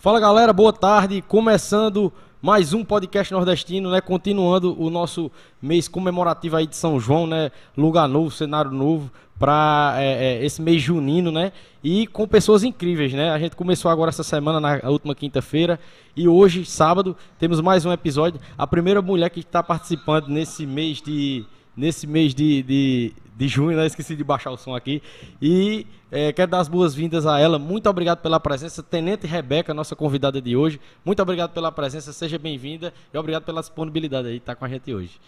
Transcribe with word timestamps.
Fala 0.00 0.18
galera, 0.18 0.50
boa 0.50 0.72
tarde. 0.72 1.20
Começando 1.20 2.10
mais 2.40 2.72
um 2.72 2.82
podcast 2.82 3.30
nordestino, 3.34 3.90
né? 3.90 4.00
Continuando 4.00 4.74
o 4.80 4.88
nosso 4.88 5.30
mês 5.60 5.88
comemorativo 5.88 6.56
aí 6.56 6.66
de 6.66 6.74
São 6.74 6.98
João, 6.98 7.26
né? 7.26 7.50
Lugar 7.76 8.08
novo, 8.08 8.30
cenário 8.30 8.70
novo 8.70 9.10
para 9.38 9.96
é, 9.98 10.38
é, 10.38 10.42
esse 10.46 10.62
mês 10.62 10.80
junino, 10.80 11.30
né? 11.30 11.52
E 11.84 12.06
com 12.06 12.26
pessoas 12.26 12.64
incríveis, 12.64 13.12
né? 13.12 13.28
A 13.28 13.38
gente 13.38 13.54
começou 13.54 13.90
agora 13.90 14.08
essa 14.08 14.22
semana, 14.22 14.58
na 14.58 14.88
última 14.88 15.14
quinta-feira, 15.14 15.78
e 16.16 16.26
hoje, 16.26 16.64
sábado, 16.64 17.14
temos 17.38 17.60
mais 17.60 17.84
um 17.84 17.92
episódio. 17.92 18.40
A 18.56 18.66
primeira 18.66 19.02
mulher 19.02 19.28
que 19.28 19.40
está 19.40 19.62
participando 19.62 20.28
nesse 20.28 20.64
mês 20.64 21.02
de 21.02 21.44
nesse 21.76 22.06
mês 22.06 22.34
de, 22.34 22.62
de, 22.62 23.12
de 23.36 23.48
junho, 23.48 23.76
né? 23.76 23.86
Esqueci 23.86 24.16
de 24.16 24.24
baixar 24.24 24.50
o 24.50 24.56
som 24.56 24.74
aqui. 24.74 25.02
E 25.40 25.86
é, 26.10 26.32
quero 26.32 26.50
dar 26.50 26.60
as 26.60 26.68
boas-vindas 26.68 27.26
a 27.26 27.38
ela. 27.38 27.58
Muito 27.58 27.88
obrigado 27.88 28.20
pela 28.20 28.40
presença. 28.40 28.82
Tenente 28.82 29.26
Rebeca, 29.26 29.72
nossa 29.72 29.94
convidada 29.96 30.40
de 30.40 30.56
hoje. 30.56 30.80
Muito 31.04 31.22
obrigado 31.22 31.52
pela 31.52 31.70
presença, 31.70 32.12
seja 32.12 32.38
bem-vinda. 32.38 32.92
E 33.12 33.18
obrigado 33.18 33.44
pela 33.44 33.60
disponibilidade 33.60 34.28
aí 34.28 34.36
estar 34.36 34.54
com 34.54 34.64
a 34.64 34.68
gente 34.68 34.92
hoje. 34.92 35.20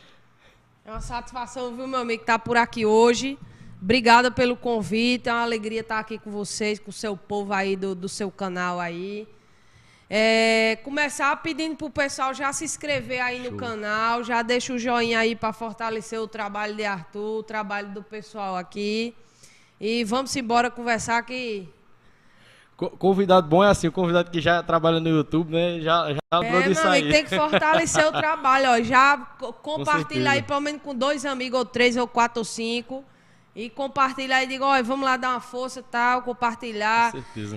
É 0.85 0.91
uma 0.91 1.01
satisfação, 1.01 1.75
viu, 1.77 1.87
meu 1.87 2.01
amigo, 2.01 2.23
estar 2.23 2.39
por 2.39 2.57
aqui 2.57 2.85
hoje. 2.85 3.39
Obrigada 3.81 4.31
pelo 4.31 4.57
convite. 4.57 5.29
É 5.29 5.33
uma 5.33 5.43
alegria 5.43 5.81
estar 5.81 5.99
aqui 5.99 6.19
com 6.19 6.31
vocês, 6.31 6.79
com 6.79 6.91
o 6.91 6.93
seu 6.93 7.17
povo 7.17 7.53
aí 7.53 7.77
do, 7.77 7.95
do 7.95 8.09
seu 8.09 8.31
canal 8.31 8.81
aí. 8.81 9.27
É, 10.15 10.77
começar 10.85 11.35
pedindo 11.37 11.75
pro 11.75 11.89
pessoal 11.89 12.35
já 12.35 12.53
se 12.53 12.67
inscrever 12.67 13.23
aí 13.23 13.39
no 13.39 13.49
Show. 13.49 13.57
canal, 13.57 14.23
já 14.23 14.43
deixa 14.43 14.75
o 14.75 14.79
joinha 14.79 15.19
aí 15.19 15.35
para 15.35 15.55
fortalecer 15.55 16.21
o 16.21 16.29
trabalho 16.29 16.77
de 16.77 16.85
Arthur, 16.85 17.39
o 17.39 17.43
trabalho 17.43 17.89
do 17.93 18.03
pessoal 18.03 18.55
aqui. 18.55 19.15
E 19.81 20.05
vamos 20.05 20.37
embora 20.37 20.71
conversar 20.71 21.23
que 21.23 21.67
Convidado 22.99 23.47
bom 23.49 23.63
é 23.65 23.69
assim, 23.69 23.87
o 23.87 23.93
convidado 23.93 24.31
que 24.31 24.41
já 24.41 24.63
trabalha 24.63 24.99
no 24.99 25.09
YouTube, 25.09 25.53
né? 25.53 25.81
Já, 25.81 26.13
já 26.13 26.45
é, 26.45 26.63
disso 26.63 26.87
aí. 26.87 27.11
tem 27.11 27.25
que 27.25 27.35
fortalecer 27.35 28.07
o 28.07 28.11
trabalho, 28.13 28.71
ó. 28.71 28.83
Já 28.83 29.17
compartilha 29.63 30.33
aí 30.33 30.43
pelo 30.43 30.61
menos 30.61 30.83
com 30.83 30.95
dois 30.95 31.25
amigos, 31.25 31.59
ou 31.59 31.65
três, 31.65 31.97
ou 31.97 32.09
quatro, 32.09 32.41
ou 32.41 32.45
cinco. 32.45 33.05
E 33.55 33.69
compartilhar 33.69 34.43
e 34.43 34.47
diga, 34.47 34.65
olha, 34.65 34.83
vamos 34.83 35.05
lá 35.05 35.19
dar 35.19 35.31
uma 35.31 35.41
força 35.41 35.83
tal, 35.83 36.23
compartilhar, 36.23 37.13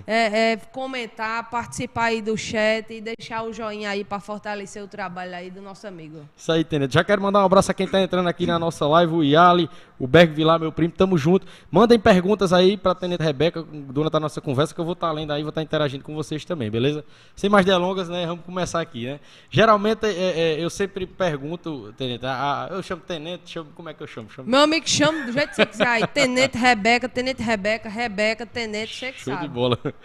é, 0.06 0.52
é, 0.52 0.58
comentar, 0.58 1.50
participar 1.50 2.06
aí 2.06 2.22
do 2.22 2.38
chat 2.38 2.94
e 2.94 3.00
deixar 3.00 3.44
o 3.44 3.54
joinha 3.54 3.90
aí 3.92 4.04
para 4.04 4.20
fortalecer 4.20 4.84
o 4.84 4.90
trabalho 4.90 5.34
aí 5.34 5.50
do 5.50 5.62
nosso 5.62 5.88
amigo. 5.88 6.28
Isso 6.36 6.52
aí, 6.52 6.66
Tenente. 6.66 6.94
Já 6.94 7.04
quero 7.04 7.22
mandar 7.22 7.42
um 7.42 7.46
abraço 7.46 7.72
a 7.72 7.74
quem 7.74 7.86
está 7.86 8.02
entrando 8.02 8.28
aqui 8.28 8.46
na 8.46 8.60
nossa 8.60 8.86
live, 8.86 9.14
o 9.14 9.24
Yali, 9.24 9.70
o 10.00 10.08
Berg 10.08 10.34
Vilar, 10.34 10.60
meu 10.60 10.72
primo, 10.72 10.94
tamo 10.96 11.18
junto. 11.18 11.48
Mandem 11.72 12.00
perguntas 12.00 12.52
aí 12.52 12.76
para 12.76 12.92
a 12.92 12.96
Tenente 12.96 13.24
Rebeca 13.24 13.64
durante 13.64 14.16
a 14.16 14.20
nossa 14.20 14.42
conversa, 14.42 14.74
que 14.74 14.80
eu 14.80 14.86
vou 14.86 14.94
estar 14.94 15.08
tá 15.08 15.14
lendo 15.14 15.32
aí, 15.32 15.42
vou 15.42 15.50
estar 15.50 15.62
tá 15.62 15.64
interagindo 15.64 16.04
com 16.04 16.14
vocês 16.14 16.44
também, 16.44 16.70
beleza? 16.70 17.06
Sem 17.36 17.50
mais 17.50 17.66
delongas, 17.66 18.10
né? 18.10 18.26
Vamos 18.26 18.46
começar 18.46 18.82
aqui, 18.82 19.06
né? 19.06 19.20
Geralmente, 19.50 20.06
é, 20.06 20.10
é, 20.10 20.64
eu 20.64 20.70
sempre 20.70 21.06
pergunto, 21.06 21.94
Tenente, 21.98 22.26
a, 22.26 22.66
a, 22.66 22.68
eu 22.74 22.84
chamo 22.84 23.02
Tenente, 23.02 23.50
chamo, 23.50 23.70
como 23.74 23.90
é 23.90 23.94
que 23.94 24.04
eu 24.04 24.08
chamo? 24.08 24.30
chamo... 24.30 24.50
Meu 24.50 24.62
amigo 24.62 24.88
chama 24.88 25.26
do 25.26 25.32
jeito 25.32 25.50
que 25.50 25.56
você 25.56 25.66
quiser 25.66 25.88
aí. 25.88 26.08
Tenente 26.14 26.58
Rebeca, 26.58 27.08
Tenente 27.08 27.42
Rebeca, 27.42 27.88
Rebeca, 27.88 28.46
Tenente, 28.46 28.96
você 28.96 29.12
que 29.12 29.22
Show 29.22 29.34
sabe. 29.34 29.48
de 29.48 29.54
bola. 29.54 29.80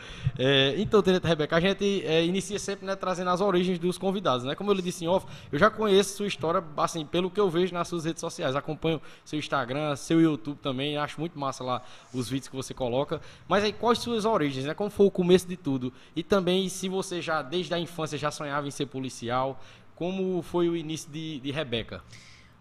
É, 0.42 0.74
então, 0.78 1.02
Tenente 1.02 1.26
Rebeca, 1.26 1.56
a 1.56 1.60
gente 1.60 2.02
é, 2.06 2.24
inicia 2.24 2.58
sempre 2.58 2.86
né, 2.86 2.96
trazendo 2.96 3.28
as 3.28 3.42
origens 3.42 3.78
dos 3.78 3.98
convidados, 3.98 4.42
né? 4.42 4.54
Como 4.54 4.70
eu 4.70 4.74
lhe 4.74 4.80
disse 4.80 5.04
em 5.04 5.08
off, 5.08 5.26
eu 5.52 5.58
já 5.58 5.68
conheço 5.68 6.16
sua 6.16 6.26
história, 6.26 6.64
assim, 6.78 7.04
pelo 7.04 7.30
que 7.30 7.38
eu 7.38 7.50
vejo 7.50 7.74
nas 7.74 7.88
suas 7.88 8.06
redes 8.06 8.20
sociais. 8.20 8.56
Acompanho 8.56 9.02
seu 9.22 9.38
Instagram, 9.38 9.79
seu 9.96 10.20
YouTube 10.20 10.58
também, 10.62 10.96
acho 10.96 11.20
muito 11.20 11.38
massa 11.38 11.62
lá 11.64 11.82
os 12.12 12.28
vídeos 12.28 12.48
que 12.48 12.56
você 12.56 12.72
coloca. 12.72 13.20
Mas 13.48 13.64
aí, 13.64 13.72
quais 13.72 13.98
suas 13.98 14.24
origens, 14.24 14.64
né? 14.64 14.74
Como 14.74 14.90
foi 14.90 15.06
o 15.06 15.10
começo 15.10 15.46
de 15.46 15.56
tudo? 15.56 15.92
E 16.14 16.22
também 16.22 16.68
se 16.68 16.88
você 16.88 17.20
já, 17.20 17.42
desde 17.42 17.72
a 17.74 17.78
infância, 17.78 18.16
já 18.16 18.30
sonhava 18.30 18.66
em 18.66 18.70
ser 18.70 18.86
policial, 18.86 19.60
como 19.94 20.40
foi 20.42 20.68
o 20.68 20.76
início 20.76 21.10
de, 21.10 21.40
de 21.40 21.50
Rebeca? 21.50 22.02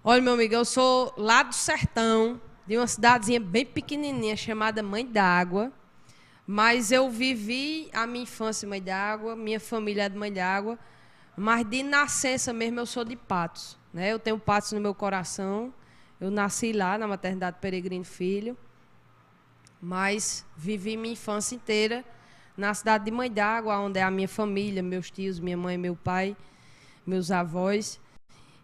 Olha, 0.04 0.22
meu 0.22 0.34
amigo, 0.34 0.54
eu 0.54 0.66
sou 0.66 1.14
lá 1.18 1.44
do 1.44 1.54
sertão, 1.54 2.40
de 2.66 2.78
uma 2.78 2.88
cidadezinha 2.88 3.40
bem 3.40 3.66
pequenininha 3.66 4.36
chamada 4.36 4.84
Mãe 4.84 5.06
d'Água. 5.06 5.72
Mas 6.52 6.92
eu 6.92 7.10
vivi 7.12 7.90
a 7.94 8.08
minha 8.08 8.24
infância 8.24 8.66
em 8.66 8.70
Mãe 8.70 8.82
d'Água, 8.82 9.36
minha 9.36 9.60
família 9.60 10.06
é 10.06 10.10
de 10.10 10.18
Mãe 10.18 10.34
d'Água, 10.34 10.80
mas 11.38 11.64
de 11.64 11.84
nascença 11.84 12.52
mesmo 12.52 12.80
eu 12.80 12.88
sou 12.88 13.06
de 13.06 13.16
Patos. 13.16 13.78
Né? 13.94 14.12
Eu 14.12 14.18
tenho 14.18 14.40
Patos 14.40 14.72
no 14.72 14.82
meu 14.82 14.96
coração. 14.96 15.72
Eu 16.20 16.30
nasci 16.30 16.74
lá 16.74 16.98
na 16.98 17.08
maternidade 17.08 17.58
Peregrino 17.62 18.04
Filho, 18.04 18.58
mas 19.82 20.46
vivi 20.58 20.98
minha 20.98 21.14
infância 21.14 21.56
inteira 21.56 22.04
na 22.58 22.74
cidade 22.74 23.06
de 23.06 23.12
Mãe 23.12 23.32
d'Água, 23.32 23.80
onde 23.80 24.00
é 24.00 24.04
a 24.04 24.12
minha 24.12 24.28
família, 24.28 24.84
meus 24.84 25.10
tios, 25.10 25.40
minha 25.40 25.56
mãe, 25.56 25.78
meu 25.78 25.96
pai, 25.96 26.36
meus 27.08 27.32
avós. 27.32 28.02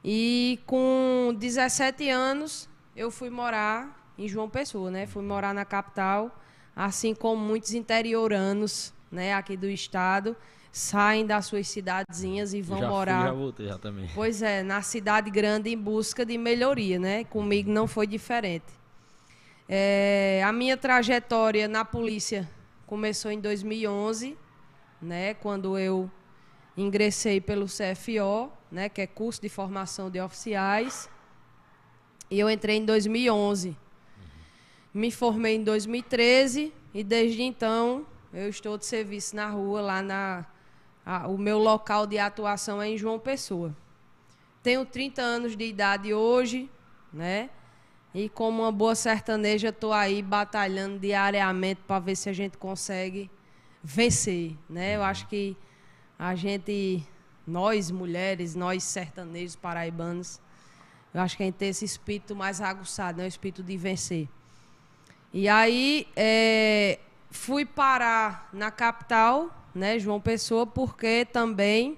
E 0.03 0.59
com 0.65 1.33
17 1.39 2.09
anos 2.09 2.67
eu 2.93 3.09
fui 3.09 3.29
morar 3.29 4.13
em 4.17 4.27
João 4.27 4.49
Pessoa, 4.49 4.91
né? 4.91 5.07
Fui 5.07 5.23
morar 5.23 5.53
na 5.53 5.63
capital, 5.63 6.37
assim 6.75 7.15
como 7.15 7.41
muitos 7.41 7.73
interioranos, 7.73 8.93
né, 9.09 9.33
aqui 9.33 9.55
do 9.55 9.69
estado, 9.69 10.35
saem 10.75 11.25
das 11.25 11.45
suas 11.45 11.69
cidadezinhas 11.69 12.53
e 12.53 12.61
vão 12.61 12.79
já 12.81 12.89
morar. 12.89 13.19
Fui, 13.19 13.27
já 13.27 13.33
voltei 13.33 13.67
já 13.67 13.77
também. 13.77 14.09
Pois 14.13 14.41
é, 14.41 14.61
na 14.61 14.81
cidade 14.81 15.31
grande 15.31 15.69
em 15.69 15.77
busca 15.77 16.25
de 16.25 16.37
melhoria, 16.37 16.99
né? 16.99 17.23
Comigo 17.23 17.71
não 17.71 17.87
foi 17.87 18.05
diferente. 18.05 18.65
É, 19.69 20.43
a 20.45 20.51
minha 20.51 20.75
trajetória 20.75 21.65
na 21.69 21.85
polícia 21.85 22.49
começou 22.85 23.31
em 23.31 23.39
2011, 23.39 24.37
né? 25.01 25.33
Quando 25.35 25.79
eu 25.79 26.11
ingressei 26.75 27.39
pelo 27.39 27.67
CFO, 27.67 28.51
né? 28.69 28.89
Que 28.89 28.99
é 28.99 29.07
curso 29.07 29.41
de 29.41 29.47
formação 29.47 30.09
de 30.09 30.19
oficiais. 30.19 31.09
E 32.29 32.37
eu 32.37 32.49
entrei 32.49 32.75
em 32.75 32.85
2011. 32.85 33.77
Me 34.93 35.09
formei 35.09 35.55
em 35.55 35.63
2013 35.63 36.73
e 36.93 37.01
desde 37.01 37.43
então 37.43 38.05
eu 38.33 38.49
estou 38.49 38.77
de 38.77 38.85
serviço 38.85 39.37
na 39.37 39.47
rua, 39.47 39.79
lá 39.79 40.01
na. 40.01 40.45
A, 41.05 41.27
o 41.27 41.37
meu 41.37 41.59
local 41.59 42.07
de 42.07 42.17
atuação 42.17 42.81
é 42.81 42.89
em 42.89 42.97
João 42.97 43.19
Pessoa. 43.19 43.75
Tenho 44.63 44.85
30 44.85 45.21
anos 45.21 45.55
de 45.55 45.65
idade 45.65 46.13
hoje, 46.13 46.69
né? 47.13 47.49
E 48.13 48.29
como 48.29 48.63
uma 48.63 48.71
boa 48.71 48.95
sertaneja, 48.95 49.69
estou 49.69 49.93
aí 49.93 50.21
batalhando 50.21 50.97
diariamente 50.97 51.81
para 51.85 51.99
ver 51.99 52.15
se 52.15 52.29
a 52.29 52.33
gente 52.33 52.57
consegue 52.57 53.29
vencer, 53.83 54.55
né? 54.69 54.95
Eu 54.95 55.03
acho 55.03 55.27
que 55.27 55.55
a 56.17 56.33
gente, 56.33 57.05
nós 57.45 57.91
mulheres, 57.91 58.55
nós 58.55 58.83
sertanejos 58.83 59.55
paraibanos, 59.55 60.39
eu 61.13 61.21
acho 61.21 61.37
que 61.37 61.43
a 61.43 61.45
gente 61.45 61.55
tem 61.55 61.69
esse 61.69 61.85
espírito 61.85 62.35
mais 62.35 62.59
aguçado, 62.59 63.19
né? 63.19 63.25
o 63.25 63.27
espírito 63.27 63.61
de 63.61 63.77
vencer. 63.77 64.27
E 65.31 65.47
aí 65.47 66.07
é, 66.15 66.99
fui 67.29 67.65
parar 67.65 68.49
na 68.51 68.71
capital, 68.71 69.49
né, 69.75 69.99
João 69.99 70.19
Pessoa, 70.21 70.65
porque 70.65 71.25
também 71.25 71.97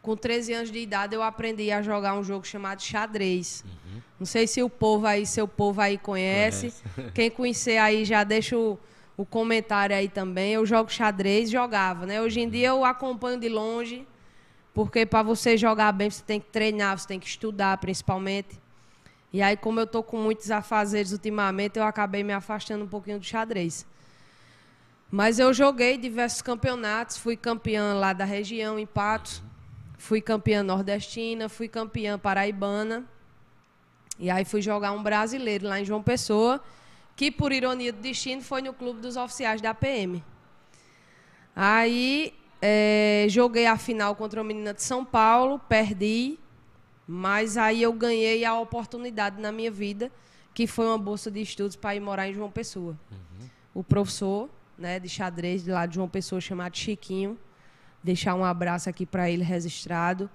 com 0.00 0.16
13 0.16 0.52
anos 0.52 0.70
de 0.70 0.78
idade 0.78 1.14
eu 1.14 1.22
aprendi 1.22 1.70
a 1.70 1.82
jogar 1.82 2.14
um 2.14 2.24
jogo 2.24 2.46
chamado 2.46 2.80
xadrez. 2.82 3.64
Uhum. 3.64 4.00
Não 4.20 4.26
sei 4.26 4.46
se 4.46 4.62
o 4.62 4.70
povo 4.70 5.06
aí, 5.06 5.26
seu 5.26 5.46
povo 5.46 5.80
aí 5.80 5.98
conhece. 5.98 6.72
conhece. 6.94 7.12
Quem 7.12 7.30
conhecer 7.30 7.76
aí 7.76 8.04
já 8.04 8.24
deixa 8.24 8.56
o, 8.56 8.78
o 9.16 9.26
comentário 9.26 9.94
aí 9.94 10.08
também. 10.08 10.54
Eu 10.54 10.64
jogo 10.64 10.90
xadrez, 10.90 11.50
jogava, 11.50 12.06
né? 12.06 12.22
Hoje 12.22 12.40
em 12.40 12.48
dia 12.48 12.68
eu 12.68 12.84
acompanho 12.84 13.38
de 13.38 13.48
longe 13.48 14.06
porque 14.74 15.04
para 15.04 15.22
você 15.22 15.56
jogar 15.56 15.92
bem, 15.92 16.08
você 16.08 16.22
tem 16.22 16.40
que 16.40 16.46
treinar, 16.46 16.98
você 16.98 17.06
tem 17.06 17.20
que 17.20 17.26
estudar, 17.26 17.76
principalmente. 17.78 18.60
E 19.32 19.42
aí, 19.42 19.56
como 19.56 19.80
eu 19.80 19.84
estou 19.84 20.02
com 20.02 20.16
muitos 20.16 20.50
afazeres 20.50 21.12
ultimamente, 21.12 21.78
eu 21.78 21.84
acabei 21.84 22.22
me 22.22 22.32
afastando 22.32 22.84
um 22.84 22.88
pouquinho 22.88 23.18
do 23.18 23.24
xadrez. 23.24 23.86
Mas 25.14 25.38
eu 25.38 25.52
joguei 25.52 25.98
diversos 25.98 26.40
campeonatos, 26.40 27.18
fui 27.18 27.36
campeã 27.36 27.92
lá 27.92 28.14
da 28.14 28.24
região, 28.24 28.78
em 28.78 28.86
Patos. 28.86 29.42
Fui 29.98 30.22
campeã 30.22 30.62
nordestina, 30.62 31.50
fui 31.50 31.68
campeã 31.68 32.18
paraibana. 32.18 33.04
E 34.18 34.30
aí 34.30 34.42
fui 34.46 34.62
jogar 34.62 34.90
um 34.92 35.02
brasileiro 35.02 35.68
lá 35.68 35.78
em 35.78 35.84
João 35.84 36.02
Pessoa, 36.02 36.64
que 37.14 37.30
por 37.30 37.52
ironia 37.52 37.92
do 37.92 38.00
destino 38.00 38.40
foi 38.40 38.62
no 38.62 38.72
clube 38.72 39.02
dos 39.02 39.18
oficiais 39.18 39.60
da 39.60 39.74
PM. 39.74 40.24
Aí 41.54 42.32
é, 42.62 43.26
joguei 43.28 43.66
a 43.66 43.76
final 43.76 44.16
contra 44.16 44.40
uma 44.40 44.48
menina 44.48 44.72
de 44.72 44.82
São 44.82 45.04
Paulo, 45.04 45.58
perdi, 45.58 46.38
mas 47.06 47.58
aí 47.58 47.82
eu 47.82 47.92
ganhei 47.92 48.46
a 48.46 48.58
oportunidade 48.58 49.38
na 49.38 49.52
minha 49.52 49.70
vida, 49.70 50.10
que 50.54 50.66
foi 50.66 50.86
uma 50.86 50.96
bolsa 50.96 51.30
de 51.30 51.42
estudos 51.42 51.76
para 51.76 51.94
ir 51.94 52.00
morar 52.00 52.28
em 52.28 52.32
João 52.32 52.50
Pessoa. 52.50 52.98
Uhum. 53.10 53.48
O 53.74 53.84
professor 53.84 54.48
né, 54.82 54.98
de 54.98 55.08
xadrez 55.08 55.62
de 55.62 55.70
lá 55.70 55.86
de 55.86 55.94
João 55.94 56.08
Pessoa, 56.08 56.40
chamado 56.40 56.76
Chiquinho, 56.76 57.38
deixar 58.02 58.34
um 58.34 58.44
abraço 58.44 58.90
aqui 58.90 59.06
para 59.06 59.30
ele 59.30 59.44
registrado. 59.44 60.28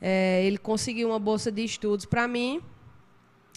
É, 0.00 0.42
ele 0.42 0.56
conseguiu 0.56 1.10
uma 1.10 1.18
bolsa 1.18 1.52
de 1.52 1.62
estudos 1.62 2.06
para 2.06 2.26
mim, 2.26 2.62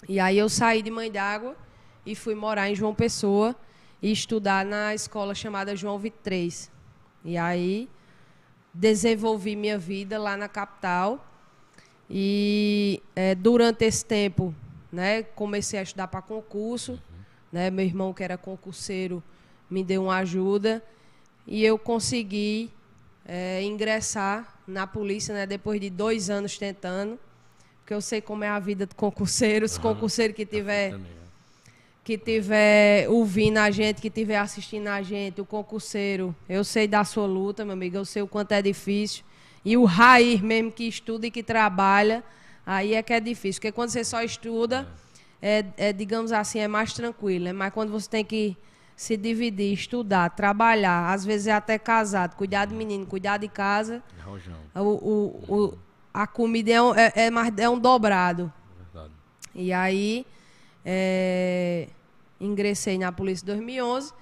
e 0.06 0.20
aí 0.20 0.36
eu 0.36 0.50
saí 0.50 0.82
de 0.82 0.90
Mãe 0.90 1.10
d'Água 1.10 1.56
e 2.04 2.14
fui 2.14 2.34
morar 2.34 2.68
em 2.68 2.74
João 2.74 2.94
Pessoa 2.94 3.56
e 4.02 4.12
estudar 4.12 4.66
na 4.66 4.94
escola 4.94 5.34
chamada 5.34 5.74
João 5.74 5.98
23 5.98 6.70
E 7.24 7.38
aí 7.38 7.88
desenvolvi 8.74 9.56
minha 9.56 9.78
vida 9.78 10.18
lá 10.18 10.36
na 10.36 10.48
capital. 10.48 11.26
E 12.10 13.02
é, 13.16 13.34
durante 13.34 13.84
esse 13.86 14.04
tempo, 14.04 14.54
né, 14.92 15.22
comecei 15.22 15.78
a 15.78 15.82
estudar 15.82 16.08
para 16.08 16.20
concurso. 16.20 17.00
Né, 17.50 17.70
meu 17.70 17.84
irmão, 17.84 18.12
que 18.12 18.22
era 18.22 18.36
concurseiro, 18.36 19.22
me 19.72 19.82
deu 19.82 20.04
uma 20.04 20.16
ajuda. 20.16 20.82
E 21.46 21.64
eu 21.64 21.78
consegui 21.78 22.70
é, 23.24 23.62
ingressar 23.62 24.60
na 24.66 24.86
polícia, 24.86 25.34
né, 25.34 25.46
depois 25.46 25.80
de 25.80 25.90
dois 25.90 26.30
anos 26.30 26.58
tentando. 26.58 27.18
Porque 27.80 27.94
eu 27.94 28.00
sei 28.00 28.20
como 28.20 28.44
é 28.44 28.48
a 28.48 28.58
vida 28.58 28.86
de 28.86 28.94
concurseiro. 28.94 29.66
Uhum. 29.66 29.80
concurseiro 29.80 30.34
que 30.34 30.46
tiver 30.46 30.94
que 32.04 32.18
tiver 32.18 33.08
ouvindo 33.08 33.58
a 33.58 33.70
gente, 33.70 34.00
que 34.00 34.10
tiver 34.10 34.36
assistindo 34.36 34.88
a 34.88 35.00
gente, 35.02 35.40
o 35.40 35.44
concurseiro, 35.44 36.34
eu 36.48 36.64
sei 36.64 36.88
da 36.88 37.04
sua 37.04 37.26
luta, 37.26 37.64
meu 37.64 37.74
amigo, 37.74 37.96
eu 37.96 38.04
sei 38.04 38.22
o 38.22 38.26
quanto 38.26 38.50
é 38.50 38.60
difícil. 38.60 39.22
E 39.64 39.76
o 39.76 39.84
raiz 39.84 40.40
mesmo 40.40 40.72
que 40.72 40.82
estuda 40.82 41.28
e 41.28 41.30
que 41.30 41.44
trabalha, 41.44 42.24
aí 42.66 42.94
é 42.94 43.02
que 43.04 43.12
é 43.12 43.20
difícil. 43.20 43.60
Porque 43.60 43.70
quando 43.70 43.90
você 43.90 44.02
só 44.02 44.20
estuda, 44.20 44.88
é, 45.40 45.64
é 45.76 45.92
digamos 45.92 46.32
assim, 46.32 46.58
é 46.58 46.66
mais 46.66 46.92
tranquilo. 46.92 47.44
Né? 47.44 47.52
Mas 47.52 47.72
quando 47.72 47.92
você 47.92 48.10
tem 48.10 48.24
que 48.24 48.56
se 48.96 49.16
dividir, 49.16 49.72
estudar, 49.72 50.30
trabalhar, 50.30 51.12
às 51.12 51.24
vezes 51.24 51.46
é 51.46 51.52
até 51.52 51.78
casado, 51.78 52.36
cuidar 52.36 52.66
de 52.66 52.74
menino, 52.74 53.06
cuidar 53.06 53.38
de 53.38 53.48
casa, 53.48 54.02
o, 54.74 54.80
o, 54.80 55.54
o, 55.54 55.78
a 56.12 56.26
comida 56.26 56.70
é 56.70 56.82
um, 56.82 56.94
é, 56.94 57.12
é, 57.16 57.30
mais, 57.30 57.56
é 57.58 57.68
um 57.68 57.78
dobrado. 57.78 58.52
Verdade. 58.92 59.12
E 59.54 59.72
aí 59.72 60.26
é, 60.84 61.88
ingressei 62.40 62.98
na 62.98 63.10
polícia 63.12 63.44
em 63.44 63.46
2011 63.46 64.12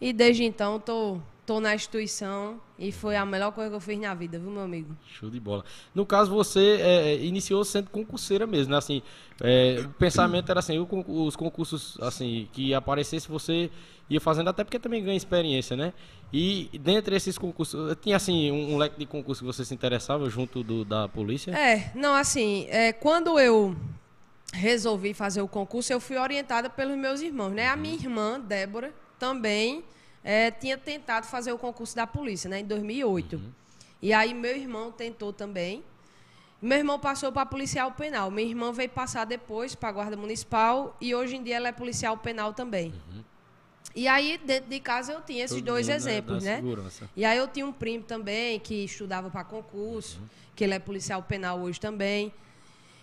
e 0.00 0.12
desde 0.12 0.44
então 0.44 0.78
tô, 0.78 1.18
tô 1.46 1.60
na 1.60 1.74
instituição 1.74 2.60
e 2.76 2.90
foi 2.90 3.16
a 3.16 3.24
melhor 3.24 3.52
coisa 3.52 3.70
que 3.70 3.76
eu 3.76 3.80
fiz 3.80 3.98
na 3.98 4.12
vida, 4.12 4.38
viu, 4.38 4.50
meu 4.50 4.62
amigo? 4.62 4.94
Show 5.06 5.30
de 5.30 5.38
bola. 5.38 5.64
No 5.94 6.04
caso, 6.04 6.30
você 6.30 6.78
é, 6.80 7.12
é 7.12 7.24
iniciou 7.24 7.64
sendo 7.64 7.88
concurseira 7.88 8.46
mesmo, 8.46 8.72
né? 8.72 8.78
Assim, 8.78 9.00
é, 9.40 9.82
o 9.84 9.88
pensamento 9.90 10.50
era 10.50 10.58
assim, 10.58 10.78
os 10.78 11.36
concursos 11.36 11.96
assim 12.00 12.48
que 12.52 12.74
aparecesse 12.74 13.28
você 13.28 13.70
ia 14.10 14.20
fazendo, 14.20 14.50
até 14.50 14.64
porque 14.64 14.78
também 14.78 15.02
ganha 15.02 15.16
experiência, 15.16 15.76
né? 15.76 15.92
E 16.32 16.68
dentre 16.80 17.14
esses 17.14 17.38
concursos, 17.38 17.96
tinha 18.02 18.16
assim 18.16 18.50
um, 18.50 18.74
um 18.74 18.76
leque 18.76 18.98
de 18.98 19.06
concursos 19.06 19.40
que 19.40 19.46
você 19.46 19.64
se 19.64 19.72
interessava 19.72 20.28
junto 20.28 20.64
do, 20.64 20.84
da 20.84 21.08
polícia? 21.08 21.52
É, 21.52 21.92
não, 21.94 22.14
assim, 22.14 22.66
é, 22.68 22.92
quando 22.92 23.38
eu 23.38 23.76
resolvi 24.52 25.14
fazer 25.14 25.40
o 25.40 25.48
concurso, 25.48 25.92
eu 25.92 26.00
fui 26.00 26.18
orientada 26.18 26.68
pelos 26.68 26.96
meus 26.96 27.20
irmãos, 27.20 27.50
né? 27.50 27.68
A 27.68 27.76
minha 27.76 27.94
irmã, 27.94 28.40
Débora, 28.40 28.92
também 29.18 29.84
é, 30.26 30.50
tinha 30.50 30.76
tentado 30.76 31.24
fazer 31.24 31.52
o 31.52 31.58
concurso 31.58 31.94
da 31.94 32.04
polícia, 32.04 32.50
né? 32.50 32.58
Em 32.58 32.64
2008. 32.64 33.36
Uhum. 33.36 33.52
E 34.02 34.12
aí 34.12 34.34
meu 34.34 34.56
irmão 34.56 34.90
tentou 34.90 35.32
também. 35.32 35.84
Meu 36.60 36.78
irmão 36.78 36.98
passou 36.98 37.30
para 37.30 37.46
policial 37.46 37.92
penal. 37.92 38.28
Minha 38.28 38.48
irmã 38.48 38.72
veio 38.72 38.88
passar 38.88 39.24
depois 39.24 39.76
para 39.76 39.88
a 39.88 39.92
guarda 39.92 40.16
municipal 40.16 40.96
e 41.00 41.14
hoje 41.14 41.36
em 41.36 41.44
dia 41.44 41.54
ela 41.54 41.68
é 41.68 41.72
policial 41.72 42.16
penal 42.18 42.52
também. 42.52 42.92
Uhum. 43.08 43.22
E 43.94 44.08
aí, 44.08 44.36
dentro 44.36 44.68
de 44.68 44.80
casa, 44.80 45.12
eu 45.12 45.22
tinha 45.22 45.44
esses 45.44 45.58
Todo 45.58 45.66
dois 45.66 45.86
né, 45.86 45.94
exemplos, 45.94 46.42
né? 46.42 46.60
E 47.14 47.24
aí 47.24 47.38
eu 47.38 47.46
tinha 47.46 47.64
um 47.64 47.72
primo 47.72 48.02
também 48.02 48.58
que 48.58 48.84
estudava 48.84 49.30
para 49.30 49.44
concurso, 49.44 50.18
uhum. 50.18 50.26
que 50.56 50.64
ele 50.64 50.74
é 50.74 50.78
policial 50.80 51.22
penal 51.22 51.60
hoje 51.60 51.78
também. 51.78 52.32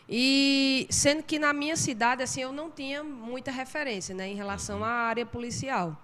E 0.09 0.85
sendo 0.89 1.23
que 1.23 1.39
na 1.39 1.53
minha 1.53 1.77
cidade, 1.77 2.21
assim, 2.21 2.41
eu 2.41 2.51
não 2.51 2.69
tinha 2.69 3.01
muita 3.01 3.49
referência, 3.49 4.13
né, 4.13 4.27
em 4.27 4.35
relação 4.35 4.83
à 4.83 4.89
área 4.89 5.25
policial. 5.25 5.97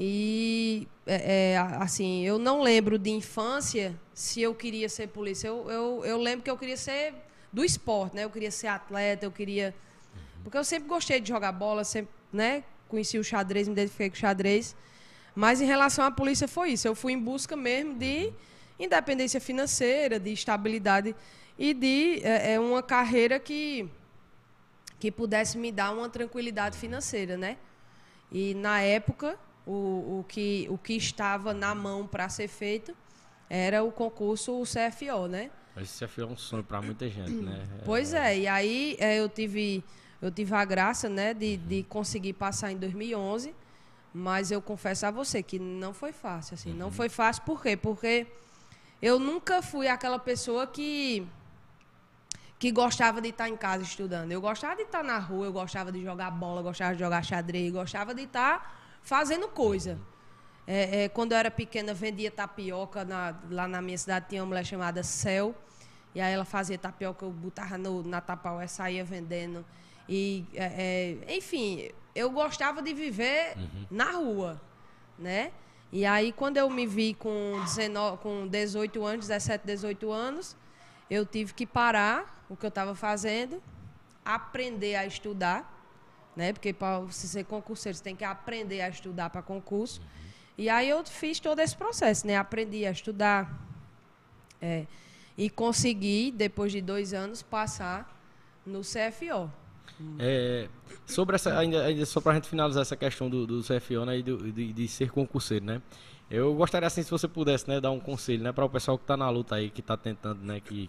E, 0.00 0.86
é, 1.04 1.54
é, 1.54 1.58
assim, 1.58 2.24
eu 2.24 2.38
não 2.38 2.62
lembro 2.62 2.96
de 2.96 3.10
infância 3.10 3.98
se 4.14 4.40
eu 4.40 4.54
queria 4.54 4.88
ser 4.88 5.08
polícia. 5.08 5.48
Eu, 5.48 5.68
eu, 5.68 6.04
eu 6.04 6.18
lembro 6.18 6.44
que 6.44 6.50
eu 6.50 6.56
queria 6.56 6.76
ser 6.76 7.14
do 7.52 7.64
esporte, 7.64 8.14
né? 8.14 8.22
Eu 8.24 8.30
queria 8.30 8.52
ser 8.52 8.68
atleta, 8.68 9.26
eu 9.26 9.32
queria... 9.32 9.74
Porque 10.44 10.56
eu 10.56 10.62
sempre 10.62 10.88
gostei 10.88 11.20
de 11.20 11.28
jogar 11.28 11.50
bola, 11.50 11.82
sempre, 11.82 12.14
né? 12.32 12.62
Conheci 12.88 13.18
o 13.18 13.24
xadrez, 13.24 13.66
me 13.66 13.72
identifiquei 13.72 14.08
com 14.08 14.14
o 14.14 14.18
xadrez. 14.18 14.76
Mas 15.34 15.60
em 15.60 15.66
relação 15.66 16.04
à 16.04 16.12
polícia 16.12 16.46
foi 16.46 16.70
isso. 16.70 16.86
Eu 16.86 16.94
fui 16.94 17.12
em 17.12 17.18
busca 17.18 17.56
mesmo 17.56 17.94
de 17.94 18.32
independência 18.78 19.40
financeira, 19.40 20.20
de 20.20 20.32
estabilidade 20.32 21.14
e 21.58 21.74
de 21.74 22.20
é, 22.22 22.52
é, 22.52 22.60
uma 22.60 22.84
carreira 22.84 23.40
que, 23.40 23.88
que 25.00 25.10
pudesse 25.10 25.58
me 25.58 25.72
dar 25.72 25.90
uma 25.90 26.08
tranquilidade 26.08 26.78
financeira, 26.78 27.36
né? 27.36 27.56
E 28.30 28.54
na 28.54 28.80
época, 28.80 29.36
o, 29.68 30.20
o, 30.20 30.24
que, 30.26 30.66
o 30.70 30.78
que 30.78 30.94
estava 30.94 31.52
na 31.52 31.74
mão 31.74 32.06
para 32.06 32.26
ser 32.30 32.48
feito 32.48 32.96
era 33.50 33.84
o 33.84 33.92
concurso 33.92 34.58
o 34.58 34.64
CFO, 34.64 35.28
né? 35.28 35.50
Esse 35.76 36.04
CFO 36.04 36.22
é 36.22 36.26
um 36.26 36.36
sonho 36.36 36.64
para 36.64 36.80
muita 36.80 37.08
gente, 37.08 37.30
né? 37.30 37.68
Pois 37.84 38.14
é, 38.14 38.38
e 38.38 38.48
aí 38.48 38.96
é, 38.98 39.20
eu 39.20 39.28
tive 39.28 39.84
eu 40.20 40.32
tive 40.32 40.52
a 40.52 40.64
graça, 40.64 41.08
né, 41.08 41.32
de, 41.32 41.56
de 41.58 41.84
conseguir 41.84 42.32
passar 42.32 42.72
em 42.72 42.76
2011, 42.76 43.54
mas 44.12 44.50
eu 44.50 44.60
confesso 44.60 45.06
a 45.06 45.12
você 45.12 45.44
que 45.44 45.60
não 45.60 45.94
foi 45.94 46.10
fácil, 46.10 46.54
assim, 46.54 46.72
não 46.72 46.86
uhum. 46.86 46.92
foi 46.92 47.08
fácil 47.08 47.44
por 47.44 47.62
quê? 47.62 47.76
Porque 47.76 48.26
eu 49.00 49.20
nunca 49.20 49.62
fui 49.62 49.86
aquela 49.86 50.18
pessoa 50.18 50.66
que 50.66 51.26
que 52.58 52.72
gostava 52.72 53.20
de 53.20 53.28
estar 53.28 53.48
em 53.48 53.56
casa 53.56 53.84
estudando. 53.84 54.32
Eu 54.32 54.40
gostava 54.40 54.74
de 54.74 54.82
estar 54.82 55.04
na 55.04 55.16
rua, 55.16 55.46
eu 55.46 55.52
gostava 55.52 55.92
de 55.92 56.02
jogar 56.02 56.28
bola, 56.32 56.58
eu 56.58 56.64
gostava 56.64 56.92
de 56.92 56.98
jogar 56.98 57.22
xadrez, 57.22 57.68
eu 57.68 57.72
gostava 57.72 58.12
de 58.12 58.22
estar 58.22 58.87
fazendo 59.02 59.48
coisa. 59.48 59.98
É, 60.66 61.04
é, 61.04 61.08
quando 61.08 61.32
eu 61.32 61.38
era 61.38 61.50
pequena, 61.50 61.94
vendia 61.94 62.30
tapioca. 62.30 63.04
Na, 63.04 63.34
lá 63.50 63.66
na 63.66 63.80
minha 63.80 63.96
cidade 63.96 64.26
tinha 64.28 64.42
uma 64.42 64.48
mulher 64.48 64.64
chamada 64.64 65.02
Cel. 65.02 65.54
E 66.14 66.20
aí 66.20 66.32
ela 66.32 66.44
fazia 66.44 66.76
tapioca, 66.76 67.24
eu 67.24 67.30
botava 67.30 67.78
no, 67.78 68.02
na 68.02 68.20
tapaué, 68.20 68.66
saía 68.66 69.04
vendendo. 69.04 69.64
E, 70.08 70.46
é, 70.54 71.18
é, 71.26 71.36
enfim, 71.36 71.90
eu 72.14 72.30
gostava 72.30 72.82
de 72.82 72.92
viver 72.94 73.56
uhum. 73.56 73.86
na 73.90 74.12
rua, 74.12 74.60
né? 75.18 75.52
E 75.90 76.04
aí, 76.04 76.32
quando 76.32 76.56
eu 76.58 76.68
me 76.68 76.86
vi 76.86 77.14
com, 77.14 77.60
19, 77.64 78.18
com 78.18 78.46
18 78.46 79.04
anos, 79.04 79.26
17, 79.28 79.64
18 79.64 80.12
anos, 80.12 80.56
eu 81.08 81.24
tive 81.24 81.54
que 81.54 81.66
parar 81.66 82.44
o 82.48 82.56
que 82.56 82.66
eu 82.66 82.68
estava 82.68 82.94
fazendo, 82.94 83.62
aprender 84.24 84.96
a 84.96 85.06
estudar, 85.06 85.77
né? 86.38 86.52
Porque 86.52 86.72
para 86.72 87.00
você 87.00 87.26
ser 87.26 87.44
concurseiro, 87.44 87.98
você 87.98 88.04
tem 88.04 88.14
que 88.14 88.24
aprender 88.24 88.80
a 88.80 88.88
estudar 88.88 89.28
para 89.28 89.42
concurso. 89.42 90.00
Uhum. 90.00 90.06
E 90.56 90.68
aí 90.68 90.88
eu 90.88 91.04
fiz 91.04 91.40
todo 91.40 91.58
esse 91.58 91.76
processo, 91.76 92.24
né? 92.26 92.36
Aprendi 92.36 92.86
a 92.86 92.92
estudar 92.92 93.60
é, 94.62 94.86
e 95.36 95.50
consegui, 95.50 96.30
depois 96.30 96.70
de 96.70 96.80
dois 96.80 97.12
anos, 97.12 97.42
passar 97.42 98.16
no 98.64 98.82
CFO. 98.82 99.50
É, 100.20 100.68
sobre 101.06 101.34
essa, 101.34 101.58
ainda, 101.58 101.84
ainda 101.84 102.06
só 102.06 102.20
para 102.20 102.32
a 102.32 102.34
gente 102.36 102.48
finalizar 102.48 102.82
essa 102.82 102.96
questão 102.96 103.28
do, 103.28 103.44
do 103.44 103.62
CFO 103.62 104.04
né, 104.04 104.18
e 104.18 104.22
do, 104.22 104.52
de, 104.52 104.72
de 104.72 104.86
ser 104.86 105.10
concurseiro, 105.10 105.64
né? 105.64 105.82
Eu 106.30 106.54
gostaria 106.54 106.86
assim 106.86 107.02
se 107.02 107.10
você 107.10 107.26
pudesse, 107.26 107.66
né, 107.66 107.80
dar 107.80 107.90
um 107.90 107.98
conselho, 107.98 108.44
né, 108.44 108.52
para 108.52 108.64
o 108.64 108.68
pessoal 108.68 108.96
que 108.96 109.04
está 109.04 109.16
na 109.16 109.28
luta 109.28 109.56
aí, 109.56 109.70
que 109.70 109.80
está 109.80 109.96
tentando, 109.96 110.40
né, 110.44 110.60
que 110.60 110.88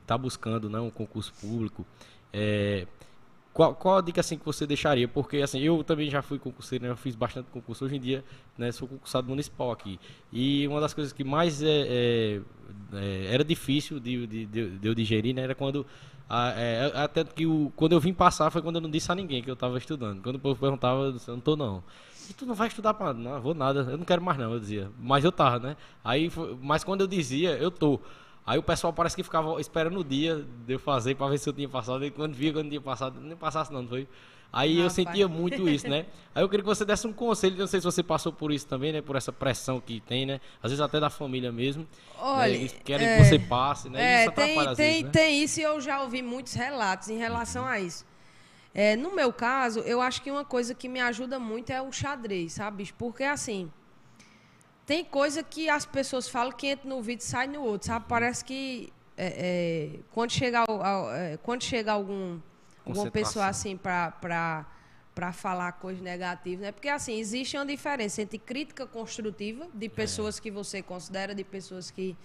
está 0.00 0.16
buscando, 0.16 0.70
né, 0.70 0.78
um 0.78 0.88
concurso 0.88 1.34
público. 1.34 1.84
É, 2.32 2.86
qual, 3.52 3.74
qual 3.74 3.98
a 3.98 4.00
dica 4.00 4.20
assim 4.20 4.38
que 4.38 4.44
você 4.44 4.66
deixaria? 4.66 5.08
Porque 5.08 5.38
assim, 5.38 5.60
eu 5.60 5.82
também 5.82 6.08
já 6.10 6.22
fui 6.22 6.38
concurseiro, 6.38 6.84
né, 6.84 6.90
eu 6.90 6.96
fiz 6.96 7.14
bastante 7.14 7.46
concurso. 7.50 7.84
Hoje 7.84 7.96
em 7.96 8.00
dia, 8.00 8.24
né, 8.56 8.70
sou 8.70 8.86
concursado 8.86 9.28
municipal 9.28 9.72
aqui. 9.72 9.98
E 10.32 10.66
uma 10.68 10.80
das 10.80 10.94
coisas 10.94 11.12
que 11.12 11.24
mais 11.24 11.62
é, 11.62 11.66
é, 11.68 12.40
é 12.92 13.34
era 13.34 13.44
difícil 13.44 13.98
de, 13.98 14.26
de, 14.26 14.46
de, 14.46 14.70
de, 14.78 14.88
eu 14.88 14.94
digerir, 14.94 15.34
né, 15.34 15.42
era 15.42 15.54
quando 15.54 15.84
a, 16.28 16.50
é, 16.50 16.92
até 16.94 17.24
que 17.24 17.46
o, 17.46 17.72
quando 17.74 17.92
eu 17.92 18.00
vim 18.00 18.12
passar 18.12 18.50
foi 18.50 18.60
quando 18.60 18.76
eu 18.76 18.82
não 18.82 18.90
disse 18.90 19.10
a 19.10 19.14
ninguém 19.14 19.42
que 19.42 19.50
eu 19.50 19.54
estava 19.54 19.78
estudando. 19.78 20.22
Quando 20.22 20.36
o 20.36 20.38
povo 20.38 20.60
perguntava, 20.60 21.04
eu 21.04 21.12
disse, 21.12 21.28
não 21.28 21.38
estou 21.38 21.56
não. 21.56 21.82
E 22.28 22.34
tu 22.34 22.44
não 22.44 22.54
vai 22.54 22.68
estudar 22.68 22.92
para 22.92 23.14
não 23.14 23.40
vou 23.40 23.54
nada, 23.54 23.80
eu 23.80 23.96
não 23.96 24.04
quero 24.04 24.20
mais 24.20 24.36
não, 24.36 24.52
eu 24.52 24.60
dizia. 24.60 24.90
Mas 25.00 25.24
eu 25.24 25.32
tava, 25.32 25.58
né? 25.58 25.76
Aí, 26.04 26.30
mas 26.60 26.84
quando 26.84 27.00
eu 27.00 27.06
dizia, 27.06 27.56
eu 27.56 27.70
tô. 27.70 27.98
Aí 28.48 28.58
o 28.58 28.62
pessoal 28.62 28.94
parece 28.94 29.14
que 29.14 29.22
ficava 29.22 29.60
esperando 29.60 30.00
o 30.00 30.02
dia 30.02 30.42
de 30.66 30.72
eu 30.72 30.78
fazer 30.78 31.14
para 31.14 31.28
ver 31.28 31.36
se 31.36 31.46
eu 31.46 31.52
tinha 31.52 31.68
passado. 31.68 32.02
E 32.02 32.10
quando 32.10 32.32
via 32.34 32.50
que 32.50 32.56
eu 32.56 32.62
não 32.62 32.70
tinha 32.70 32.80
passado, 32.80 33.20
nem 33.20 33.36
passasse 33.36 33.70
não, 33.70 33.82
não 33.82 33.88
foi? 33.90 34.08
Aí 34.50 34.76
não, 34.76 34.84
eu 34.84 34.88
sentia 34.88 35.28
muito 35.28 35.68
isso, 35.68 35.86
né? 35.86 36.06
Aí 36.34 36.42
eu 36.42 36.48
queria 36.48 36.62
que 36.62 36.66
você 36.66 36.82
desse 36.82 37.06
um 37.06 37.12
conselho, 37.12 37.58
não 37.58 37.66
sei 37.66 37.78
se 37.78 37.84
você 37.84 38.02
passou 38.02 38.32
por 38.32 38.50
isso 38.50 38.66
também, 38.66 38.90
né? 38.90 39.02
Por 39.02 39.16
essa 39.16 39.30
pressão 39.30 39.78
que 39.78 40.00
tem, 40.00 40.24
né? 40.24 40.40
Às 40.62 40.70
vezes 40.70 40.80
até 40.80 40.98
da 40.98 41.10
família 41.10 41.52
mesmo. 41.52 41.82
Né? 41.82 41.88
Olha, 42.18 42.58
né? 42.58 42.68
querem 42.86 43.06
é, 43.06 43.18
que 43.18 43.24
você 43.24 43.38
passe, 43.38 43.90
né? 43.90 44.00
É, 44.00 44.24
isso 44.24 44.32
tem, 44.32 44.46
tem, 44.46 44.74
vezes, 44.74 45.02
né? 45.02 45.10
tem 45.10 45.42
isso 45.42 45.60
e 45.60 45.62
eu 45.64 45.78
já 45.78 46.00
ouvi 46.00 46.22
muitos 46.22 46.54
relatos 46.54 47.10
em 47.10 47.18
relação 47.18 47.64
uhum. 47.64 47.68
a 47.68 47.80
isso. 47.80 48.06
É, 48.72 48.96
no 48.96 49.14
meu 49.14 49.30
caso, 49.30 49.80
eu 49.80 50.00
acho 50.00 50.22
que 50.22 50.30
uma 50.30 50.46
coisa 50.46 50.74
que 50.74 50.88
me 50.88 51.00
ajuda 51.00 51.38
muito 51.38 51.68
é 51.68 51.82
o 51.82 51.92
xadrez, 51.92 52.54
sabe? 52.54 52.90
Porque 52.96 53.24
assim, 53.24 53.70
tem 54.88 55.04
coisa 55.04 55.42
que 55.42 55.68
as 55.68 55.84
pessoas 55.84 56.30
falam 56.30 56.50
que 56.50 56.66
entra 56.66 56.88
no 56.88 57.02
vídeo 57.02 57.20
e 57.20 57.26
sai 57.26 57.46
no 57.46 57.60
outro, 57.60 57.88
sabe? 57.88 58.06
Parece 58.08 58.42
que 58.42 58.90
é, 59.18 59.26
é, 59.96 60.00
quando 60.14 60.30
chegar 60.30 60.64
é, 61.14 61.36
quando 61.42 61.62
chega 61.62 61.92
algum 61.92 62.40
alguma 62.86 63.10
pessoa 63.10 63.48
assim 63.48 63.76
para 63.76 64.64
para 65.14 65.32
falar 65.32 65.72
coisas 65.72 66.02
negativas, 66.02 66.60
né? 66.60 66.72
Porque 66.72 66.88
assim, 66.88 67.18
existe 67.18 67.54
uma 67.58 67.66
diferença 67.66 68.22
entre 68.22 68.38
crítica 68.38 68.86
construtiva 68.86 69.68
de 69.74 69.90
pessoas 69.90 70.38
é. 70.38 70.40
que 70.40 70.50
você 70.50 70.80
considera, 70.80 71.34
de 71.34 71.44
pessoas 71.44 71.90
que 71.90 72.16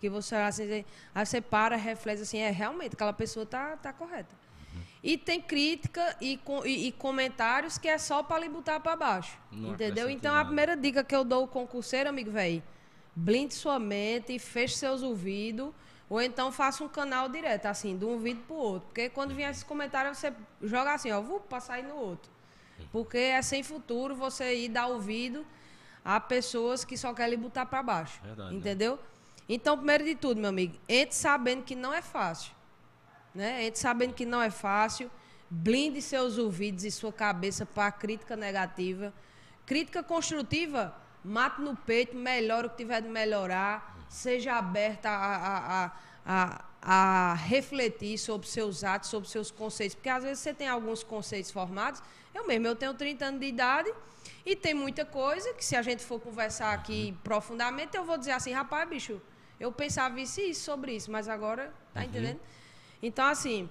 que 0.00 0.10
você 0.10 0.34
assim, 0.34 0.84
aí 1.14 1.24
você 1.24 1.40
para, 1.40 1.76
reflete 1.76 2.22
assim, 2.22 2.38
é 2.38 2.50
realmente 2.50 2.94
aquela 2.94 3.12
pessoa 3.12 3.46
tá 3.46 3.76
tá 3.76 3.92
correta. 3.92 4.34
E 5.02 5.16
tem 5.16 5.40
crítica 5.40 6.16
e, 6.20 6.40
e, 6.64 6.88
e, 6.88 6.92
comentários 6.92 7.78
que 7.78 7.86
é 7.88 7.98
só 7.98 8.22
para 8.22 8.40
lhe 8.40 8.48
botar 8.48 8.80
para 8.80 8.96
baixo. 8.96 9.38
Não 9.50 9.72
entendeu? 9.72 10.10
Então 10.10 10.32
nada. 10.32 10.42
a 10.42 10.46
primeira 10.46 10.76
dica 10.76 11.04
que 11.04 11.14
eu 11.14 11.24
dou 11.24 11.42
ao 11.42 11.48
concurseiro, 11.48 12.08
amigo 12.08 12.30
velho, 12.30 12.62
blinde 13.14 13.54
sua 13.54 13.78
mente, 13.78 14.38
feche 14.38 14.76
seus 14.76 15.02
ouvidos 15.02 15.72
ou 16.08 16.22
então 16.22 16.50
faça 16.50 16.82
um 16.82 16.88
canal 16.88 17.28
direto, 17.28 17.66
assim, 17.66 17.96
de 17.96 18.04
um 18.04 18.18
vídeo 18.18 18.42
para 18.46 18.56
o 18.56 18.58
outro. 18.58 18.88
Porque 18.88 19.10
quando 19.10 19.34
vier 19.34 19.50
esse 19.50 19.64
comentário, 19.64 20.14
você 20.14 20.32
joga 20.62 20.94
assim, 20.94 21.12
ó, 21.12 21.20
vou 21.20 21.38
passar 21.38 21.74
aí 21.74 21.82
no 21.82 21.96
outro. 21.96 22.30
Porque 22.90 23.18
é 23.18 23.42
sem 23.42 23.62
futuro 23.62 24.14
você 24.14 24.54
ir 24.54 24.68
dar 24.68 24.86
ouvido 24.86 25.44
a 26.04 26.18
pessoas 26.18 26.84
que 26.84 26.96
só 26.96 27.12
querem 27.12 27.38
botar 27.38 27.66
para 27.66 27.82
baixo. 27.82 28.20
Verdade, 28.22 28.52
né? 28.52 28.56
entendeu? 28.56 28.96
Né? 28.96 29.02
Então, 29.50 29.76
primeiro 29.76 30.04
de 30.04 30.14
tudo, 30.14 30.40
meu 30.40 30.48
amigo, 30.48 30.78
entre 30.88 31.14
sabendo 31.14 31.62
que 31.62 31.74
não 31.74 31.92
é 31.92 32.00
fácil. 32.00 32.52
Né? 33.34 33.66
Entre 33.66 33.80
sabendo 33.80 34.14
que 34.14 34.24
não 34.24 34.42
é 34.42 34.50
fácil. 34.50 35.10
Blinde 35.50 36.02
seus 36.02 36.36
ouvidos 36.36 36.84
e 36.84 36.90
sua 36.90 37.12
cabeça 37.12 37.64
para 37.64 37.86
a 37.86 37.92
crítica 37.92 38.36
negativa. 38.36 39.12
Crítica 39.64 40.02
construtiva, 40.02 40.94
mate 41.24 41.60
no 41.60 41.76
peito, 41.76 42.16
melhora 42.16 42.66
o 42.66 42.70
que 42.70 42.76
tiver 42.76 43.02
de 43.02 43.08
melhorar 43.08 43.96
seja 44.08 44.54
aberta 44.54 45.08
a, 45.10 45.36
a, 45.36 45.84
a, 45.84 45.92
a, 46.24 46.64
a 46.82 47.34
refletir 47.34 48.18
sobre 48.18 48.46
seus 48.46 48.82
atos, 48.82 49.10
sobre 49.10 49.28
seus 49.28 49.50
conceitos. 49.50 49.94
Porque 49.94 50.08
às 50.08 50.22
vezes 50.22 50.40
você 50.40 50.54
tem 50.54 50.68
alguns 50.68 51.02
conceitos 51.02 51.50
formados. 51.50 52.02
Eu 52.34 52.46
mesmo, 52.46 52.66
eu 52.66 52.76
tenho 52.76 52.94
30 52.94 53.24
anos 53.24 53.40
de 53.40 53.46
idade 53.46 53.92
e 54.44 54.56
tem 54.56 54.74
muita 54.74 55.04
coisa 55.04 55.52
que 55.54 55.64
se 55.64 55.76
a 55.76 55.82
gente 55.82 56.04
for 56.04 56.20
conversar 56.20 56.72
aqui 56.72 57.10
uhum. 57.10 57.22
profundamente, 57.22 57.96
eu 57.96 58.04
vou 58.04 58.16
dizer 58.16 58.32
assim, 58.32 58.52
rapaz, 58.52 58.88
bicho, 58.88 59.20
eu 59.58 59.72
pensava 59.72 60.20
isso 60.20 60.40
e 60.40 60.50
isso 60.50 60.64
sobre 60.64 60.92
isso, 60.92 61.10
mas 61.10 61.28
agora, 61.28 61.72
tá 61.92 62.00
uhum. 62.00 62.06
entendendo? 62.06 62.40
Então, 63.02 63.26
assim, 63.26 63.68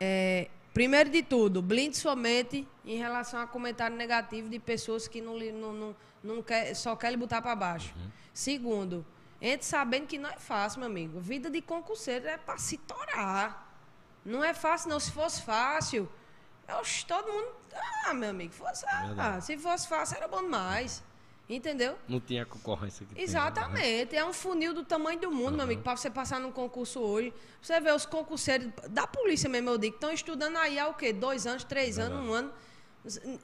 é, 0.00 0.48
primeiro 0.74 1.10
de 1.10 1.22
tudo, 1.22 1.62
blinde 1.62 1.96
sua 1.96 2.16
mente 2.16 2.66
em 2.84 2.96
relação 2.96 3.40
a 3.40 3.46
comentário 3.46 3.96
negativo 3.96 4.48
de 4.48 4.58
pessoas 4.58 5.06
que 5.06 5.20
não, 5.20 5.38
não, 5.38 5.72
não, 5.72 5.96
não 6.22 6.42
quer, 6.42 6.74
só 6.74 6.96
querem 6.96 7.18
botar 7.18 7.40
para 7.40 7.54
baixo. 7.54 7.94
Uhum. 7.96 8.10
Segundo, 8.34 9.06
entre 9.40 9.66
sabendo 9.66 10.06
que 10.06 10.18
não 10.18 10.30
é 10.30 10.38
fácil, 10.38 10.80
meu 10.80 10.88
amigo. 10.88 11.20
Vida 11.20 11.50
de 11.50 11.60
concurseiro 11.60 12.26
é 12.26 12.36
para 12.36 12.58
se 12.58 12.78
torar. 12.78 13.68
Não 14.24 14.42
é 14.42 14.54
fácil, 14.54 14.90
não. 14.90 15.00
Se 15.00 15.10
fosse 15.10 15.42
fácil, 15.42 16.08
eu, 16.68 16.82
todo 17.06 17.32
mundo. 17.32 17.48
Ah, 18.06 18.14
meu 18.14 18.30
amigo, 18.30 18.52
fosse, 18.52 18.84
ah, 18.86 19.40
se 19.40 19.58
fosse 19.58 19.88
fácil, 19.88 20.16
era 20.16 20.28
bom 20.28 20.42
demais. 20.42 21.02
Entendeu? 21.48 21.98
Não 22.08 22.20
tinha 22.20 22.46
concorrência 22.46 23.04
que 23.04 23.20
Exatamente. 23.20 23.82
Tem, 23.82 24.06
né? 24.06 24.08
É 24.12 24.24
um 24.24 24.32
funil 24.32 24.72
do 24.72 24.84
tamanho 24.84 25.20
do 25.20 25.30
mundo, 25.30 25.50
uhum. 25.50 25.56
meu 25.56 25.64
amigo, 25.64 25.82
para 25.82 25.96
você 25.96 26.08
passar 26.08 26.40
num 26.40 26.52
concurso 26.52 27.00
hoje. 27.00 27.32
Você 27.60 27.78
vê 27.80 27.90
os 27.92 28.06
concurseiros 28.06 28.72
da 28.88 29.06
polícia 29.06 29.48
mesmo, 29.48 29.70
eu 29.70 29.78
digo, 29.78 29.94
estão 29.94 30.12
estudando 30.12 30.56
aí 30.56 30.78
há 30.78 30.88
o 30.88 30.94
quê? 30.94 31.12
Dois 31.12 31.46
anos, 31.46 31.64
três 31.64 31.98
anos, 31.98 32.26
um 32.26 32.32
ano. 32.32 32.52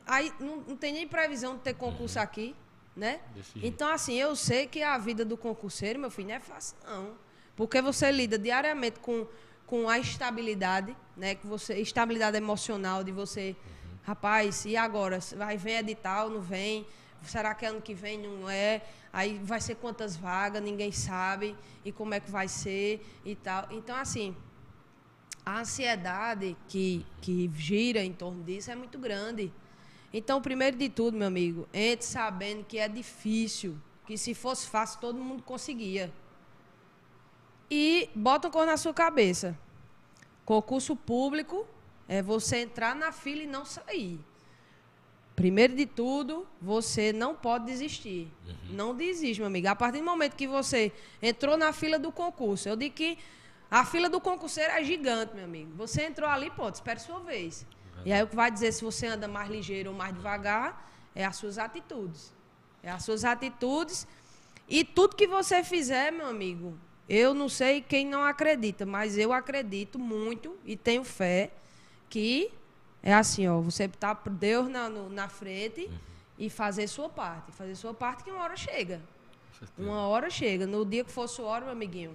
Aí 0.06 0.32
não, 0.38 0.58
não, 0.58 0.76
tem 0.76 0.92
nem 0.92 1.06
previsão 1.06 1.56
de 1.56 1.62
ter 1.62 1.74
concurso 1.74 2.18
uhum. 2.18 2.24
aqui 2.24 2.54
né? 2.98 3.20
Então, 3.62 3.88
assim, 3.88 4.14
eu 4.14 4.34
sei 4.34 4.66
que 4.66 4.82
a 4.82 4.98
vida 4.98 5.24
do 5.24 5.36
concurseiro, 5.36 6.00
meu 6.00 6.10
filho, 6.10 6.28
não 6.28 6.34
é 6.34 6.40
fácil, 6.40 6.76
não. 6.84 7.12
Porque 7.54 7.80
você 7.80 8.10
lida 8.10 8.36
diariamente 8.36 8.98
com, 8.98 9.24
com 9.66 9.88
a 9.88 10.00
estabilidade, 10.00 10.96
né? 11.16 11.36
Que 11.36 11.46
você, 11.46 11.74
estabilidade 11.74 12.36
emocional 12.36 13.04
de 13.04 13.12
você, 13.12 13.54
uhum. 13.64 13.98
rapaz, 14.02 14.64
e 14.64 14.76
agora? 14.76 15.20
Vai 15.36 15.56
vem 15.56 15.76
edital, 15.76 16.28
não 16.28 16.40
vem? 16.40 16.84
Será 17.22 17.54
que 17.54 17.66
ano 17.66 17.80
que 17.80 17.94
vem 17.94 18.18
não 18.18 18.48
é? 18.48 18.82
Aí 19.12 19.38
vai 19.42 19.60
ser 19.60 19.74
quantas 19.76 20.16
vagas, 20.16 20.62
ninguém 20.62 20.92
sabe, 20.92 21.56
e 21.84 21.90
como 21.92 22.14
é 22.14 22.20
que 22.20 22.30
vai 22.30 22.48
ser 22.48 23.04
e 23.24 23.34
tal. 23.34 23.66
Então, 23.70 23.96
assim, 23.96 24.36
a 25.44 25.60
ansiedade 25.60 26.56
que, 26.68 27.04
que 27.20 27.50
gira 27.54 28.04
em 28.04 28.12
torno 28.12 28.42
disso 28.44 28.70
é 28.70 28.74
muito 28.74 28.98
grande. 28.98 29.52
Então, 30.12 30.40
primeiro 30.40 30.76
de 30.76 30.88
tudo, 30.88 31.16
meu 31.16 31.26
amigo, 31.26 31.68
entre 31.72 32.06
sabendo 32.06 32.64
que 32.64 32.78
é 32.78 32.88
difícil, 32.88 33.78
que 34.06 34.16
se 34.16 34.34
fosse 34.34 34.66
fácil 34.66 35.00
todo 35.00 35.18
mundo 35.18 35.42
conseguia. 35.42 36.12
E 37.70 38.08
bota 38.14 38.48
um 38.48 38.50
cor 38.50 38.66
na 38.66 38.76
sua 38.76 38.94
cabeça. 38.94 39.58
Concurso 40.44 40.96
público 40.96 41.66
é 42.06 42.22
você 42.22 42.58
entrar 42.58 42.94
na 42.94 43.12
fila 43.12 43.42
e 43.42 43.46
não 43.46 43.66
sair. 43.66 44.18
Primeiro 45.38 45.76
de 45.76 45.86
tudo, 45.86 46.48
você 46.60 47.12
não 47.12 47.32
pode 47.32 47.64
desistir. 47.64 48.26
Uhum. 48.44 48.54
Não 48.70 48.92
desiste, 48.92 49.38
meu 49.38 49.46
amigo. 49.46 49.68
A 49.68 49.76
partir 49.76 49.98
do 49.98 50.04
momento 50.04 50.34
que 50.34 50.48
você 50.48 50.90
entrou 51.22 51.56
na 51.56 51.72
fila 51.72 51.96
do 51.96 52.10
concurso, 52.10 52.68
eu 52.68 52.74
digo 52.74 52.92
que 52.92 53.16
a 53.70 53.84
fila 53.84 54.08
do 54.08 54.20
concurseiro 54.20 54.72
é 54.72 54.82
gigante, 54.82 55.36
meu 55.36 55.44
amigo. 55.44 55.70
Você 55.76 56.02
entrou 56.02 56.28
ali, 56.28 56.50
pô, 56.50 56.68
espera 56.68 56.98
sua 56.98 57.20
vez. 57.20 57.64
E 58.04 58.12
aí 58.12 58.20
o 58.20 58.26
que 58.26 58.34
vai 58.34 58.50
dizer 58.50 58.72
se 58.72 58.82
você 58.82 59.06
anda 59.06 59.28
mais 59.28 59.48
ligeiro 59.48 59.90
ou 59.90 59.96
mais 59.96 60.12
devagar 60.12 60.90
é 61.14 61.24
as 61.24 61.36
suas 61.36 61.56
atitudes. 61.56 62.34
É 62.82 62.90
as 62.90 63.04
suas 63.04 63.24
atitudes. 63.24 64.08
E 64.68 64.82
tudo 64.82 65.14
que 65.14 65.28
você 65.28 65.62
fizer, 65.62 66.10
meu 66.10 66.26
amigo, 66.26 66.76
eu 67.08 67.32
não 67.32 67.48
sei 67.48 67.80
quem 67.80 68.04
não 68.04 68.24
acredita, 68.24 68.84
mas 68.84 69.16
eu 69.16 69.32
acredito 69.32 70.00
muito 70.00 70.58
e 70.64 70.76
tenho 70.76 71.04
fé 71.04 71.52
que 72.10 72.50
é 73.02 73.14
assim, 73.14 73.46
ó, 73.48 73.60
você 73.60 73.88
tá 73.88 74.14
por 74.14 74.32
Deus 74.32 74.68
na, 74.68 74.88
no, 74.88 75.08
na 75.08 75.28
frente 75.28 75.82
uhum. 75.82 75.98
e 76.38 76.50
fazer 76.50 76.86
sua 76.88 77.08
parte. 77.08 77.52
Fazer 77.52 77.74
sua 77.74 77.94
parte 77.94 78.24
que 78.24 78.30
uma 78.30 78.42
hora 78.42 78.56
chega. 78.56 79.00
Uma 79.76 80.06
hora 80.06 80.30
chega. 80.30 80.66
No 80.66 80.84
dia 80.84 81.04
que 81.04 81.10
for 81.10 81.28
sua 81.28 81.46
hora, 81.46 81.64
meu 81.64 81.72
amiguinho, 81.72 82.14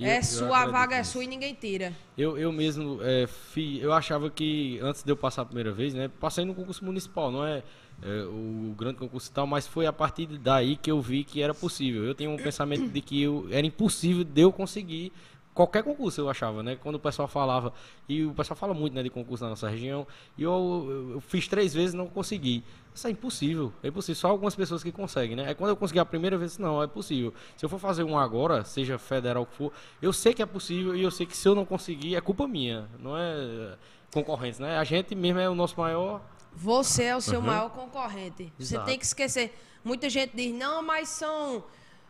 é 0.00 0.18
eu, 0.18 0.22
sua, 0.22 0.60
a 0.60 0.66
vaga 0.66 0.96
é 0.96 1.02
sua 1.02 1.24
e 1.24 1.26
ninguém 1.26 1.52
tira. 1.54 1.92
Eu, 2.16 2.38
eu 2.38 2.52
mesmo, 2.52 3.00
é, 3.02 3.26
fi, 3.26 3.80
eu 3.80 3.92
achava 3.92 4.30
que 4.30 4.78
antes 4.80 5.02
de 5.02 5.10
eu 5.10 5.16
passar 5.16 5.42
a 5.42 5.44
primeira 5.44 5.72
vez, 5.72 5.92
né? 5.92 6.08
Passei 6.20 6.44
no 6.44 6.54
concurso 6.54 6.84
municipal, 6.84 7.32
não 7.32 7.44
é, 7.44 7.64
é 8.02 8.22
o 8.22 8.74
grande 8.78 8.98
concurso 8.98 9.28
e 9.28 9.32
tal, 9.32 9.46
mas 9.46 9.66
foi 9.66 9.86
a 9.86 9.92
partir 9.92 10.26
daí 10.38 10.76
que 10.76 10.90
eu 10.90 11.00
vi 11.00 11.24
que 11.24 11.42
era 11.42 11.52
possível. 11.52 12.04
Eu 12.04 12.14
tenho 12.14 12.30
um 12.30 12.36
pensamento 12.36 12.88
de 12.88 13.00
que 13.00 13.20
eu, 13.20 13.48
era 13.50 13.66
impossível 13.66 14.22
de 14.22 14.40
eu 14.40 14.52
conseguir 14.52 15.12
qualquer 15.58 15.82
concurso 15.82 16.20
eu 16.20 16.30
achava, 16.30 16.62
né? 16.62 16.78
Quando 16.80 16.94
o 16.94 17.00
pessoal 17.00 17.26
falava, 17.26 17.72
e 18.08 18.24
o 18.24 18.32
pessoal 18.32 18.56
fala 18.56 18.72
muito 18.72 18.94
né, 18.94 19.02
de 19.02 19.10
concurso 19.10 19.42
na 19.42 19.50
nossa 19.50 19.68
região, 19.68 20.06
e 20.36 20.44
eu, 20.44 21.10
eu 21.14 21.20
fiz 21.20 21.48
três 21.48 21.74
vezes 21.74 21.94
e 21.94 21.96
não 21.96 22.06
consegui. 22.06 22.62
Isso 22.94 23.08
é 23.08 23.10
impossível, 23.10 23.72
é 23.82 23.88
impossível. 23.88 24.20
Só 24.20 24.28
algumas 24.28 24.54
pessoas 24.54 24.84
que 24.84 24.92
conseguem, 24.92 25.34
né? 25.34 25.48
Aí 25.48 25.56
quando 25.56 25.70
eu 25.70 25.76
consegui 25.76 25.98
a 25.98 26.04
primeira 26.04 26.38
vez, 26.38 26.58
não, 26.58 26.80
é 26.80 26.86
possível. 26.86 27.34
Se 27.56 27.64
eu 27.64 27.68
for 27.68 27.80
fazer 27.80 28.04
um 28.04 28.16
agora, 28.16 28.62
seja 28.62 28.98
federal 28.98 29.44
que 29.44 29.56
for, 29.56 29.72
eu 30.00 30.12
sei 30.12 30.32
que 30.32 30.40
é 30.40 30.46
possível 30.46 30.94
e 30.94 31.02
eu 31.02 31.10
sei 31.10 31.26
que 31.26 31.36
se 31.36 31.48
eu 31.48 31.56
não 31.56 31.64
conseguir, 31.64 32.14
é 32.14 32.20
culpa 32.20 32.46
minha, 32.46 32.88
não 33.00 33.18
é 33.18 33.76
concorrente, 34.14 34.62
né? 34.62 34.78
A 34.78 34.84
gente 34.84 35.12
mesmo 35.16 35.40
é 35.40 35.50
o 35.50 35.56
nosso 35.56 35.76
maior. 35.76 36.22
Você 36.52 37.02
é 37.02 37.16
o 37.16 37.20
seu 37.20 37.40
uhum. 37.40 37.46
maior 37.46 37.70
concorrente. 37.70 38.52
Exato. 38.60 38.84
Você 38.84 38.90
tem 38.90 38.96
que 38.96 39.04
esquecer. 39.04 39.58
Muita 39.82 40.08
gente 40.08 40.36
diz, 40.36 40.54
não, 40.54 40.84
mas 40.84 41.08
são 41.08 41.64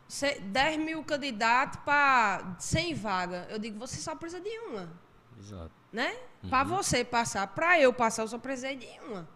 10 0.08 0.78
mil 0.78 1.04
candidatos 1.04 1.78
para 1.84 2.56
100 2.58 2.94
vagas. 2.94 3.46
Eu 3.50 3.58
digo, 3.58 3.78
você 3.78 4.00
só 4.00 4.14
precisa 4.14 4.40
de 4.40 4.58
uma. 4.60 4.88
Exato. 5.38 5.70
Né? 5.92 6.16
Uhum. 6.42 6.50
Para 6.50 6.64
você 6.64 7.04
passar. 7.04 7.46
Para 7.48 7.78
eu 7.78 7.92
passar, 7.92 8.22
eu 8.22 8.28
só 8.28 8.38
precisei 8.38 8.76
de 8.76 8.88
uma. 9.06 9.28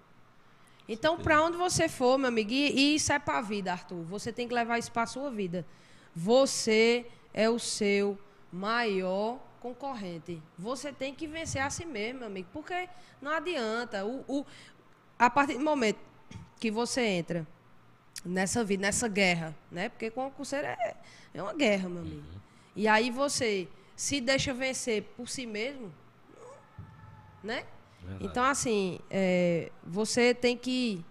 Então, 0.88 1.18
para 1.18 1.42
onde 1.42 1.56
você 1.56 1.88
for, 1.88 2.18
meu 2.18 2.28
amigo, 2.28 2.50
e 2.50 2.94
isso 2.94 3.12
é 3.12 3.18
para 3.18 3.38
a 3.38 3.40
vida, 3.42 3.72
Arthur. 3.72 4.02
Você 4.04 4.32
tem 4.32 4.48
que 4.48 4.54
levar 4.54 4.78
isso 4.78 4.90
para 4.90 5.02
a 5.02 5.06
sua 5.06 5.30
vida. 5.30 5.66
Você 6.14 7.06
é 7.32 7.48
o 7.48 7.58
seu 7.58 8.18
maior 8.50 9.38
concorrente. 9.60 10.42
Você 10.58 10.92
tem 10.92 11.14
que 11.14 11.26
vencer 11.26 11.62
a 11.62 11.70
si 11.70 11.84
mesmo, 11.84 12.20
meu 12.20 12.28
amigo, 12.28 12.48
porque 12.52 12.88
não 13.20 13.30
adianta. 13.30 14.04
O, 14.04 14.24
o, 14.26 14.46
a 15.18 15.30
partir 15.30 15.54
do 15.54 15.64
momento 15.64 16.00
que 16.58 16.70
você 16.70 17.02
entra 17.02 17.46
nessa 18.24 18.64
vida, 18.64 18.82
nessa 18.82 19.08
guerra, 19.08 19.54
né? 19.70 19.88
Porque 19.88 20.10
concurseiro 20.10 20.66
é, 20.66 20.96
é 21.34 21.42
uma 21.42 21.54
guerra, 21.54 21.88
meu 21.88 22.02
amigo. 22.02 22.16
Uhum. 22.16 22.40
E 22.74 22.88
aí 22.88 23.10
você 23.10 23.68
se 23.96 24.20
deixa 24.20 24.54
vencer 24.54 25.02
por 25.16 25.28
si 25.28 25.46
mesmo, 25.46 25.92
né? 27.42 27.64
Verdade. 28.00 28.26
Então, 28.26 28.44
assim, 28.44 28.98
é, 29.10 29.70
você 29.84 30.34
tem 30.34 30.56
que 30.56 31.04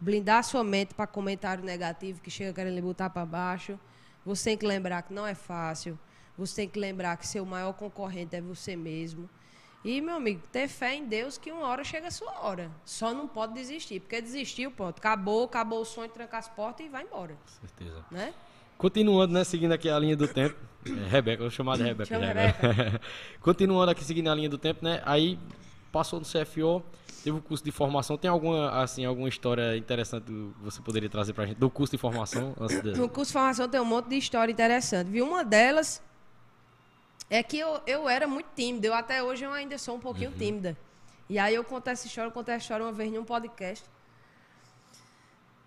blindar 0.00 0.44
sua 0.44 0.62
mente 0.62 0.94
para 0.94 1.06
comentário 1.06 1.64
negativo 1.64 2.20
que 2.20 2.30
chega 2.30 2.52
querendo 2.52 2.74
lhe 2.74 2.82
botar 2.82 3.10
para 3.10 3.24
baixo. 3.24 3.78
Você 4.24 4.50
tem 4.50 4.58
que 4.58 4.66
lembrar 4.66 5.02
que 5.02 5.12
não 5.12 5.26
é 5.26 5.34
fácil. 5.34 5.98
Você 6.36 6.56
tem 6.56 6.68
que 6.68 6.78
lembrar 6.78 7.16
que 7.16 7.26
seu 7.26 7.46
maior 7.46 7.72
concorrente 7.72 8.36
é 8.36 8.40
você 8.40 8.76
mesmo. 8.76 9.28
E, 9.86 10.00
meu 10.00 10.16
amigo, 10.16 10.42
ter 10.50 10.66
fé 10.66 10.96
em 10.96 11.06
Deus 11.06 11.38
que 11.38 11.52
uma 11.52 11.68
hora 11.68 11.84
chega 11.84 12.08
a 12.08 12.10
sua 12.10 12.40
hora. 12.40 12.72
Só 12.84 13.14
não 13.14 13.28
pode 13.28 13.54
desistir. 13.54 14.00
Porque 14.00 14.20
desistiu, 14.20 14.68
pronto. 14.72 14.98
Acabou, 14.98 15.44
acabou 15.44 15.80
o 15.80 15.84
sonho, 15.84 16.08
trancar 16.08 16.40
as 16.40 16.48
portas 16.48 16.84
e 16.84 16.88
vai 16.88 17.04
embora. 17.04 17.36
Certeza. 17.60 18.04
Né? 18.10 18.34
Continuando, 18.76 19.32
né, 19.32 19.44
seguindo 19.44 19.70
aqui 19.70 19.88
a 19.88 19.96
linha 19.96 20.16
do 20.16 20.26
tempo. 20.26 20.56
É, 20.84 21.08
Rebeca, 21.08 21.40
vou 21.40 21.50
chamar 21.52 21.76
de 21.76 21.84
Rebeca. 21.84 22.04
Chama 22.04 22.26
Rebeca. 22.26 23.00
Continuando 23.40 23.92
aqui 23.92 24.02
seguindo 24.02 24.28
a 24.28 24.34
linha 24.34 24.48
do 24.48 24.58
tempo, 24.58 24.84
né? 24.84 25.00
Aí 25.06 25.38
passou 25.92 26.18
no 26.18 26.26
CFO, 26.26 26.82
teve 27.22 27.38
o 27.38 27.40
curso 27.40 27.64
de 27.64 27.70
formação. 27.70 28.18
Tem 28.18 28.28
alguma, 28.28 28.82
assim, 28.82 29.04
alguma 29.04 29.28
história 29.28 29.76
interessante 29.76 30.24
que 30.24 30.50
você 30.62 30.82
poderia 30.82 31.08
trazer 31.08 31.32
pra 31.32 31.46
gente 31.46 31.58
do 31.58 31.70
curso 31.70 31.92
de 31.92 31.98
formação? 31.98 32.56
Antes 32.60 32.82
de... 32.82 32.90
No 32.90 33.08
curso 33.08 33.30
de 33.30 33.34
formação 33.34 33.68
tem 33.68 33.80
um 33.80 33.84
monte 33.84 34.08
de 34.08 34.16
história 34.16 34.50
interessante. 34.50 35.08
Viu? 35.12 35.24
Uma 35.24 35.44
delas 35.44 36.02
é 37.28 37.42
que 37.42 37.58
eu, 37.58 37.80
eu 37.86 38.08
era 38.08 38.26
muito 38.26 38.48
tímida. 38.54 38.86
Eu 38.86 38.94
até 38.94 39.22
hoje 39.22 39.44
eu 39.44 39.52
ainda 39.52 39.76
sou 39.78 39.96
um 39.96 40.00
pouquinho 40.00 40.30
uhum. 40.30 40.38
tímida. 40.38 40.76
E 41.28 41.38
aí 41.38 41.54
eu 41.54 41.64
contei 41.64 41.92
essa 41.92 42.06
história, 42.06 42.28
eu 42.28 42.32
contei 42.32 42.54
essa 42.54 42.62
história 42.62 42.84
uma 42.84 42.92
vez 42.92 43.12
num 43.12 43.24
podcast. 43.24 43.84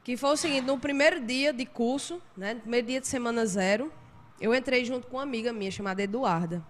Que 0.03 0.15
foi 0.15 0.31
o 0.31 0.37
seguinte, 0.37 0.65
no 0.65 0.79
primeiro 0.79 1.19
dia 1.19 1.51
de 1.51 1.65
curso, 1.65 2.21
né, 2.35 2.53
no 2.53 2.61
primeiro 2.61 2.87
dia 2.87 3.01
de 3.01 3.07
semana 3.07 3.45
zero, 3.45 3.91
eu 4.39 4.55
entrei 4.55 4.85
junto 4.85 5.07
com 5.07 5.17
uma 5.17 5.23
amiga 5.23 5.51
minha 5.51 5.69
chamada 5.69 6.01
Eduarda. 6.01 6.65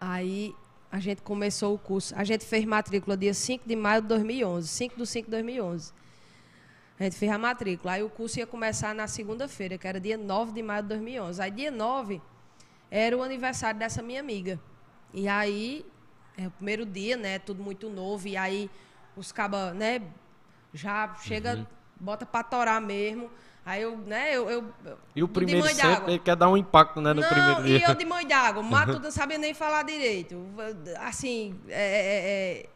Aí 0.00 0.54
a 0.90 1.00
gente 1.00 1.22
começou 1.22 1.74
o 1.74 1.78
curso. 1.78 2.14
A 2.16 2.22
gente 2.22 2.44
fez 2.44 2.64
matrícula 2.64 3.16
dia 3.16 3.34
5 3.34 3.68
de 3.68 3.74
maio 3.74 4.00
de 4.00 4.08
2011, 4.08 4.68
5 4.68 4.96
de 4.96 5.06
5 5.06 5.24
de 5.24 5.30
2011. 5.32 5.92
A 6.98 7.04
gente 7.04 7.16
fez 7.16 7.30
a 7.30 7.36
matrícula. 7.36 7.94
Aí 7.94 8.02
o 8.02 8.08
curso 8.08 8.38
ia 8.38 8.46
começar 8.46 8.94
na 8.94 9.08
segunda-feira, 9.08 9.76
que 9.76 9.86
era 9.86 10.00
dia 10.00 10.16
9 10.16 10.52
de 10.52 10.62
maio 10.62 10.82
de 10.82 10.88
2011. 10.90 11.42
Aí 11.42 11.50
dia 11.50 11.70
9 11.70 12.22
era 12.90 13.16
o 13.16 13.22
aniversário 13.22 13.78
dessa 13.78 14.02
minha 14.02 14.20
amiga. 14.20 14.60
E 15.12 15.28
aí, 15.28 15.84
é 16.36 16.46
o 16.46 16.50
primeiro 16.50 16.84
dia, 16.84 17.16
né? 17.16 17.38
Tudo 17.38 17.62
muito 17.62 17.88
novo. 17.88 18.28
E 18.28 18.36
aí 18.36 18.70
os 19.16 19.32
cabas, 19.32 19.74
né? 19.74 20.02
Já 20.72 21.14
chega, 21.22 21.56
uhum. 21.56 21.66
bota 21.98 22.26
pra 22.26 22.42
torar 22.42 22.80
mesmo. 22.80 23.30
Aí 23.64 23.82
eu, 23.82 23.96
né, 23.96 24.36
eu. 24.36 24.48
eu 24.48 24.72
e 25.16 25.24
o 25.24 25.28
primeiro 25.28 25.66
sempre 25.66 26.12
ele 26.12 26.18
quer 26.20 26.36
dar 26.36 26.48
um 26.48 26.56
impacto, 26.56 27.00
né, 27.00 27.12
no 27.12 27.20
não, 27.20 27.28
primeiro 27.28 27.64
dia. 27.64 27.78
E 27.78 27.82
eu 27.82 27.96
de 27.96 28.04
mãe 28.04 28.24
d'água, 28.24 28.62
mato 28.62 29.00
não 29.02 29.10
sabia 29.10 29.38
nem 29.38 29.52
falar 29.54 29.82
direito. 29.82 30.40
Assim, 31.00 31.58
é, 31.68 31.72
é, 31.72 32.68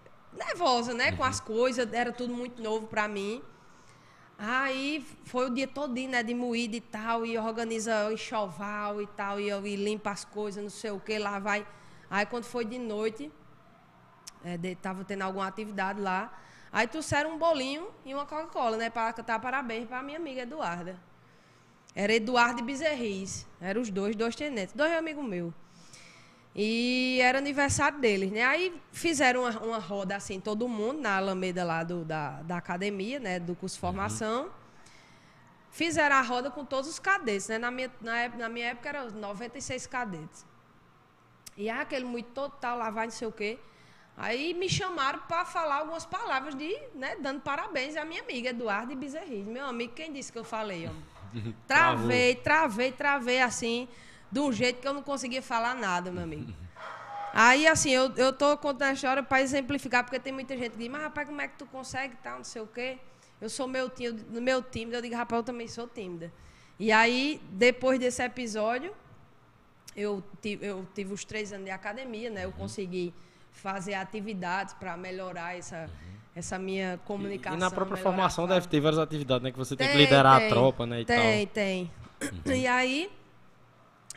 é, 0.43 0.45
nervosa, 0.45 0.93
né, 0.93 1.13
com 1.13 1.23
as 1.23 1.39
coisas, 1.39 1.93
era 1.93 2.11
tudo 2.11 2.35
muito 2.35 2.61
novo 2.61 2.89
para 2.89 3.07
mim. 3.07 3.41
Aí 4.43 5.07
foi 5.25 5.47
o 5.49 5.51
dia 5.51 5.69
todinho, 5.69 6.11
né, 6.11 6.23
de 6.23 6.35
moída 6.35 6.75
e 6.75 6.81
tal, 6.81 7.27
e 7.27 7.37
organiza 7.37 8.09
o 8.09 8.13
enxoval 8.13 9.03
e 9.03 9.07
tal, 9.09 9.39
e, 9.39 9.51
e 9.51 9.77
limpa 9.77 10.11
as 10.11 10.25
coisas, 10.25 10.63
não 10.63 10.71
sei 10.71 10.91
o 10.91 10.99
que, 10.99 11.19
lá 11.19 11.39
vai. 11.39 11.67
Aí 12.11 12.25
quando 12.25 12.45
foi 12.45 12.65
de 12.65 12.79
noite, 12.79 13.31
é, 14.43 14.57
de, 14.57 14.75
tava 14.77 15.05
tendo 15.05 15.23
alguma 15.23 15.47
atividade 15.47 16.01
lá, 16.01 16.33
Aí 16.73 16.87
trouxeram 16.87 17.35
um 17.35 17.39
bolinho 17.39 17.89
e 18.05 18.15
uma 18.15 18.25
Coca-Cola, 18.25 18.77
né? 18.77 18.91
Para 18.91 19.13
cantar 19.13 19.41
parabéns 19.41 19.89
para 19.89 20.03
minha 20.03 20.19
amiga 20.19 20.43
Eduarda. 20.43 20.97
Era 21.95 22.15
Eduardo 22.15 22.61
e 22.61 22.65
Bezerris. 22.65 23.47
Eram 23.61 23.81
os 23.81 23.91
dois, 23.91 24.15
dois 24.15 24.37
tenentes, 24.37 24.73
dois 24.73 24.93
amigos 24.93 25.25
meus. 25.25 25.53
E 26.55 27.21
era 27.23 27.39
aniversário 27.39 28.01
deles, 28.01 28.31
né? 28.31 28.43
Aí 28.45 28.75
fizeram 28.93 29.43
uma, 29.43 29.59
uma, 29.61 29.79
roda 29.79 30.17
assim, 30.17 30.41
todo 30.41 30.69
mundo, 30.69 31.01
na 31.01 31.17
Alameda 31.17 31.63
lá 31.63 31.85
do, 31.85 32.05
da, 32.05 32.43
da 32.43 32.57
academia, 32.57 33.21
né? 33.21 33.39
Do 33.39 33.55
curso 33.55 33.77
de 33.77 33.85
uhum. 33.85 33.89
formação. 33.93 34.45
Uhum. 34.45 34.51
Fizeram 35.71 36.17
a 36.17 36.23
roda 36.23 36.51
com 36.51 36.65
todos 36.65 36.91
os 36.91 36.99
cadetes, 36.99 37.49
né? 37.49 37.59
Na 37.59 37.71
minha, 37.71 37.91
na, 38.01 38.29
na 38.31 38.49
minha 38.49 38.67
época 38.67 38.89
eram 38.89 39.11
96 39.11 39.87
cadetes. 39.87 40.45
E 41.57 41.71
aquele 41.71 42.05
muito 42.05 42.31
total, 42.31 42.79
lá 42.79 42.91
vai 42.91 43.07
não 43.07 43.13
sei 43.13 43.29
o 43.29 43.33
quê. 43.33 43.59
Aí 44.17 44.53
me 44.53 44.69
chamaram 44.69 45.21
para 45.21 45.45
falar 45.45 45.77
algumas 45.77 46.05
palavras 46.05 46.55
de, 46.55 46.77
né, 46.95 47.17
dando 47.17 47.41
parabéns 47.41 47.97
à 47.97 48.05
minha 48.05 48.23
amiga 48.23 48.51
Eduardo 48.51 48.95
Bezerris. 48.95 49.47
Meu 49.47 49.65
amigo, 49.65 49.95
quem 49.95 50.13
disse 50.13 50.31
que 50.33 50.39
eu 50.39 50.45
falei? 50.45 50.89
Ó? 50.89 51.11
Travei, 51.67 52.35
travei, 52.35 52.93
travei 52.93 53.41
assim, 53.41 53.89
de 54.31 54.41
um 54.41 54.53
jeito 54.53 54.81
que 54.81 54.87
eu 54.87 54.95
não 54.95 55.03
conseguia 55.03 55.43
falar 55.43 55.75
nada, 55.75 56.11
meu 56.11 56.23
amigo. 56.23 56.53
Aí, 57.33 57.67
assim, 57.67 57.91
eu, 57.91 58.13
eu 58.17 58.33
tô 58.33 58.57
contando 58.57 58.91
a 58.91 58.93
história 58.93 59.23
para 59.23 59.41
exemplificar, 59.41 60.05
porque 60.05 60.19
tem 60.19 60.33
muita 60.33 60.57
gente 60.57 60.73
que 60.73 60.79
diz, 60.79 60.89
mas 60.89 61.03
rapaz, 61.03 61.29
como 61.29 61.41
é 61.41 61.49
que 61.49 61.57
tu 61.57 61.67
consegue 61.67 62.17
tal, 62.23 62.39
não 62.39 62.45
sei 62.45 62.63
o 62.63 62.67
quê? 62.67 62.99
Eu 63.41 63.49
sou 63.49 63.69
meu 63.69 63.89
tímido, 63.89 64.41
meu 64.41 64.63
tímido, 64.63 64.97
eu 64.97 65.03
digo, 65.03 65.15
rapaz, 65.15 65.39
eu 65.39 65.45
também 65.45 65.69
sou 65.69 65.87
tímida. 65.87 66.33
E 66.79 66.91
aí, 66.91 67.41
depois 67.53 67.99
desse 67.99 68.23
episódio, 68.23 68.93
eu 69.97 70.23
tive, 70.41 70.67
eu 70.67 70.87
tive 70.95 71.13
os 71.13 71.25
três 71.25 71.53
anos 71.53 71.67
de 71.67 71.71
academia, 71.71 72.31
né? 72.31 72.45
Eu 72.45 72.53
consegui 72.53 73.15
fazer 73.53 73.95
atividades 73.95 74.75
para 74.75 74.97
melhorar 74.97 75.57
essa, 75.57 75.83
uhum. 75.83 75.89
essa 76.35 76.59
minha 76.59 76.99
comunicação. 77.05 77.59
E, 77.59 77.61
e 77.61 77.61
na 77.61 77.71
própria 77.71 77.97
formação 77.97 78.47
deve 78.47 78.67
ter 78.67 78.81
várias 78.81 78.99
atividades, 78.99 79.43
né? 79.43 79.53
Que 79.53 79.59
você 79.59 79.77
tem, 79.77 79.87
tem 79.87 79.97
que 79.97 80.03
liderar 80.03 80.39
tem, 80.39 80.47
a 80.47 80.51
tropa, 80.51 80.87
né? 80.87 81.01
E 81.01 81.05
tem, 81.05 81.47
tal. 81.47 81.55
tem. 81.55 81.91
Uhum. 82.23 82.53
E 82.53 82.67
aí 82.67 83.11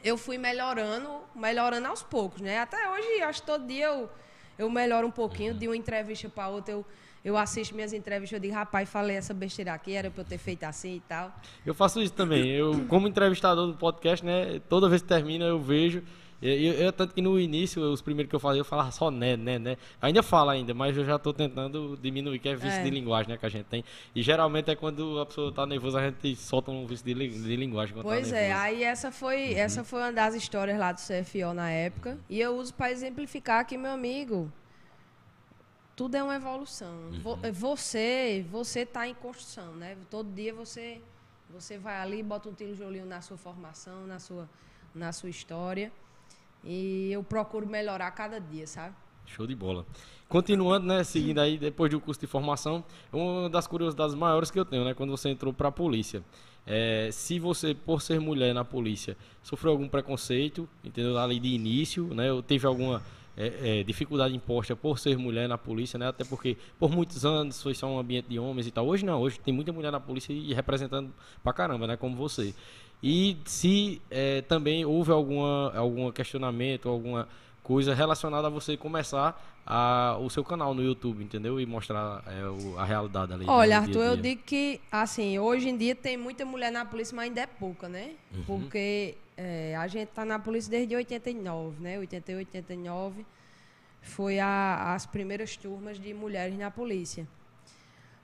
eu 0.04 0.18
fui 0.18 0.38
melhorando, 0.38 1.10
melhorando 1.36 1.88
aos 1.88 2.04
poucos, 2.04 2.42
né? 2.42 2.60
Até 2.60 2.90
hoje, 2.90 3.22
acho 3.22 3.42
que 3.42 3.48
todo 3.48 3.66
dia 3.66 3.86
eu, 3.86 4.10
eu 4.58 4.70
melhoro 4.70 5.08
um 5.08 5.12
pouquinho, 5.12 5.54
uhum. 5.54 5.60
de 5.60 5.68
uma 5.68 5.78
entrevista 5.78 6.28
para 6.28 6.50
outra, 6.50 6.74
eu, 6.74 6.86
eu 7.24 7.38
assisto 7.38 7.74
minhas 7.74 7.94
entrevistas, 7.94 8.36
eu 8.36 8.42
digo, 8.42 8.54
rapaz, 8.54 8.90
falei 8.90 9.16
essa 9.16 9.34
besteira 9.34 9.74
aqui, 9.74 9.94
era 9.94 10.12
para 10.12 10.22
eu 10.22 10.26
ter 10.26 10.38
feito 10.38 10.66
assim 10.66 10.98
e 10.98 11.00
tal. 11.02 11.34
Eu 11.66 11.74
faço 11.74 12.02
isso 12.02 12.14
também. 12.14 12.50
Eu, 12.50 12.86
como 12.90 13.08
entrevistador 13.08 13.68
do 13.68 13.78
podcast, 13.78 14.26
né? 14.26 14.60
Toda 14.68 14.90
vez 14.90 15.02
que 15.02 15.08
termina, 15.08 15.46
eu 15.46 15.60
vejo 15.60 16.04
eu, 16.44 16.74
eu, 16.74 16.92
tanto 16.92 17.16
que 17.16 17.22
no 17.22 17.40
início, 17.40 17.82
os 17.82 18.02
primeiros 18.02 18.30
que 18.30 18.36
eu 18.36 18.40
fazia, 18.40 18.60
eu 18.60 18.66
falava 18.66 18.92
só 18.92 19.10
né, 19.10 19.38
né, 19.38 19.58
né. 19.58 19.78
Ainda 20.02 20.22
falo 20.22 20.50
ainda, 20.50 20.74
mas 20.74 20.98
eu 20.98 21.06
já 21.06 21.16
estou 21.16 21.34
tentando 21.34 21.98
diminuir, 22.02 22.38
que 22.40 22.50
é 22.50 22.56
vício 22.56 22.80
é. 22.80 22.84
de 22.84 22.90
linguagem, 22.90 23.32
né, 23.32 23.38
que 23.38 23.46
a 23.46 23.50
gente 23.50 23.66
tem. 23.66 23.84
E 24.14 24.22
geralmente 24.22 24.70
é 24.70 24.76
quando 24.76 25.20
a 25.20 25.26
pessoa 25.26 25.50
está 25.50 25.66
nervosa, 25.66 26.00
a 26.00 26.10
gente 26.10 26.36
solta 26.36 26.70
um 26.70 26.86
vício 26.86 27.06
de, 27.06 27.14
de 27.14 27.56
linguagem. 27.56 27.96
Tá 27.96 28.02
pois 28.02 28.30
tá 28.30 28.38
é, 28.38 28.52
aí 28.52 28.84
essa 28.84 29.12
foi, 29.12 29.54
uhum. 29.54 29.58
essa 29.58 29.84
foi 29.84 30.02
uma 30.02 30.12
das 30.12 30.36
histórias 30.36 30.78
lá 30.78 30.92
do 30.92 31.00
CFO 31.00 31.54
na 31.54 31.70
época. 31.70 32.18
E 32.30 32.42
eu 32.42 32.58
uso 32.58 32.74
para 32.74 32.92
exemplificar 32.92 33.66
que, 33.66 33.78
meu 33.78 33.92
amigo, 33.92 34.52
tudo 35.96 36.16
é 36.16 36.24
uma 36.24 36.36
evolução. 36.36 36.94
Uhum. 37.24 37.52
Você, 37.54 38.46
você 38.50 38.82
está 38.82 39.08
em 39.08 39.14
construção, 39.14 39.74
né? 39.76 39.96
Todo 40.10 40.30
dia 40.30 40.54
você, 40.54 41.02
você 41.50 41.78
vai 41.78 41.98
ali, 41.98 42.22
bota 42.22 42.50
um 42.50 42.54
tijolinho 42.54 43.06
na 43.06 43.22
sua 43.22 43.38
formação, 43.38 44.06
na 44.08 44.20
sua, 44.20 44.50
na 44.94 45.12
sua 45.14 45.30
história. 45.30 45.92
E 46.64 47.12
eu 47.12 47.24
procuro 47.24 47.68
melhorar 47.68 48.12
cada 48.12 48.40
dia, 48.40 48.66
sabe? 48.66 48.96
Show 49.26 49.48
de 49.48 49.56
bola. 49.56 49.86
Continuando, 50.28 50.88
né, 50.88 51.04
seguindo 51.04 51.40
aí, 51.40 51.58
depois 51.58 51.92
do 51.92 52.00
curso 52.00 52.20
de 52.20 52.28
formação, 52.28 52.84
uma 53.12 53.50
das 53.50 53.68
curiosidades 53.68 54.16
maiores 54.16 54.50
que 54.50 54.60
eu 54.60 54.66
tenho, 54.66 54.84
né, 54.84 54.94
quando 54.94 55.12
você 55.12 55.30
entrou 55.30 55.54
para 55.54 55.68
a 55.68 55.72
polícia. 55.72 56.24
É, 56.66 57.10
se 57.12 57.40
você, 57.40 57.74
por 57.74 58.02
ser 58.02 58.20
mulher 58.20 58.54
na 58.54 58.64
polícia, 58.64 59.18
sofreu 59.44 59.74
algum 59.74 59.88
preconceito, 59.88 60.68
entendeu? 60.84 61.18
Ali 61.18 61.40
de 61.40 61.50
início, 61.50 62.06
né, 62.14 62.32
ou 62.32 62.42
teve 62.42 62.66
alguma 62.66 63.02
é, 63.36 63.80
é, 63.80 63.84
dificuldade 63.84 64.36
imposta 64.36 64.76
por 64.76 65.00
ser 65.00 65.18
mulher 65.18 65.48
na 65.50 65.58
polícia, 65.58 65.98
né? 65.98 66.08
Até 66.08 66.24
porque 66.24 66.56
por 66.80 66.92
muitos 66.92 67.26
anos 67.26 67.62
foi 67.62 67.74
só 67.74 67.88
um 67.88 68.00
ambiente 68.00 68.28
de 68.28 68.40
homens 68.40 68.68
e 68.68 68.72
tal. 68.72 68.88
Hoje 68.88 69.06
não, 69.06 69.20
hoje 69.20 69.40
tem 69.40 69.54
muita 69.54 69.74
mulher 69.74 69.92
na 69.92 70.00
polícia 70.00 70.32
e 70.32 70.54
representando 70.54 71.12
pra 71.44 71.52
caramba, 71.52 71.88
né? 71.88 71.98
Como 71.98 72.16
você. 72.16 72.54
E 73.04 73.38
se 73.44 74.02
é, 74.10 74.42
também 74.44 74.86
houve 74.86 75.12
alguma, 75.12 75.76
algum 75.76 76.10
questionamento, 76.10 76.88
alguma 76.88 77.28
coisa 77.62 77.94
relacionada 77.94 78.48
a 78.48 78.50
você 78.50 78.78
começar 78.78 79.62
a, 79.66 80.18
o 80.22 80.30
seu 80.30 80.44
canal 80.44 80.74
no 80.74 80.82
YouTube, 80.82 81.22
entendeu? 81.22 81.60
E 81.60 81.66
mostrar 81.66 82.24
é, 82.28 82.46
o, 82.48 82.78
a 82.78 82.86
realidade 82.86 83.34
ali. 83.34 83.46
Olha, 83.46 83.80
Arthur, 83.80 83.92
dia 83.92 84.02
-dia. 84.02 84.10
eu 84.10 84.18
digo 84.18 84.42
que, 84.46 84.80
assim, 84.90 85.38
hoje 85.38 85.68
em 85.68 85.78
dia 85.78 85.94
tem 85.94 86.16
muita 86.16 86.46
mulher 86.46 86.72
na 86.72 86.86
polícia, 86.86 87.14
mas 87.14 87.26
ainda 87.26 87.42
é 87.42 87.48
pouca, 87.48 87.90
né? 87.90 88.12
Uhum. 88.34 88.44
Porque 88.44 89.16
é, 89.36 89.76
a 89.76 89.88
gente 89.88 90.10
está 90.10 90.24
na 90.24 90.40
polícia 90.40 90.72
desde 90.72 90.96
89, 90.96 91.82
né? 91.82 92.00
88, 92.00 92.56
89 92.56 93.26
foi 94.02 94.40
a, 94.40 94.94
as 94.94 95.06
primeiras 95.06 95.58
turmas 95.58 96.00
de 96.00 96.14
mulheres 96.14 96.58
na 96.58 96.72
polícia. 96.72 97.28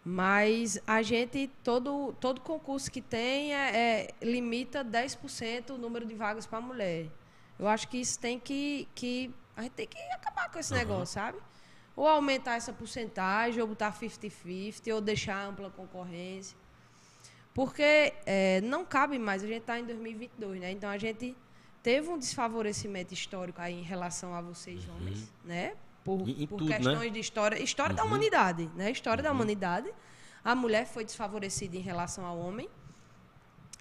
Mas 0.03 0.79
a 0.87 1.01
gente, 1.01 1.49
todo, 1.63 2.13
todo 2.19 2.41
concurso 2.41 2.89
que 2.89 3.01
tem, 3.01 3.53
é, 3.53 4.07
é 4.21 4.25
limita 4.25 4.83
10% 4.83 5.71
o 5.71 5.77
número 5.77 6.05
de 6.05 6.15
vagas 6.15 6.45
para 6.45 6.61
mulher. 6.61 7.07
Eu 7.57 7.67
acho 7.67 7.87
que 7.87 7.97
isso 7.97 8.17
tem 8.17 8.39
que, 8.39 8.87
que. 8.95 9.33
A 9.55 9.63
gente 9.63 9.73
tem 9.73 9.87
que 9.87 9.97
acabar 10.13 10.49
com 10.49 10.57
esse 10.57 10.71
uhum. 10.71 10.79
negócio, 10.79 11.15
sabe? 11.15 11.37
Ou 11.95 12.07
aumentar 12.07 12.55
essa 12.55 12.71
porcentagem, 12.71 13.61
ou 13.61 13.67
botar 13.67 13.91
50-50, 13.91 14.93
ou 14.93 15.01
deixar 15.01 15.45
ampla 15.45 15.69
concorrência. 15.69 16.57
Porque 17.53 18.13
é, 18.25 18.61
não 18.61 18.85
cabe 18.85 19.19
mais, 19.19 19.43
a 19.43 19.47
gente 19.47 19.61
está 19.61 19.77
em 19.77 19.85
2022, 19.85 20.61
né? 20.61 20.71
Então 20.71 20.89
a 20.89 20.97
gente 20.97 21.35
teve 21.83 22.07
um 22.07 22.17
desfavorecimento 22.17 23.13
histórico 23.13 23.61
aí 23.61 23.73
em 23.73 23.83
relação 23.83 24.33
a 24.33 24.41
vocês, 24.41 24.87
uhum. 24.87 24.95
homens, 24.95 25.29
né? 25.43 25.75
Por, 26.17 26.27
em, 26.27 26.43
em 26.43 26.47
por 26.47 26.57
tudo, 26.57 26.69
né? 26.69 26.77
questões 26.77 26.99
né? 26.99 27.09
de 27.09 27.19
história, 27.19 27.61
história 27.61 27.91
uhum. 27.91 27.97
da 27.97 28.03
humanidade, 28.03 28.71
né? 28.75 28.89
História 28.89 29.21
uhum. 29.21 29.29
da 29.29 29.31
humanidade. 29.31 29.93
A 30.43 30.55
mulher 30.55 30.87
foi 30.87 31.03
desfavorecida 31.05 31.75
em 31.77 31.81
relação 31.81 32.25
ao 32.25 32.37
homem. 32.39 32.69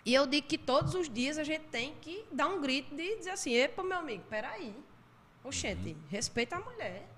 E 0.04 0.14
eu 0.14 0.26
digo 0.26 0.46
que 0.46 0.58
todos 0.58 0.94
os 0.94 1.08
dias 1.08 1.38
a 1.38 1.44
gente 1.44 1.64
tem 1.68 1.94
que 2.00 2.26
dar 2.32 2.48
um 2.48 2.60
grito 2.60 2.94
de 2.94 3.16
dizer 3.16 3.30
assim, 3.30 3.54
epa, 3.54 3.82
meu 3.82 3.98
amigo, 3.98 4.24
peraí. 4.28 4.76
Oxente, 5.42 5.90
uhum. 5.90 6.02
respeita 6.08 6.56
a 6.56 6.60
mulher. 6.60 7.08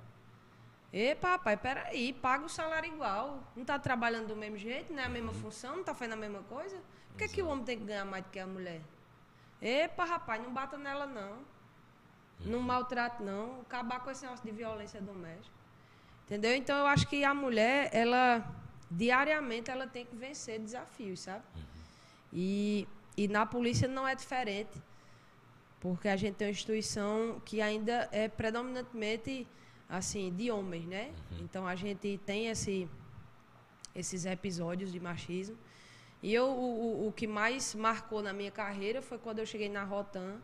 Epa, 0.92 1.38
papai, 1.38 1.57
peraí, 1.57 2.12
paga 2.12 2.44
o 2.44 2.49
salário 2.49 2.92
igual. 2.92 3.53
Não 3.55 3.62
está 3.62 3.79
trabalhando 3.79 4.29
do 4.29 4.37
mesmo 4.37 4.59
jeito, 4.59 4.92
não 4.92 5.01
é 5.01 5.07
a 5.07 5.09
mesma 5.09 5.33
uhum. 5.33 5.40
função, 5.40 5.73
não 5.73 5.81
está 5.81 5.94
fazendo 5.94 6.14
a 6.14 6.16
mesma 6.16 6.42
coisa. 6.44 6.77
Por 7.09 7.18
que, 7.18 7.29
que 7.29 7.42
o 7.42 7.49
homem 7.49 7.64
tem 7.64 7.79
que 7.79 7.85
ganhar 7.85 8.05
mais 8.05 8.25
do 8.25 8.31
que 8.31 8.38
a 8.38 8.46
mulher? 8.46 8.81
Epa, 9.61 10.05
rapaz, 10.05 10.42
não 10.42 10.53
bata 10.53 10.77
nela, 10.77 11.07
não. 11.07 11.38
Não 12.44 12.61
maltrato, 12.61 13.22
não. 13.22 13.61
Acabar 13.61 14.00
com 14.00 14.11
esse 14.11 14.22
negócio 14.22 14.44
de 14.44 14.50
violência 14.53 15.00
doméstica. 15.00 15.55
Entendeu? 16.26 16.55
Então 16.55 16.76
eu 16.79 16.87
acho 16.87 17.07
que 17.09 17.24
a 17.24 17.35
mulher, 17.35 17.90
ela 17.92 18.44
diariamente 18.90 19.70
ela 19.70 19.87
tem 19.87 20.05
que 20.05 20.16
vencer 20.16 20.59
desafios, 20.59 21.20
sabe? 21.20 21.44
E, 22.33 22.87
e 23.16 23.29
na 23.29 23.44
polícia 23.46 23.87
não 23.88 24.07
é 24.07 24.14
diferente. 24.14 24.81
Porque 25.81 26.09
a 26.09 26.16
gente 26.16 26.35
tem 26.37 26.46
uma 26.48 26.53
instituição 26.53 27.40
que 27.44 27.61
ainda 27.61 28.09
é 28.12 28.29
predominantemente 28.29 29.46
assim, 29.88 30.33
de 30.33 30.50
homens, 30.50 30.87
né? 30.87 31.12
Então 31.40 31.66
a 31.66 31.74
gente 31.74 32.18
tem 32.24 32.46
esse, 32.46 32.88
esses 33.94 34.24
episódios 34.24 34.92
de 34.92 35.00
machismo. 35.00 35.57
E 36.22 36.33
eu, 36.35 36.46
o, 36.46 37.05
o- 37.05 37.09
o 37.09 37.12
que 37.12 37.26
mais 37.26 37.74
marcou 37.74 38.22
na 38.22 38.33
minha 38.33 38.50
carreira 38.50 39.00
foi 39.03 39.18
quando 39.18 39.38
eu 39.40 39.46
cheguei 39.46 39.68
na 39.68 39.83
Rotan, 39.83 40.37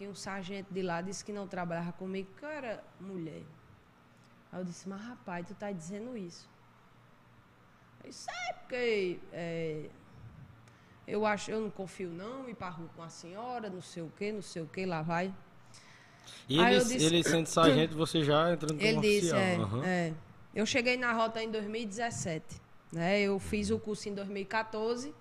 que 0.00 0.08
um 0.08 0.14
sargento 0.14 0.72
de 0.72 0.80
lá 0.80 1.02
disse 1.02 1.22
que 1.22 1.30
não 1.30 1.46
trabalhava 1.46 1.92
comigo, 1.92 2.26
que 2.38 2.42
eu 2.42 2.48
era 2.48 2.82
mulher. 2.98 3.42
Aí 4.50 4.58
eu 4.58 4.64
disse, 4.64 4.88
mas 4.88 4.98
rapaz, 4.98 5.46
tu 5.46 5.54
tá 5.54 5.70
dizendo 5.70 6.16
isso. 6.16 6.48
Eu 8.02 8.08
disse, 8.08 8.26
é 8.30 8.52
porque 8.54 9.20
é, 9.30 9.90
eu 11.06 11.26
acho, 11.26 11.50
eu 11.50 11.60
não 11.60 11.68
confio 11.68 12.08
não, 12.08 12.48
ir 12.48 12.54
pra 12.54 12.70
rua 12.70 12.88
com 12.96 13.02
a 13.02 13.10
senhora, 13.10 13.68
não 13.68 13.82
sei 13.82 14.02
o 14.02 14.10
quê, 14.16 14.32
não 14.32 14.40
sei 14.40 14.62
o 14.62 14.66
quê, 14.66 14.86
lá 14.86 15.02
vai. 15.02 15.34
E 16.48 16.58
Aí 16.58 16.76
ele, 16.76 16.84
disse- 16.86 17.04
ele 17.04 17.22
sendo 17.22 17.44
sargento, 17.60 17.94
você 17.94 18.24
já 18.24 18.50
entrando 18.54 18.76
como 18.78 18.82
Ele 18.82 19.00
disse, 19.00 19.26
oficial. 19.34 19.38
é, 19.38 19.56
aham. 19.56 19.84
é. 19.84 20.14
Eu 20.54 20.64
cheguei 20.64 20.96
na 20.96 21.12
rota 21.12 21.42
em 21.42 21.50
2017. 21.50 22.58
Né? 22.90 23.20
Eu 23.20 23.38
fiz 23.38 23.70
o 23.70 23.78
curso 23.78 24.08
em 24.08 24.14
2014, 24.14 25.14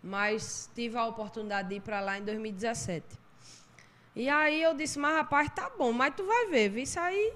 mas 0.00 0.70
tive 0.72 0.96
a 0.96 1.04
oportunidade 1.04 1.68
de 1.68 1.74
ir 1.74 1.80
para 1.80 2.00
lá 2.00 2.16
em 2.16 2.22
2017. 2.24 3.23
E 4.14 4.28
aí 4.28 4.62
eu 4.62 4.74
disse, 4.74 4.98
mas 4.98 5.16
rapaz, 5.16 5.50
tá 5.50 5.70
bom, 5.76 5.92
mas 5.92 6.14
tu 6.14 6.24
vai 6.24 6.46
ver, 6.46 6.68
viu? 6.68 6.82
Isso 6.82 7.00
aí. 7.00 7.34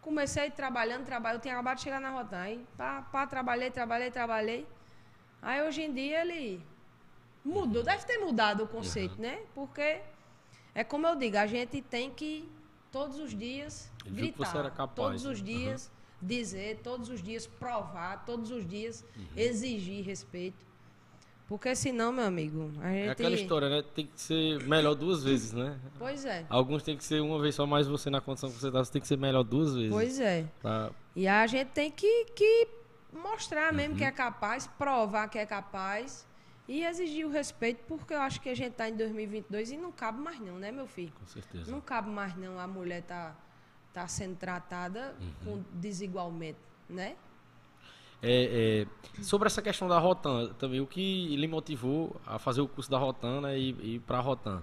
Comecei 0.00 0.50
trabalhando, 0.50 1.04
trabalhando. 1.04 1.38
Eu 1.38 1.42
tinha 1.42 1.54
acabado 1.54 1.76
de 1.76 1.82
chegar 1.82 2.00
na 2.00 2.10
rota. 2.10 2.38
Aí, 2.38 2.66
pá, 2.76 3.02
pá, 3.02 3.26
trabalhei, 3.26 3.70
trabalhei, 3.70 4.10
trabalhei. 4.10 4.66
Aí 5.40 5.62
hoje 5.62 5.82
em 5.82 5.92
dia 5.92 6.22
ele 6.22 6.64
mudou, 7.44 7.82
deve 7.82 8.04
ter 8.06 8.18
mudado 8.18 8.64
o 8.64 8.68
conceito, 8.68 9.20
né? 9.20 9.40
Porque 9.54 10.00
é 10.74 10.82
como 10.82 11.06
eu 11.06 11.16
digo, 11.16 11.36
a 11.36 11.46
gente 11.46 11.82
tem 11.82 12.10
que 12.10 12.50
todos 12.90 13.18
os 13.18 13.36
dias 13.36 13.90
Ele 14.04 14.14
viu 14.14 14.26
que 14.26 14.32
gritar, 14.32 14.50
você 14.50 14.58
era 14.58 14.70
capaz, 14.70 14.94
todos 14.94 15.24
né? 15.24 15.32
os 15.32 15.42
dias 15.42 15.92
dizer, 16.20 16.80
todos 16.82 17.08
os 17.08 17.22
dias 17.22 17.46
provar, 17.46 18.24
todos 18.24 18.50
os 18.50 18.66
dias 18.66 19.04
Uhum. 19.16 19.26
exigir 19.36 20.04
respeito. 20.04 20.64
Porque 21.52 21.76
senão, 21.76 22.10
meu 22.10 22.24
amigo, 22.24 22.72
a 22.80 22.88
gente 22.88 23.08
É 23.08 23.10
aquela 23.10 23.34
história, 23.34 23.68
né? 23.68 23.82
Tem 23.94 24.06
que 24.06 24.18
ser 24.18 24.58
melhor 24.64 24.94
duas 24.94 25.22
vezes, 25.22 25.52
né? 25.52 25.78
Pois 25.98 26.24
é. 26.24 26.46
Alguns 26.48 26.82
tem 26.82 26.96
que 26.96 27.04
ser 27.04 27.20
uma 27.20 27.38
vez 27.38 27.54
só, 27.54 27.66
mas 27.66 27.86
você 27.86 28.08
na 28.08 28.22
condição 28.22 28.50
que 28.50 28.56
você 28.58 28.70
tá, 28.72 28.82
você 28.82 28.90
tem 28.90 29.02
que 29.02 29.06
ser 29.06 29.18
melhor 29.18 29.42
duas 29.42 29.74
vezes. 29.74 29.90
Pois 29.90 30.18
é. 30.18 30.46
Pra- 30.62 30.90
E 31.14 31.28
a 31.28 31.46
gente 31.46 31.68
tem 31.68 31.90
que, 31.90 32.24
que 32.34 32.68
mostrar 33.12 33.70
mesmo 33.70 33.92
Uhum. 33.92 33.98
que 33.98 34.04
é 34.04 34.10
capaz, 34.10 34.66
provar 34.78 35.28
que 35.28 35.38
é 35.38 35.44
capaz 35.44 36.26
e 36.66 36.82
exigir 36.86 37.26
o 37.26 37.30
respeito, 37.30 37.84
porque 37.86 38.14
eu 38.14 38.20
acho 38.22 38.40
que 38.40 38.48
a 38.48 38.56
gente 38.56 38.72
está 38.72 38.88
em 38.88 38.96
2022 38.96 39.72
e 39.72 39.76
não 39.76 39.92
cabe 39.92 40.22
mais 40.22 40.40
não, 40.40 40.58
né, 40.58 40.72
meu 40.72 40.86
filho? 40.86 41.12
Com 41.20 41.26
certeza. 41.26 41.70
Não 41.70 41.82
cabe 41.82 42.08
mais 42.08 42.34
não 42.34 42.58
a 42.58 42.66
mulher 42.66 43.02
tá, 43.02 43.36
tá 43.92 44.08
sendo 44.08 44.36
tratada 44.36 45.14
Uhum. 45.20 45.32
com 45.44 45.64
desigualmente, 45.78 46.58
né? 46.88 47.14
É, 48.22 48.86
é, 49.18 49.22
sobre 49.22 49.46
essa 49.48 49.60
questão 49.60 49.88
da 49.88 49.98
Rotan, 49.98 50.52
também, 50.58 50.80
o 50.80 50.86
que 50.86 51.34
lhe 51.36 51.48
motivou 51.48 52.20
a 52.26 52.38
fazer 52.38 52.60
o 52.60 52.68
curso 52.68 52.90
da 52.90 52.98
Rotan 52.98 53.40
né, 53.40 53.58
e 53.58 53.94
ir 53.94 53.98
para 54.00 54.18
a 54.18 54.20
Rotan? 54.20 54.62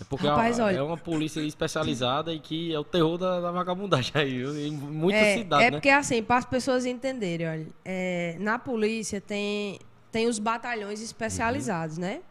É 0.00 0.04
porque 0.04 0.26
Rapaz, 0.26 0.58
a- 0.58 0.64
olha- 0.64 0.76
é 0.78 0.82
uma 0.82 0.96
polícia 0.96 1.40
especializada 1.40 2.32
e 2.32 2.40
que 2.40 2.74
é 2.74 2.78
o 2.78 2.82
terror 2.82 3.16
da, 3.18 3.40
da 3.40 3.50
vagabundagem 3.52 4.12
aí, 4.14 4.66
em 4.68 4.72
muitas 4.72 5.22
é, 5.22 5.34
cidades, 5.34 5.66
é 5.66 5.70
né? 5.70 5.76
porque 5.76 5.90
assim, 5.90 6.22
para 6.22 6.38
as 6.38 6.44
pessoas 6.44 6.84
entenderem, 6.86 7.46
olha, 7.46 7.66
é, 7.84 8.36
na 8.40 8.58
polícia 8.58 9.20
tem, 9.20 9.78
tem 10.10 10.26
os 10.26 10.38
batalhões 10.38 11.00
especializados, 11.00 11.98
né? 11.98 12.22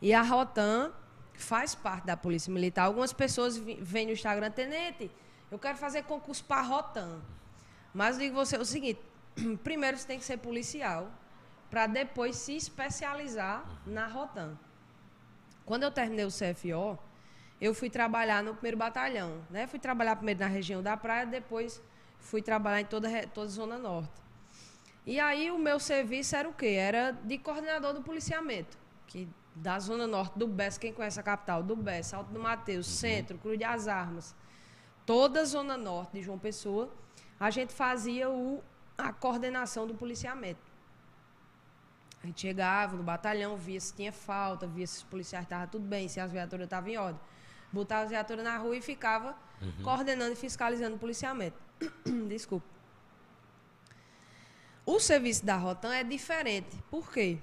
E 0.00 0.12
a 0.12 0.22
Rotan 0.22 0.90
faz 1.34 1.74
parte 1.74 2.06
da 2.06 2.16
polícia 2.16 2.52
militar. 2.52 2.86
Algumas 2.86 3.12
pessoas 3.12 3.56
vêm 3.56 4.06
no 4.06 4.12
Instagram, 4.12 4.50
Tenente, 4.50 5.10
eu 5.50 5.58
quero 5.58 5.76
fazer 5.78 6.02
concurso 6.04 6.42
para 6.44 6.60
a 6.60 6.62
Rotan. 6.64 7.20
Mas 7.94 8.16
eu 8.16 8.22
digo 8.24 8.34
você 8.34 8.56
o 8.56 8.64
seguinte, 8.64 8.98
primeiro 9.62 9.96
você 9.96 10.06
tem 10.06 10.18
que 10.18 10.24
ser 10.24 10.38
policial, 10.38 11.10
para 11.70 11.86
depois 11.86 12.36
se 12.36 12.54
especializar 12.54 13.64
na 13.86 14.06
Rotan. 14.06 14.58
Quando 15.64 15.84
eu 15.84 15.90
terminei 15.90 16.24
o 16.24 16.28
CFO, 16.28 16.98
eu 17.60 17.72
fui 17.72 17.88
trabalhar 17.88 18.42
no 18.42 18.54
primeiro 18.54 18.76
batalhão, 18.76 19.42
né? 19.48 19.66
Fui 19.66 19.78
trabalhar 19.78 20.16
primeiro 20.16 20.40
na 20.40 20.48
região 20.48 20.82
da 20.82 20.96
praia, 20.96 21.24
depois 21.24 21.80
fui 22.18 22.42
trabalhar 22.42 22.80
em 22.80 22.84
toda, 22.84 23.08
toda 23.28 23.46
a 23.46 23.50
Zona 23.50 23.78
Norte. 23.78 24.20
E 25.06 25.18
aí 25.18 25.50
o 25.50 25.58
meu 25.58 25.80
serviço 25.80 26.36
era 26.36 26.48
o 26.48 26.52
quê? 26.52 26.74
Era 26.78 27.12
de 27.12 27.38
coordenador 27.38 27.92
do 27.92 28.02
policiamento, 28.02 28.76
que 29.06 29.28
da 29.54 29.78
Zona 29.78 30.06
Norte, 30.06 30.38
do 30.38 30.46
BES, 30.46 30.78
quem 30.78 30.92
conhece 30.92 31.20
a 31.20 31.22
capital, 31.22 31.62
do 31.62 31.76
BES, 31.76 32.14
Alto 32.14 32.32
do 32.32 32.40
Mateus, 32.40 32.86
Centro, 32.86 33.36
Cruz 33.38 33.58
das 33.58 33.88
Armas, 33.88 34.34
toda 35.04 35.40
a 35.40 35.44
Zona 35.44 35.76
Norte 35.76 36.12
de 36.12 36.22
João 36.22 36.38
Pessoa, 36.38 36.92
a 37.38 37.50
gente 37.50 37.72
fazia 37.72 38.30
o, 38.30 38.62
a 38.96 39.12
coordenação 39.12 39.86
do 39.86 39.94
policiamento. 39.94 40.60
A 42.22 42.26
gente 42.26 42.40
chegava 42.40 42.96
no 42.96 43.02
batalhão, 43.02 43.56
via 43.56 43.80
se 43.80 43.92
tinha 43.94 44.12
falta, 44.12 44.66
via 44.66 44.86
se 44.86 44.98
os 44.98 45.02
policiais 45.02 45.44
estavam 45.44 45.66
tudo 45.66 45.84
bem, 45.84 46.06
se 46.08 46.20
as 46.20 46.30
viaturas 46.30 46.66
estavam 46.66 46.88
em 46.88 46.96
ordem. 46.96 47.20
Botava 47.72 48.04
as 48.04 48.10
viaturas 48.10 48.44
na 48.44 48.56
rua 48.58 48.76
e 48.76 48.82
ficava 48.82 49.36
coordenando 49.82 50.32
e 50.32 50.36
fiscalizando 50.36 50.96
o 50.96 50.98
policiamento. 50.98 51.56
Desculpa. 52.28 52.66
O 54.84 55.00
serviço 55.00 55.44
da 55.44 55.56
Rotan 55.56 55.94
é 55.94 56.04
diferente. 56.04 56.76
Por 56.90 57.10
quê? 57.10 57.38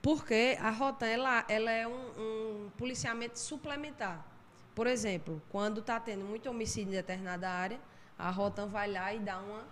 Porque 0.00 0.58
a 0.60 0.70
Rotan 0.70 1.06
ela, 1.06 1.44
ela 1.48 1.70
é 1.70 1.86
um, 1.86 2.66
um 2.66 2.70
policiamento 2.76 3.38
suplementar. 3.38 4.26
Por 4.74 4.86
exemplo, 4.86 5.40
quando 5.50 5.80
está 5.80 6.00
tendo 6.00 6.24
muito 6.24 6.48
homicídio 6.48 6.92
em 6.92 6.96
determinada 6.96 7.48
área, 7.48 7.78
a 8.18 8.30
Rotan 8.30 8.66
vai 8.66 8.90
lá 8.90 9.12
e 9.12 9.20
dá 9.20 9.38
uma, 9.38 9.64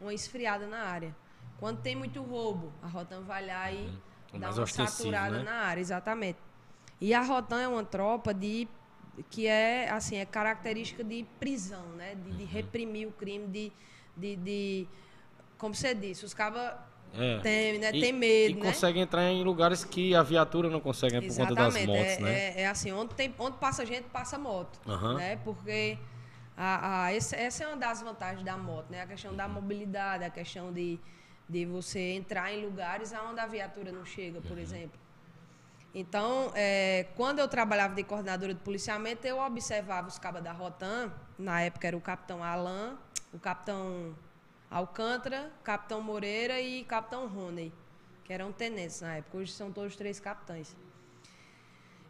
uma 0.00 0.14
esfriada 0.14 0.66
na 0.66 0.78
área. 0.78 1.14
Quando 1.58 1.80
tem 1.80 1.96
muito 1.96 2.22
roubo, 2.22 2.72
a 2.82 2.86
Rotan 2.86 3.20
vai 3.22 3.44
lá 3.46 3.70
e 3.72 3.92
É 4.32 4.38
dá 4.38 4.50
uma 4.50 4.66
saturada 4.66 5.38
né? 5.38 5.42
na 5.44 5.54
área, 5.54 5.80
exatamente. 5.80 6.38
E 7.00 7.12
a 7.14 7.22
Rotan 7.22 7.60
é 7.60 7.68
uma 7.68 7.84
tropa 7.84 8.32
de 8.32 8.68
que 9.30 9.46
é 9.48 9.90
assim 9.90 10.16
é 10.16 10.24
característica 10.24 11.02
de 11.02 11.24
prisão, 11.40 11.84
né? 11.96 12.14
De, 12.14 12.30
Uhum. 12.30 12.36
de 12.36 12.44
reprimir 12.44 13.08
o 13.08 13.12
crime, 13.12 13.46
de, 13.48 13.72
de, 14.16 14.36
de 14.36 14.88
como 15.56 15.74
você 15.74 15.92
disse, 15.94 16.24
os 16.24 16.32
cabas 16.32 16.72
É. 17.14 17.38
temem, 17.40 17.80
né? 17.80 17.90
E- 17.92 18.00
Tem 18.00 18.12
medo, 18.12 18.50
e 18.58 18.60
né? 18.62 18.66
consegue 18.72 19.00
entrar 19.00 19.24
em 19.28 19.42
lugares 19.42 19.84
que 19.84 20.14
a 20.14 20.22
viatura 20.22 20.68
não 20.70 20.78
consegue 20.78 21.20
por 21.20 21.36
conta 21.36 21.54
das 21.54 21.74
motos, 21.84 22.12
é, 22.12 22.20
né? 22.20 22.32
é, 22.50 22.60
é 22.62 22.66
assim, 22.68 22.92
onde, 22.92 23.14
tem, 23.14 23.34
onde 23.38 23.56
passa 23.56 23.84
gente, 23.84 24.04
passa 24.10 24.38
moto. 24.38 24.78
Aham. 24.86 25.14
Né? 25.14 25.36
Porque 25.42 25.98
a, 26.58 27.04
a, 27.04 27.14
esse- 27.14 27.36
essa 27.36 27.62
é 27.64 27.66
uma 27.68 27.76
das 27.76 28.02
vantagens 28.02 28.44
da 28.44 28.56
moto, 28.56 28.90
né? 28.90 29.02
A 29.02 29.06
questão 29.06 29.30
Uhum. 29.30 29.36
da 29.36 29.46
mobilidade, 29.46 30.24
a 30.24 30.30
questão 30.30 30.72
de, 30.72 30.98
de 31.48 31.64
você 31.64 32.00
entrar 32.14 32.52
em 32.52 32.64
lugares 32.64 33.12
onde 33.30 33.38
a 33.40 33.46
viatura 33.46 33.92
não 33.92 34.04
chega, 34.04 34.38
Uhum. 34.40 34.44
por 34.44 34.58
exemplo. 34.58 34.98
Então, 35.94 36.52
é, 36.54 37.06
quando 37.16 37.38
eu 37.38 37.48
trabalhava 37.48 37.94
de 37.94 38.02
coordenadora 38.04 38.52
de 38.52 38.60
policiamento, 38.60 39.26
eu 39.26 39.38
observava 39.38 40.08
os 40.08 40.18
cabas 40.18 40.42
da 40.42 40.52
Rotan, 40.52 41.12
na 41.38 41.60
época 41.62 41.86
era 41.86 41.96
o 41.96 42.00
capitão 42.00 42.42
Alain, 42.44 42.96
o 43.32 43.38
capitão 43.38 44.14
Alcântara, 44.70 45.50
capitão 45.64 46.02
Moreira 46.02 46.60
e 46.60 46.84
capitão 46.84 47.26
Rony, 47.26 47.72
que 48.24 48.32
eram 48.32 48.52
tenentes 48.52 49.00
na 49.00 49.14
época. 49.16 49.38
Hoje 49.38 49.52
são 49.52 49.72
todos 49.72 49.96
três 49.96 50.20
capitães. 50.20 50.76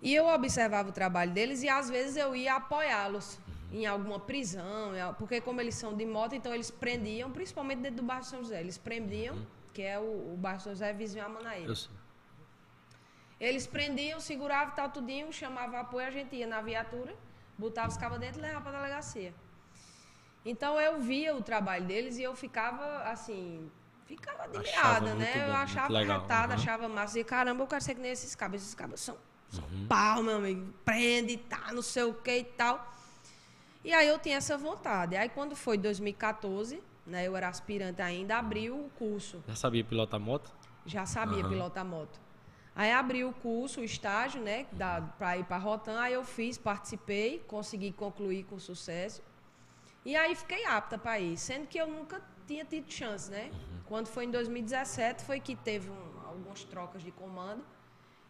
E 0.02 0.12
eu 0.14 0.26
observava 0.26 0.88
o 0.88 0.92
trabalho 0.92 1.30
deles 1.32 1.62
e 1.62 1.68
às 1.68 1.88
vezes 1.88 2.16
eu 2.16 2.34
ia 2.34 2.56
apoiá-los 2.56 3.38
em 3.70 3.86
alguma 3.86 4.18
prisão, 4.18 4.92
porque 5.18 5.40
como 5.40 5.60
eles 5.60 5.74
são 5.74 5.94
de 5.94 6.06
moto, 6.06 6.34
então 6.34 6.54
eles 6.54 6.70
prendiam, 6.70 7.30
principalmente 7.30 7.80
dentro 7.80 7.98
do 7.98 8.02
bairro 8.02 8.24
São 8.24 8.42
José, 8.42 8.60
eles 8.60 8.78
prendiam, 8.78 9.46
que 9.74 9.82
é 9.82 9.98
o, 9.98 10.32
o 10.32 10.36
bairro 10.38 10.60
São 10.60 10.72
José 10.72 10.92
vizinho 10.92 11.24
a 11.24 11.28
Manaíra. 11.28 11.68
Eu 11.68 11.76
sei. 11.76 11.90
Eles 13.40 13.66
prendiam, 13.66 14.18
seguravam 14.18 14.74
tal 14.74 14.90
tudinho, 14.90 15.32
chamava 15.32 15.80
apoio, 15.80 16.06
a 16.06 16.10
gente 16.10 16.34
ia 16.34 16.46
na 16.46 16.60
viatura, 16.60 17.14
botava 17.56 17.88
os 17.88 17.96
cabos 17.96 18.18
dentro 18.18 18.40
e 18.40 18.42
levava 18.42 18.62
para 18.62 18.78
a 18.78 18.80
delegacia. 18.80 19.32
Então 20.44 20.80
eu 20.80 21.00
via 21.00 21.36
o 21.36 21.42
trabalho 21.42 21.84
deles 21.84 22.18
e 22.18 22.22
eu 22.22 22.34
ficava 22.34 23.02
assim, 23.04 23.70
ficava 24.06 24.44
admirada, 24.44 25.14
né? 25.14 25.46
eu 25.46 25.52
achava 25.52 25.98
retada, 25.98 26.54
uhum. 26.54 26.60
achava 26.60 26.88
massa. 26.88 27.20
E 27.20 27.24
caramba, 27.24 27.62
eu 27.62 27.66
quero 27.66 27.82
ser 27.82 27.94
que 27.94 28.00
nem 28.00 28.10
esses 28.10 28.34
cabos. 28.34 28.62
Esses 28.62 28.74
cabos 28.74 29.00
são, 29.00 29.16
são 29.50 29.64
Uhum. 29.64 29.86
pau, 29.86 30.22
meu 30.22 30.36
amigo. 30.36 30.72
Prende, 30.84 31.36
tá, 31.36 31.72
não 31.72 31.82
sei 31.82 32.04
o 32.04 32.14
que 32.14 32.38
e 32.38 32.44
tal. 32.44 32.94
E 33.84 33.92
aí 33.92 34.08
eu 34.08 34.18
tinha 34.18 34.36
essa 34.36 34.56
vontade. 34.58 35.16
Aí 35.16 35.28
quando 35.28 35.54
foi 35.56 35.78
2014, 35.78 36.82
né? 37.06 37.26
Eu 37.26 37.36
era 37.36 37.48
aspirante 37.48 38.02
ainda, 38.02 38.36
abriu 38.36 38.76
o 38.86 38.90
curso 38.90 39.42
Já 39.46 39.54
sabia 39.56 39.84
pilotar 39.84 40.20
moto? 40.20 40.52
já 40.84 41.04
sabia 41.06 41.40
Aham. 41.40 41.48
pilotar 41.50 41.84
moto. 41.84 42.18
Aí 42.74 42.92
abri 42.92 43.24
o 43.24 43.32
curso, 43.32 43.80
o 43.80 43.84
estágio, 43.84 44.40
né, 44.40 44.66
para 45.18 45.36
ir 45.36 45.44
para 45.44 45.58
Rotan, 45.58 45.98
aí 46.00 46.12
eu 46.14 46.24
fiz, 46.24 46.56
participei, 46.56 47.40
consegui 47.40 47.90
concluir 47.92 48.44
com 48.44 48.58
sucesso. 48.58 49.20
E 50.04 50.14
aí 50.16 50.34
fiquei 50.36 50.64
apta 50.64 50.96
para 50.96 51.18
ir, 51.18 51.36
sendo 51.36 51.66
que 51.66 51.76
eu 51.76 51.88
nunca 51.88 52.22
tinha 52.46 52.64
tido 52.64 52.90
chance, 52.90 53.30
né? 53.30 53.50
Uhum. 53.52 53.80
Quando 53.86 54.06
foi 54.06 54.24
em 54.26 54.30
2017 54.30 55.24
foi 55.24 55.40
que 55.40 55.56
teve 55.56 55.90
um, 55.90 56.20
algumas 56.26 56.62
trocas 56.64 57.02
de 57.02 57.10
comando. 57.10 57.64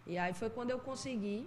E 0.06 0.16
aí 0.16 0.32
foi 0.32 0.48
quando 0.50 0.70
eu 0.70 0.78
consegui 0.80 1.46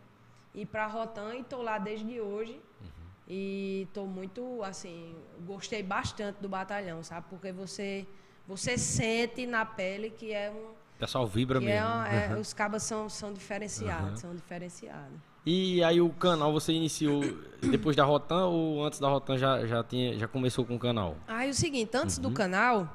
ir 0.53 0.65
para 0.67 0.85
Rotan 0.85 1.35
e 1.35 1.41
estou 1.41 1.61
lá 1.63 1.79
desde 1.79 2.21
hoje. 2.21 2.61
Uhum. 2.79 2.87
E 3.33 3.83
estou 3.87 4.05
muito, 4.05 4.61
assim, 4.61 5.15
gostei 5.45 5.81
bastante 5.81 6.41
do 6.41 6.49
batalhão, 6.49 7.01
sabe? 7.01 7.27
Porque 7.29 7.49
você, 7.49 8.05
você 8.45 8.77
sente 8.77 9.45
na 9.45 9.65
pele 9.65 10.09
que 10.09 10.33
é 10.33 10.51
um. 10.51 10.71
O 10.71 10.99
pessoal 10.99 11.25
vibra 11.25 11.57
que 11.57 11.63
mesmo. 11.63 11.87
É, 11.87 12.25
é, 12.25 12.33
uhum. 12.33 12.41
Os 12.41 12.51
cabas 12.51 12.83
são, 12.83 13.07
são 13.07 13.31
diferenciados, 13.31 14.19
são 14.19 14.35
diferenciados. 14.35 15.17
E 15.45 15.81
aí 15.81 16.01
o 16.01 16.09
canal 16.09 16.51
você 16.51 16.73
iniciou 16.73 17.21
depois 17.61 17.95
da 17.95 18.03
Rotan 18.03 18.47
ou 18.47 18.83
antes 18.83 18.99
da 18.99 19.07
Rotan 19.07 19.37
já, 19.37 19.65
já, 19.65 19.81
tinha, 19.81 20.19
já 20.19 20.27
começou 20.27 20.65
com 20.65 20.75
o 20.75 20.79
canal? 20.79 21.15
Aí 21.25 21.49
o 21.49 21.53
seguinte, 21.53 21.95
antes 21.95 22.17
uhum. 22.17 22.23
do 22.23 22.31
canal, 22.31 22.93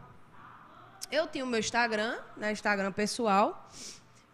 eu 1.11 1.27
tinha 1.27 1.46
o 1.46 1.49
meu 1.49 1.61
Instagram, 1.61 2.18
né, 2.37 2.53
Instagram 2.53 2.92
pessoal, 2.92 3.66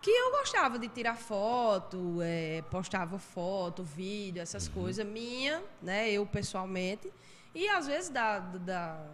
que 0.02 0.10
eu 0.10 0.32
gostava 0.32 0.80
de 0.80 0.88
tirar 0.88 1.16
foto, 1.16 2.18
é, 2.20 2.60
postava 2.62 3.20
foto, 3.20 3.84
vídeo, 3.84 4.42
essas 4.42 4.66
uhum. 4.66 4.74
coisas 4.74 5.06
minha, 5.06 5.62
né, 5.80 6.10
eu 6.10 6.26
pessoalmente, 6.26 7.10
e 7.54 7.68
às 7.68 7.86
vezes 7.86 8.10
da 8.10 8.40
da 8.40 9.06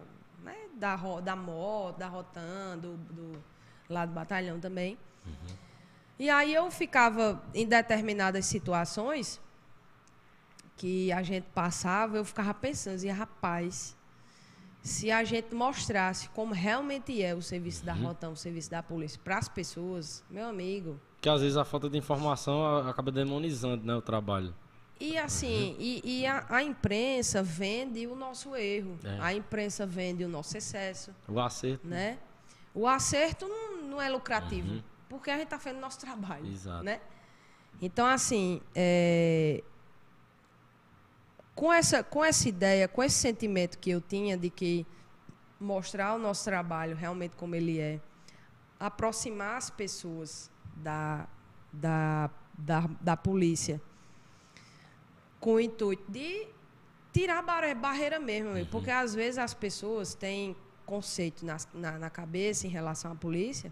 né, 0.43 0.55
da, 0.73 0.95
da 1.21 1.35
moto, 1.35 1.97
da 1.97 2.07
Rotan, 2.07 2.77
do, 2.77 2.97
do 2.97 3.43
lá 3.87 4.05
do 4.05 4.13
batalhão 4.13 4.59
também. 4.59 4.97
Uhum. 5.25 5.55
E 6.17 6.29
aí 6.29 6.53
eu 6.53 6.69
ficava 6.71 7.41
em 7.53 7.65
determinadas 7.65 8.45
situações 8.45 9.39
que 10.75 11.11
a 11.11 11.21
gente 11.21 11.45
passava, 11.53 12.17
eu 12.17 12.25
ficava 12.25 12.53
pensando, 12.53 13.03
e 13.03 13.09
rapaz, 13.09 13.95
se 14.81 15.11
a 15.11 15.23
gente 15.23 15.53
mostrasse 15.53 16.29
como 16.29 16.53
realmente 16.53 17.21
é 17.21 17.35
o 17.35 17.41
serviço 17.41 17.85
da 17.85 17.93
uhum. 17.93 18.07
Rotão, 18.07 18.33
o 18.33 18.37
serviço 18.37 18.71
da 18.71 18.81
polícia 18.81 19.19
para 19.23 19.37
as 19.37 19.47
pessoas, 19.47 20.23
meu 20.29 20.47
amigo. 20.47 20.99
Que 21.21 21.29
às 21.29 21.41
vezes 21.41 21.57
a 21.57 21.65
falta 21.65 21.89
de 21.89 21.97
informação 21.97 22.77
acaba 22.87 23.11
demonizando 23.11 23.85
né, 23.85 23.95
o 23.95 24.01
trabalho. 24.01 24.53
E 24.99 25.17
assim, 25.17 25.71
uhum. 25.71 25.75
e, 25.79 26.01
e 26.03 26.25
a, 26.25 26.45
a, 26.49 26.63
imprensa 26.63 27.41
vende 27.41 28.05
o 28.07 28.15
nosso 28.15 28.55
erro. 28.55 28.97
É. 29.03 29.17
A 29.21 29.33
imprensa 29.33 29.85
vende 29.85 30.23
o 30.23 30.29
nosso 30.29 30.57
excesso. 30.57 31.11
O 31.27 31.39
acerto. 31.39 31.87
Né? 31.87 32.17
O 32.73 32.85
acerto 32.87 33.47
não, 33.47 33.81
não 33.83 34.01
é 34.01 34.09
lucrativo. 34.09 34.73
Uhum 34.73 34.83
porque 35.09 35.31
a 35.31 35.33
gente 35.33 35.45
está 35.45 35.57
fazendo 35.57 35.79
o 35.79 35.81
nosso 35.81 35.99
trabalho. 35.99 36.45
Exato. 36.45 36.83
Né? 36.83 37.01
Então, 37.81 38.05
assim, 38.05 38.61
é... 38.75 39.63
com, 41.55 41.71
essa, 41.71 42.03
com 42.03 42.23
essa 42.23 42.47
ideia, 42.47 42.87
com 42.87 43.03
esse 43.03 43.15
sentimento 43.15 43.77
que 43.77 43.89
eu 43.89 44.01
tinha 44.01 44.37
de 44.37 44.49
que 44.49 44.85
mostrar 45.59 46.15
o 46.15 46.19
nosso 46.19 46.45
trabalho 46.45 46.95
realmente 46.95 47.35
como 47.35 47.55
ele 47.55 47.79
é, 47.79 47.99
aproximar 48.79 49.57
as 49.57 49.69
pessoas 49.69 50.49
da, 50.75 51.27
da, 51.71 52.29
da, 52.57 52.89
da 53.01 53.17
polícia 53.17 53.81
com 55.39 55.55
o 55.55 55.59
intuito 55.59 56.09
de 56.09 56.47
tirar 57.11 57.39
a 57.39 57.75
barreira 57.75 58.19
mesmo, 58.19 58.51
uhum. 58.51 58.65
porque 58.65 58.91
às 58.91 59.13
vezes 59.13 59.37
as 59.37 59.53
pessoas 59.53 60.13
têm 60.13 60.55
conceito 60.85 61.45
na, 61.45 61.57
na, 61.73 61.99
na 61.99 62.09
cabeça 62.09 62.67
em 62.67 62.69
relação 62.69 63.11
à 63.11 63.15
polícia 63.15 63.71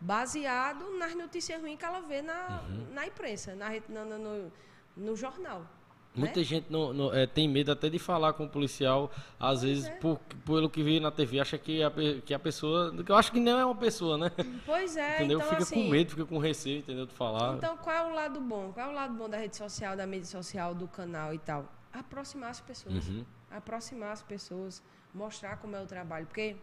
baseado 0.00 0.96
nas 0.96 1.14
notícias 1.14 1.60
ruins 1.60 1.78
que 1.78 1.84
ela 1.84 2.00
vê 2.00 2.22
na, 2.22 2.62
uhum. 2.62 2.94
na 2.94 3.06
imprensa, 3.06 3.54
na, 3.54 3.70
no, 3.88 4.18
no, 4.18 4.52
no 4.96 5.16
jornal. 5.16 5.66
Muita 6.14 6.40
né? 6.40 6.44
gente 6.44 6.66
é, 7.12 7.26
tem 7.26 7.48
medo 7.48 7.70
até 7.70 7.88
de 7.88 7.98
falar 7.98 8.32
com 8.32 8.44
o 8.44 8.48
policial, 8.48 9.12
às 9.38 9.60
pois 9.60 9.62
vezes, 9.62 9.86
é. 9.86 9.90
por, 9.96 10.18
pelo 10.44 10.68
que 10.68 10.82
vê 10.82 10.98
na 10.98 11.10
TV, 11.10 11.38
acha 11.38 11.56
que 11.56 11.82
a, 11.82 11.92
que 12.24 12.34
a 12.34 12.38
pessoa. 12.38 12.92
Eu 13.08 13.14
acho 13.14 13.30
que 13.30 13.38
não 13.38 13.58
é 13.58 13.64
uma 13.64 13.76
pessoa, 13.76 14.18
né? 14.18 14.30
Pois 14.66 14.96
é. 14.96 15.16
entendeu? 15.16 15.38
Então, 15.38 15.48
fica 15.50 15.62
assim, 15.62 15.84
com 15.84 15.90
medo, 15.90 16.10
fica 16.10 16.26
com 16.26 16.38
receio, 16.38 16.78
entendeu? 16.78 17.06
De 17.06 17.14
falar. 17.14 17.56
Então, 17.56 17.76
qual 17.76 17.94
é 17.94 18.02
o 18.02 18.14
lado 18.14 18.40
bom? 18.40 18.72
Qual 18.72 18.86
é 18.86 18.90
o 18.90 18.92
lado 18.92 19.14
bom 19.14 19.28
da 19.28 19.36
rede 19.36 19.56
social, 19.56 19.96
da 19.96 20.06
mídia 20.06 20.26
social, 20.26 20.74
do 20.74 20.88
canal 20.88 21.32
e 21.32 21.38
tal? 21.38 21.70
Aproximar 21.92 22.50
as 22.50 22.60
pessoas. 22.60 23.08
Uhum. 23.08 23.24
Aproximar 23.50 24.12
as 24.12 24.22
pessoas, 24.22 24.82
mostrar 25.14 25.58
como 25.58 25.76
é 25.76 25.80
o 25.80 25.86
trabalho. 25.86 26.26
Porque 26.26 26.56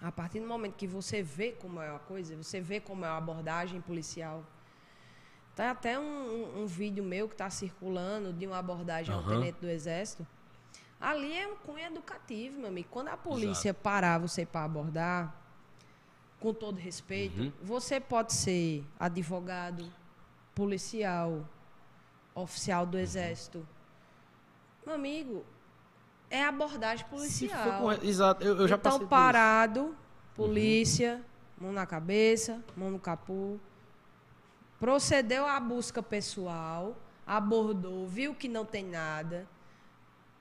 a 0.00 0.12
partir 0.12 0.40
do 0.40 0.46
momento 0.46 0.74
que 0.74 0.86
você 0.86 1.22
vê 1.22 1.52
como 1.52 1.80
é 1.80 1.94
a 1.94 1.98
coisa, 1.98 2.36
você 2.36 2.60
vê 2.60 2.80
como 2.80 3.04
é 3.04 3.08
a 3.08 3.16
abordagem 3.16 3.80
policial. 3.80 4.44
Tem 5.60 5.68
até 5.68 5.98
um, 5.98 6.62
um, 6.62 6.66
vídeo 6.66 7.04
meu 7.04 7.28
que 7.28 7.34
está 7.34 7.50
circulando 7.50 8.32
de 8.32 8.46
uma 8.46 8.56
abordagem 8.56 9.14
uhum. 9.14 9.20
ao 9.20 9.28
tenente 9.28 9.58
do 9.60 9.68
Exército. 9.68 10.26
Ali 10.98 11.36
é 11.36 11.46
um 11.46 11.54
cunho 11.54 11.84
educativo, 11.84 12.60
meu 12.60 12.68
amigo. 12.68 12.88
Quando 12.90 13.08
a 13.08 13.16
polícia 13.18 13.68
Exato. 13.68 13.82
parar 13.82 14.16
você 14.16 14.46
para 14.46 14.64
abordar, 14.64 15.36
com 16.38 16.54
todo 16.54 16.78
respeito, 16.78 17.42
uhum. 17.42 17.52
você 17.62 18.00
pode 18.00 18.32
ser 18.32 18.86
advogado, 18.98 19.84
policial, 20.54 21.46
oficial 22.34 22.86
do 22.86 22.96
uhum. 22.96 23.02
Exército. 23.02 23.68
Meu 24.86 24.94
amigo, 24.94 25.44
é 26.30 26.42
abordagem 26.42 27.04
policial. 27.04 27.82
Com... 27.82 27.92
Exato, 28.02 28.42
eu, 28.42 28.60
eu 28.60 28.66
já 28.66 28.76
então, 28.76 28.92
passei 28.92 29.06
parado, 29.06 29.94
polícia, 30.34 31.22
uhum. 31.58 31.66
mão 31.66 31.72
na 31.74 31.84
cabeça, 31.84 32.64
mão 32.74 32.90
no 32.90 32.98
capô. 32.98 33.58
Procedeu 34.80 35.46
à 35.46 35.60
busca 35.60 36.02
pessoal, 36.02 36.96
abordou, 37.26 38.08
viu 38.08 38.34
que 38.34 38.48
não 38.48 38.64
tem 38.64 38.82
nada, 38.82 39.46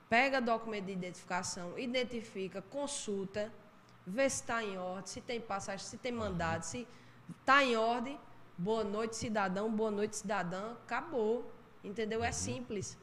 pega 0.10 0.42
documento 0.42 0.86
de 0.86 0.94
identificação, 0.94 1.78
identifica, 1.78 2.62
consulta, 2.62 3.52
vê 4.08 4.30
se 4.30 4.38
está 4.38 4.64
em 4.64 4.78
ordem, 4.78 5.06
se 5.06 5.20
tem 5.20 5.42
passagem, 5.42 5.86
se 5.86 5.98
tem 5.98 6.14
mandado, 6.14 6.64
se 6.64 6.88
está 7.40 7.64
em 7.64 7.76
ordem. 7.76 8.18
Boa 8.58 8.84
noite, 8.84 9.16
cidadão, 9.16 9.70
boa 9.72 9.92
noite, 9.92 10.16
cidadã. 10.16 10.72
Acabou. 10.84 11.52
Entendeu? 11.84 12.24
É 12.24 12.28
uhum. 12.28 12.34
simples. 12.34 12.98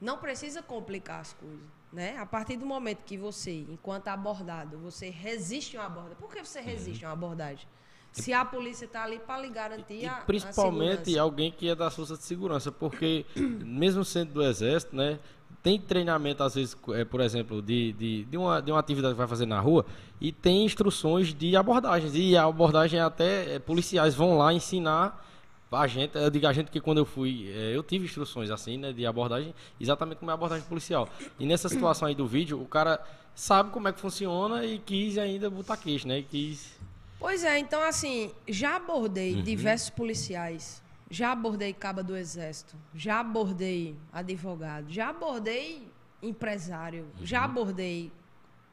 Não 0.00 0.18
precisa 0.18 0.62
complicar 0.62 1.20
as 1.20 1.32
coisas. 1.32 1.66
Né? 1.92 2.16
A 2.18 2.24
partir 2.24 2.56
do 2.56 2.64
momento 2.64 3.02
que 3.04 3.18
você, 3.18 3.66
enquanto 3.68 4.08
abordado, 4.08 4.78
você 4.78 5.10
resiste 5.10 5.76
a 5.76 5.80
uma 5.80 5.86
abordagem. 5.86 6.18
Por 6.18 6.32
que 6.32 6.44
você 6.44 6.60
resiste 6.60 7.04
a 7.04 7.08
uma 7.08 7.14
abordagem? 7.14 7.66
Se 8.12 8.32
a 8.32 8.44
polícia 8.44 8.84
está 8.84 9.04
ali 9.04 9.18
para 9.18 9.40
lhe 9.40 9.48
garantir 9.48 10.02
e, 10.02 10.06
a, 10.06 10.14
principalmente 10.14 11.16
a 11.18 11.22
alguém 11.22 11.50
que 11.50 11.68
é 11.68 11.74
da 11.74 11.90
força 11.90 12.16
de 12.16 12.24
segurança, 12.24 12.72
porque 12.72 13.24
mesmo 13.36 14.04
sendo 14.04 14.32
do 14.32 14.42
exército, 14.42 14.96
né, 14.96 15.18
tem 15.62 15.78
treinamento 15.78 16.42
às 16.42 16.54
vezes, 16.54 16.76
é, 16.94 17.04
por 17.04 17.20
exemplo, 17.20 17.62
de, 17.62 17.92
de, 17.92 18.24
de, 18.24 18.36
uma, 18.36 18.60
de 18.60 18.72
uma 18.72 18.80
atividade 18.80 19.14
que 19.14 19.18
vai 19.18 19.28
fazer 19.28 19.46
na 19.46 19.60
rua 19.60 19.84
e 20.20 20.32
tem 20.32 20.64
instruções 20.64 21.32
de 21.32 21.54
abordagens 21.56 22.14
e 22.14 22.36
a 22.36 22.44
abordagem 22.44 22.98
até 22.98 23.54
é, 23.54 23.58
policiais 23.58 24.14
vão 24.14 24.36
lá 24.36 24.52
ensinar 24.52 25.26
a 25.72 25.86
gente, 25.86 26.16
eu 26.16 26.30
digo 26.30 26.46
a 26.48 26.52
gente 26.52 26.70
que 26.70 26.80
quando 26.80 26.98
eu 26.98 27.04
fui, 27.04 27.48
é, 27.54 27.76
eu 27.76 27.82
tive 27.82 28.04
instruções 28.04 28.50
assim, 28.50 28.76
né, 28.76 28.92
de 28.92 29.06
abordagem, 29.06 29.54
exatamente 29.80 30.18
como 30.18 30.30
é 30.30 30.32
a 30.32 30.34
abordagem 30.34 30.66
policial. 30.66 31.08
E 31.38 31.46
nessa 31.46 31.68
situação 31.68 32.08
aí 32.08 32.14
do 32.14 32.26
vídeo, 32.26 32.60
o 32.60 32.66
cara 32.66 33.00
sabe 33.34 33.70
como 33.70 33.86
é 33.86 33.92
que 33.92 34.00
funciona 34.00 34.64
e 34.64 34.78
quis 34.78 35.16
ainda 35.16 35.48
botar 35.48 35.76
queixo, 35.76 36.08
né? 36.08 36.18
E 36.18 36.22
quis. 36.24 36.78
Pois 37.20 37.44
é, 37.44 37.58
então 37.58 37.80
assim, 37.82 38.34
já 38.48 38.74
abordei 38.74 39.36
uhum. 39.36 39.42
diversos 39.42 39.90
policiais, 39.90 40.82
já 41.08 41.30
abordei 41.30 41.72
caba 41.72 42.02
do 42.02 42.16
exército, 42.16 42.76
já 42.92 43.20
abordei 43.20 43.96
advogado, 44.12 44.90
já 44.90 45.10
abordei 45.10 45.88
empresário, 46.20 47.04
uhum. 47.20 47.26
já 47.26 47.44
abordei 47.44 48.10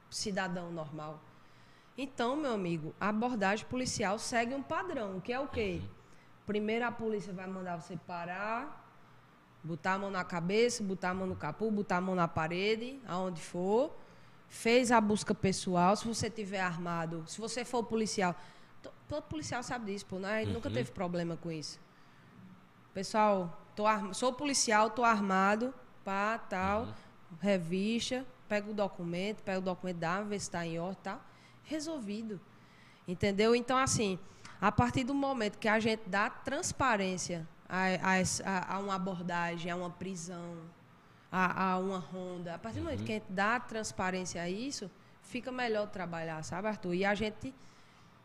cidadão 0.10 0.72
normal. 0.72 1.22
Então, 1.96 2.36
meu 2.36 2.54
amigo, 2.54 2.96
a 3.00 3.10
abordagem 3.10 3.66
policial 3.68 4.18
segue 4.18 4.56
um 4.56 4.64
padrão, 4.64 5.20
que 5.20 5.32
é 5.32 5.40
o 5.40 5.48
quê? 5.48 5.82
Uhum 5.84 5.98
Primeiro 6.48 6.86
a 6.86 6.92
polícia 6.94 7.34
vai 7.34 7.46
mandar 7.46 7.76
você 7.76 7.98
parar, 8.08 8.90
botar 9.62 9.96
a 9.96 10.00
mão 10.00 10.10
na 10.10 10.24
cabeça, 10.24 10.82
botar 10.82 11.10
a 11.10 11.14
mão 11.14 11.28
no 11.28 11.36
capô, 11.36 11.70
botar 11.70 11.98
a 11.98 12.02
mão 12.02 12.16
na 12.16 12.26
parede, 12.26 13.02
aonde 13.06 13.42
for. 13.42 13.94
Fez 14.48 14.92
a 14.92 15.02
busca 15.02 15.36
pessoal, 15.36 15.96
se 15.96 16.08
você 16.08 16.30
tiver 16.30 16.62
armado, 16.62 17.24
se 17.28 17.40
você 17.40 17.66
for 17.66 17.84
policial. 17.84 18.36
Todo 19.08 19.24
policial 19.24 19.62
sabe 19.64 19.92
disso, 19.92 20.06
pô, 20.06 20.20
né? 20.20 20.44
Uhum. 20.44 20.54
nunca 20.54 20.70
teve 20.70 20.92
problema 20.92 21.38
com 21.38 21.52
isso. 21.52 21.80
Pessoal, 22.94 23.62
tô 23.76 23.84
sou 24.14 24.34
policial, 24.34 24.90
tô 24.90 25.04
armado, 25.04 25.74
pá, 26.04 26.38
tal, 26.38 26.84
uhum. 26.84 26.94
revista, 27.40 28.26
pega 28.48 28.70
o 28.70 28.74
documento, 28.74 29.44
pega 29.44 29.60
o 29.60 29.62
documento, 29.62 29.98
dá, 29.98 30.22
vê 30.22 30.40
se 30.40 30.46
está 30.46 30.66
em 30.66 30.80
ordem, 30.80 31.04
tá? 31.04 31.20
Resolvido. 31.64 32.40
Entendeu? 33.08 33.56
Então, 33.56 33.78
assim, 33.78 34.18
a 34.60 34.72
partir 34.72 35.04
do 35.04 35.14
momento 35.14 35.58
que 35.58 35.68
a 35.68 35.80
gente 35.80 36.04
dá 36.08 36.30
transparência 36.30 37.48
a, 37.70 37.86
a, 38.46 38.76
a 38.76 38.80
uma 38.80 38.96
abordagem, 38.96 39.72
a 39.72 39.76
uma 39.76 39.90
prisão, 39.90 40.58
a, 41.32 41.72
a, 41.72 41.80
uma 41.80 42.00
ronda, 42.00 42.56
a 42.56 42.58
partir 42.58 42.80
do 42.80 42.86
momento 42.86 43.00
uhum. 43.02 43.06
que 43.06 43.12
a 43.12 43.16
gente 43.16 43.32
dá 43.32 43.60
transparência 43.60 44.42
a 44.42 44.50
isso, 44.50 44.90
fica 45.24 45.52
melhor 45.52 45.88
trabalhar, 45.88 46.42
sabe, 46.44 46.68
Arthur? 46.68 46.94
E 46.94 47.06
a 47.06 47.14
gente, 47.14 47.54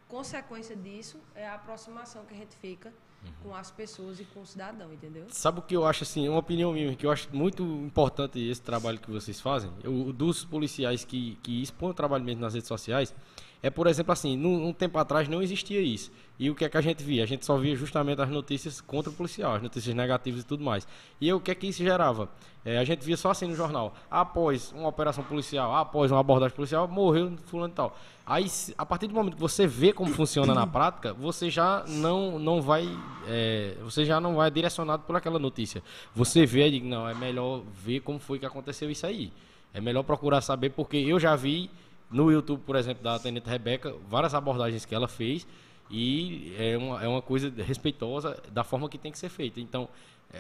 consequência 0.08 0.76
disso, 0.76 1.18
é 1.34 1.46
a 1.46 1.54
aproximação 1.54 2.24
que 2.24 2.34
a 2.34 2.36
gente 2.36 2.54
fica 2.56 2.92
uhum. 3.24 3.32
com 3.42 3.54
as 3.54 3.70
pessoas 3.70 4.20
e 4.20 4.24
com 4.24 4.40
o 4.40 4.46
cidadão, 4.46 4.92
entendeu? 4.92 5.26
Sabe 5.30 5.58
o 5.58 5.62
que 5.62 5.74
eu 5.74 5.84
acho, 5.84 6.04
assim, 6.04 6.28
uma 6.28 6.38
opinião 6.38 6.72
minha, 6.72 6.94
que 6.94 7.06
eu 7.06 7.10
acho 7.10 7.28
muito 7.34 7.62
importante 7.62 8.38
esse 8.38 8.62
trabalho 8.62 8.98
que 8.98 9.10
vocês 9.10 9.40
fazem, 9.40 9.70
eu, 9.82 10.12
dos 10.12 10.44
policiais 10.44 11.04
que, 11.04 11.36
que 11.42 11.62
expõem 11.62 11.90
o 11.90 11.94
trabalho 11.94 12.24
mesmo 12.24 12.40
nas 12.40 12.54
redes 12.54 12.68
sociais, 12.68 13.14
é, 13.62 13.70
por 13.70 13.86
exemplo, 13.86 14.12
assim, 14.12 14.36
num, 14.36 14.66
um 14.66 14.72
tempo 14.72 14.98
atrás 14.98 15.28
não 15.28 15.40
existia 15.40 15.80
isso. 15.80 16.10
E 16.36 16.50
o 16.50 16.54
que 16.54 16.64
é 16.64 16.68
que 16.68 16.76
a 16.76 16.80
gente 16.80 17.04
via? 17.04 17.22
A 17.22 17.26
gente 17.26 17.46
só 17.46 17.56
via 17.56 17.76
justamente 17.76 18.20
as 18.20 18.28
notícias 18.28 18.80
contra 18.80 19.10
o 19.10 19.14
policial, 19.14 19.54
as 19.54 19.62
notícias 19.62 19.94
negativas 19.94 20.42
e 20.42 20.44
tudo 20.44 20.64
mais. 20.64 20.88
E 21.20 21.32
o 21.32 21.38
que 21.38 21.52
é 21.52 21.54
que 21.54 21.68
isso 21.68 21.84
gerava? 21.84 22.28
É, 22.64 22.78
a 22.78 22.84
gente 22.84 23.04
via 23.04 23.16
só 23.16 23.30
assim 23.30 23.46
no 23.46 23.54
jornal. 23.54 23.94
Após 24.10 24.72
uma 24.72 24.88
operação 24.88 25.22
policial, 25.22 25.76
após 25.76 26.10
uma 26.10 26.18
abordagem 26.18 26.56
policial, 26.56 26.88
morreu 26.88 27.36
fulano 27.46 27.72
e 27.72 27.76
tal. 27.76 27.96
Aí, 28.26 28.46
a 28.76 28.84
partir 28.84 29.06
do 29.06 29.14
momento 29.14 29.34
que 29.34 29.40
você 29.40 29.64
vê 29.64 29.92
como 29.92 30.12
funciona 30.12 30.52
na 30.52 30.66
prática, 30.66 31.12
você 31.12 31.48
já 31.48 31.84
não, 31.86 32.40
não 32.40 32.60
vai. 32.60 32.88
É, 33.28 33.76
você 33.80 34.04
já 34.04 34.20
não 34.20 34.34
vai 34.34 34.50
direcionado 34.50 35.04
por 35.04 35.14
aquela 35.14 35.38
notícia. 35.38 35.82
Você 36.16 36.44
vê 36.44 36.66
e 36.66 36.80
diz, 36.80 36.82
não, 36.82 37.08
é 37.08 37.14
melhor 37.14 37.62
ver 37.84 38.00
como 38.00 38.18
foi 38.18 38.40
que 38.40 38.46
aconteceu 38.46 38.90
isso 38.90 39.06
aí. 39.06 39.32
É 39.72 39.80
melhor 39.80 40.02
procurar 40.02 40.40
saber, 40.40 40.70
porque 40.70 40.96
eu 40.96 41.20
já 41.20 41.36
vi 41.36 41.70
no 42.12 42.30
YouTube, 42.30 42.62
por 42.64 42.76
exemplo, 42.76 43.02
da 43.02 43.18
Tenente 43.18 43.48
Rebeca, 43.48 43.94
várias 44.08 44.34
abordagens 44.34 44.84
que 44.84 44.94
ela 44.94 45.08
fez 45.08 45.46
e 45.90 46.54
é 46.58 46.76
uma, 46.76 47.04
é 47.04 47.08
uma 47.08 47.22
coisa 47.22 47.52
respeitosa 47.62 48.40
da 48.50 48.64
forma 48.64 48.88
que 48.88 48.96
tem 48.96 49.12
que 49.12 49.18
ser 49.18 49.28
feita. 49.28 49.60
Então, 49.60 49.88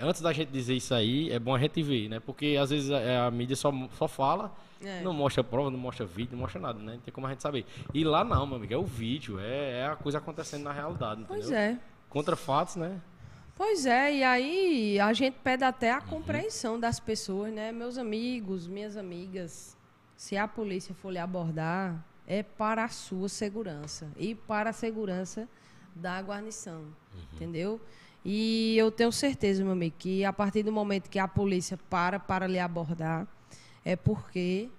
antes 0.00 0.20
da 0.20 0.32
gente 0.32 0.50
dizer 0.50 0.74
isso 0.74 0.94
aí, 0.94 1.30
é 1.30 1.38
bom 1.38 1.54
a 1.54 1.58
gente 1.58 1.82
ver, 1.82 2.08
né? 2.08 2.20
Porque 2.20 2.56
às 2.60 2.70
vezes 2.70 2.90
a, 2.90 3.26
a 3.26 3.30
mídia 3.30 3.56
só, 3.56 3.72
só 3.98 4.08
fala, 4.08 4.52
é. 4.82 5.02
não 5.02 5.12
mostra 5.12 5.44
prova, 5.44 5.70
não 5.70 5.78
mostra 5.78 6.06
vídeo, 6.06 6.32
não 6.32 6.40
mostra 6.40 6.60
nada, 6.60 6.78
né? 6.78 6.94
Não 6.94 7.00
tem 7.00 7.12
como 7.12 7.26
a 7.26 7.30
gente 7.30 7.42
saber. 7.42 7.66
E 7.92 8.04
lá 8.04 8.24
não, 8.24 8.46
meu 8.46 8.56
amigo, 8.56 8.72
é 8.72 8.78
o 8.78 8.84
vídeo, 8.84 9.38
é, 9.38 9.80
é 9.80 9.86
a 9.86 9.96
coisa 9.96 10.18
acontecendo 10.18 10.62
na 10.62 10.72
realidade, 10.72 11.24
Pois 11.28 11.50
é. 11.50 11.78
Contra 12.08 12.36
fatos, 12.36 12.76
né? 12.76 13.00
Pois 13.54 13.84
é, 13.84 14.16
e 14.16 14.24
aí 14.24 15.00
a 15.00 15.12
gente 15.12 15.34
pede 15.44 15.64
até 15.64 15.92
a 15.92 16.00
compreensão 16.00 16.80
das 16.80 16.98
pessoas, 16.98 17.52
né? 17.52 17.70
Meus 17.70 17.98
amigos, 17.98 18.66
minhas 18.66 18.96
amigas, 18.96 19.76
se 20.22 20.36
a 20.36 20.46
polícia 20.46 20.94
for 20.94 21.10
lhe 21.10 21.18
abordar, 21.18 22.00
é 22.28 22.44
para 22.44 22.84
a 22.84 22.88
sua 22.88 23.28
segurança 23.28 24.08
e 24.16 24.36
para 24.36 24.70
a 24.70 24.72
segurança 24.72 25.48
da 25.96 26.22
guarnição, 26.22 26.82
uhum. 26.82 27.20
entendeu? 27.32 27.80
E 28.24 28.78
eu 28.78 28.92
tenho 28.92 29.10
certeza, 29.10 29.64
meu 29.64 29.72
amigo, 29.72 29.96
que 29.98 30.24
a 30.24 30.32
partir 30.32 30.62
do 30.62 30.70
momento 30.70 31.10
que 31.10 31.18
a 31.18 31.26
polícia 31.26 31.76
para 31.90 32.20
para 32.20 32.46
lhe 32.46 32.60
abordar, 32.60 33.26
é 33.84 33.96
porque, 33.96 34.70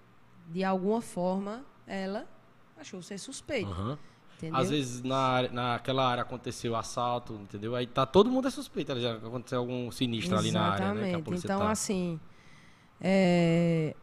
de 0.48 0.64
alguma 0.64 1.02
forma, 1.02 1.66
ela 1.86 2.26
achou 2.78 3.02
ser 3.02 3.18
suspeito. 3.18 3.70
Uhum. 3.70 3.98
Às 4.54 4.70
vezes 4.70 5.04
na, 5.04 5.50
naquela 5.50 6.10
área 6.10 6.24
aconteceu 6.24 6.74
assalto, 6.74 7.34
entendeu? 7.34 7.76
Aí 7.76 7.86
tá 7.86 8.06
todo 8.06 8.32
mundo 8.32 8.48
é 8.48 8.52
suspeito, 8.52 8.98
já 8.98 9.18
aconteceu 9.18 9.60
algum 9.60 9.92
sinistro 9.92 10.36
Exatamente. 10.36 10.58
ali 10.58 10.80
na 10.80 10.88
área, 10.88 10.94
né? 10.94 11.12
então, 11.12 11.60
tá... 11.60 11.70
assim, 11.72 12.18
é, 13.02 13.94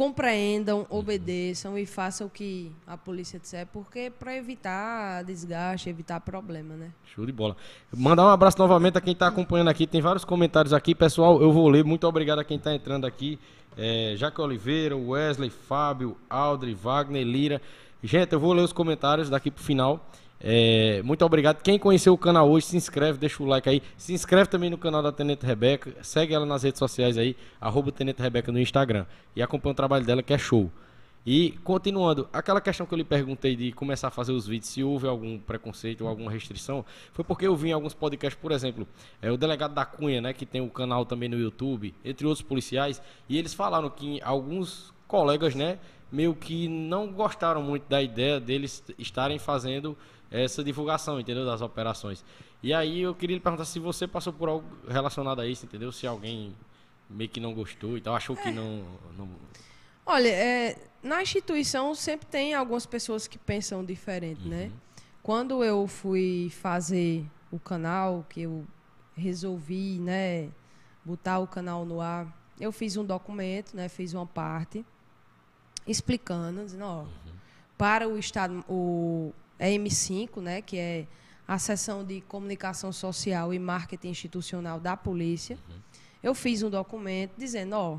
compreendam, 0.00 0.86
obedeçam 0.88 1.76
e 1.76 1.84
façam 1.84 2.26
o 2.26 2.30
que 2.30 2.72
a 2.86 2.96
polícia 2.96 3.38
disser, 3.38 3.66
porque 3.66 4.10
para 4.10 4.34
evitar 4.34 5.22
desgaste, 5.24 5.90
evitar 5.90 6.18
problema, 6.20 6.74
né? 6.74 6.90
Show 7.04 7.26
de 7.26 7.32
bola. 7.32 7.54
Mandar 7.94 8.24
um 8.24 8.30
abraço 8.30 8.56
novamente 8.58 8.96
a 8.96 9.00
quem 9.02 9.12
está 9.12 9.26
acompanhando 9.26 9.68
aqui. 9.68 9.86
Tem 9.86 10.00
vários 10.00 10.24
comentários 10.24 10.72
aqui, 10.72 10.94
pessoal. 10.94 11.42
Eu 11.42 11.52
vou 11.52 11.68
ler. 11.68 11.84
Muito 11.84 12.06
obrigado 12.06 12.38
a 12.38 12.44
quem 12.44 12.56
está 12.56 12.74
entrando 12.74 13.06
aqui. 13.06 13.38
É, 13.76 14.14
Jaque 14.16 14.40
Oliveira, 14.40 14.96
Wesley, 14.96 15.50
Fábio, 15.50 16.16
Aldri, 16.30 16.72
Wagner, 16.72 17.22
Lira. 17.22 17.60
Gente, 18.02 18.32
eu 18.32 18.40
vou 18.40 18.54
ler 18.54 18.62
os 18.62 18.72
comentários 18.72 19.28
daqui 19.28 19.50
pro 19.50 19.62
final. 19.62 20.08
É, 20.42 21.02
muito 21.02 21.24
obrigado. 21.24 21.62
Quem 21.62 21.78
conheceu 21.78 22.14
o 22.14 22.18
canal 22.18 22.50
hoje, 22.50 22.66
se 22.66 22.76
inscreve, 22.76 23.18
deixa 23.18 23.42
o 23.42 23.46
like 23.46 23.68
aí. 23.68 23.82
Se 23.96 24.12
inscreve 24.12 24.48
também 24.48 24.70
no 24.70 24.78
canal 24.78 25.02
da 25.02 25.12
Tenente 25.12 25.44
Rebeca. 25.44 25.92
Segue 26.02 26.32
ela 26.32 26.46
nas 26.46 26.62
redes 26.62 26.78
sociais 26.78 27.18
aí, 27.18 27.36
arroba 27.60 27.92
Tenente 27.92 28.22
Rebeca 28.22 28.50
no 28.50 28.58
Instagram. 28.58 29.04
E 29.36 29.42
acompanha 29.42 29.72
o 29.72 29.76
trabalho 29.76 30.04
dela, 30.04 30.22
que 30.22 30.32
é 30.32 30.38
show. 30.38 30.70
E 31.26 31.50
continuando, 31.62 32.26
aquela 32.32 32.62
questão 32.62 32.86
que 32.86 32.94
eu 32.94 32.96
lhe 32.96 33.04
perguntei 33.04 33.54
de 33.54 33.72
começar 33.72 34.08
a 34.08 34.10
fazer 34.10 34.32
os 34.32 34.46
vídeos, 34.46 34.70
se 34.70 34.82
houve 34.82 35.06
algum 35.06 35.38
preconceito 35.38 36.00
ou 36.02 36.08
alguma 36.08 36.30
restrição, 36.30 36.82
foi 37.12 37.22
porque 37.22 37.46
eu 37.46 37.54
vi 37.54 37.68
em 37.68 37.72
alguns 37.72 37.92
podcasts, 37.92 38.40
por 38.40 38.52
exemplo, 38.52 38.88
é, 39.20 39.30
o 39.30 39.36
delegado 39.36 39.74
da 39.74 39.84
Cunha, 39.84 40.22
né, 40.22 40.32
que 40.32 40.46
tem 40.46 40.62
o 40.62 40.64
um 40.64 40.68
canal 40.70 41.04
também 41.04 41.28
no 41.28 41.38
YouTube, 41.38 41.94
entre 42.02 42.26
outros 42.26 42.42
policiais, 42.42 43.02
e 43.28 43.36
eles 43.36 43.52
falaram 43.52 43.90
que 43.90 44.18
alguns 44.22 44.94
colegas, 45.06 45.54
né, 45.54 45.78
meio 46.10 46.34
que 46.34 46.68
não 46.68 47.12
gostaram 47.12 47.62
muito 47.62 47.86
da 47.86 48.02
ideia 48.02 48.40
deles 48.40 48.82
estarem 48.98 49.38
fazendo 49.38 49.96
essa 50.30 50.62
divulgação, 50.62 51.18
entendeu? 51.18 51.44
Das 51.44 51.60
operações. 51.60 52.24
E 52.62 52.72
aí 52.72 53.00
eu 53.00 53.14
queria 53.14 53.36
lhe 53.36 53.42
perguntar 53.42 53.64
se 53.64 53.78
você 53.78 54.06
passou 54.06 54.32
por 54.32 54.48
algo 54.48 54.66
relacionado 54.88 55.40
a 55.40 55.46
isso, 55.46 55.66
entendeu? 55.66 55.90
Se 55.90 56.06
alguém 56.06 56.54
meio 57.08 57.28
que 57.28 57.40
não 57.40 57.52
gostou 57.52 57.96
e 57.96 58.00
tal, 58.00 58.14
achou 58.14 58.36
é. 58.36 58.42
que 58.42 58.50
não, 58.52 58.84
não... 59.18 59.28
Olha, 60.06 60.28
é, 60.28 60.76
na 61.02 61.22
instituição 61.22 61.94
sempre 61.94 62.26
tem 62.26 62.54
algumas 62.54 62.86
pessoas 62.86 63.26
que 63.26 63.38
pensam 63.38 63.84
diferente, 63.84 64.46
né? 64.46 64.64
uhum. 64.64 64.68
né? 64.68 64.72
Quando 65.22 65.64
eu 65.64 65.86
fui 65.86 66.50
fazer 66.50 67.26
o 67.50 67.58
canal, 67.58 68.24
que 68.28 68.42
eu 68.42 68.66
resolvi, 69.14 69.98
né, 69.98 70.48
botar 71.04 71.40
o 71.40 71.46
canal 71.46 71.84
no 71.84 72.00
ar, 72.00 72.26
eu 72.58 72.72
fiz 72.72 72.96
um 72.96 73.04
documento, 73.04 73.76
né, 73.76 73.88
fiz 73.88 74.14
uma 74.14 74.26
parte 74.26 74.84
explicando, 75.86 76.64
dizendo, 76.64 76.84
ó, 76.84 77.00
uhum. 77.00 77.08
para 77.76 78.08
o 78.08 78.18
estado, 78.18 78.64
o 78.68 79.32
é 79.60 79.68
M5, 79.68 80.40
né, 80.40 80.62
que 80.62 80.78
é 80.78 81.06
a 81.46 81.58
seção 81.58 82.02
de 82.02 82.22
comunicação 82.22 82.90
social 82.90 83.52
e 83.52 83.58
marketing 83.58 84.08
institucional 84.08 84.80
da 84.80 84.96
polícia. 84.96 85.58
Uhum. 85.68 85.76
Eu 86.22 86.34
fiz 86.34 86.62
um 86.62 86.70
documento 86.70 87.32
dizendo, 87.36 87.74
ó, 87.74 87.98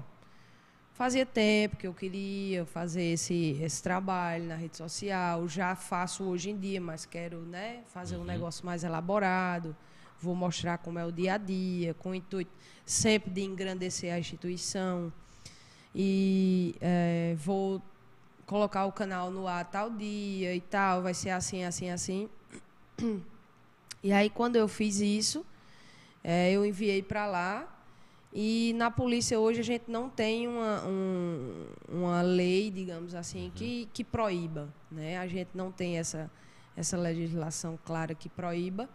fazia 0.94 1.24
tempo 1.24 1.78
que 1.78 1.86
eu 1.86 1.94
queria 1.94 2.66
fazer 2.66 3.04
esse, 3.04 3.60
esse 3.62 3.84
trabalho 3.84 4.46
na 4.46 4.56
rede 4.56 4.76
social, 4.76 5.48
já 5.48 5.76
faço 5.76 6.24
hoje 6.24 6.50
em 6.50 6.58
dia, 6.58 6.82
mas 6.82 7.06
quero, 7.06 7.42
né, 7.42 7.84
fazer 7.88 8.16
uhum. 8.16 8.24
um 8.24 8.26
negócio 8.26 8.66
mais 8.66 8.84
elaborado. 8.84 9.76
Vou 10.20 10.36
mostrar 10.36 10.80
como 10.80 10.98
é 10.98 11.06
o 11.06 11.12
dia 11.12 11.36
a 11.36 11.38
dia, 11.38 11.94
com 11.94 12.10
o 12.10 12.16
intuito 12.16 12.52
sempre 12.86 13.30
de 13.30 13.42
engrandecer 13.42 14.12
a 14.12 14.20
instituição. 14.20 15.14
E 15.94 16.76
é, 16.80 17.36
vou 17.38 17.82
colocar 18.52 18.86
o 18.86 18.92
canal 18.92 19.32
no 19.32 19.48
ar 19.48 19.64
tal 19.64 19.90
dia 19.90 20.54
e 20.54 20.60
tal, 20.60 21.02
vai 21.02 21.14
ser 21.14 21.30
assim, 21.30 21.64
assim, 21.64 21.90
assim. 21.90 22.30
E 24.04 24.12
aí, 24.12 24.30
quando 24.32 24.56
eu 24.56 24.68
fiz 24.68 25.00
isso, 25.00 25.46
é, 26.24 26.52
eu 26.52 26.66
enviei 26.66 27.04
para 27.04 27.28
lá. 27.28 27.68
E 28.34 28.74
na 28.76 28.90
polícia 28.90 29.40
hoje 29.40 29.60
a 29.60 29.64
gente 29.64 29.84
não 29.88 30.10
tem 30.10 30.48
uma, 30.48 30.84
um, 30.86 31.68
uma 31.88 32.22
lei, 32.24 32.72
digamos 32.72 33.14
assim, 33.14 33.46
uhum. 33.46 33.52
que, 33.52 33.88
que 33.94 34.04
proíba. 34.04 34.74
Né? 34.92 35.20
A 35.20 35.28
gente 35.28 35.52
não 35.54 35.72
tem 35.72 35.98
essa, 35.98 36.30
essa 36.76 36.98
legislação 36.98 37.80
clara 37.86 38.16
que 38.16 38.28
proíba. 38.28 38.90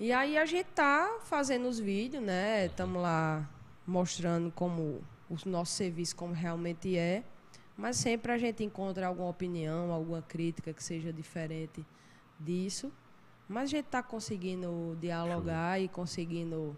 E 0.00 0.10
aí 0.10 0.38
a 0.38 0.46
gente 0.46 0.68
tá 0.68 1.18
fazendo 1.24 1.68
os 1.68 1.78
vídeos, 1.78 2.24
né? 2.24 2.66
Estamos 2.66 3.00
lá 3.00 3.48
mostrando 3.86 4.50
como 4.50 5.00
o 5.28 5.36
nosso 5.44 5.72
serviço 5.74 6.16
como 6.16 6.32
realmente 6.32 6.96
é. 6.96 7.22
Mas 7.76 7.96
sempre 7.96 8.32
a 8.32 8.38
gente 8.38 8.62
encontra 8.62 9.06
alguma 9.06 9.28
opinião, 9.28 9.90
alguma 9.90 10.22
crítica 10.22 10.72
que 10.72 10.82
seja 10.82 11.12
diferente 11.12 11.84
disso. 12.38 12.92
Mas 13.48 13.64
a 13.64 13.66
gente 13.66 13.86
está 13.86 14.02
conseguindo 14.02 14.96
dialogar 15.00 15.76
Show. 15.76 15.84
e 15.84 15.88
conseguindo 15.88 16.56
uhum. 16.56 16.76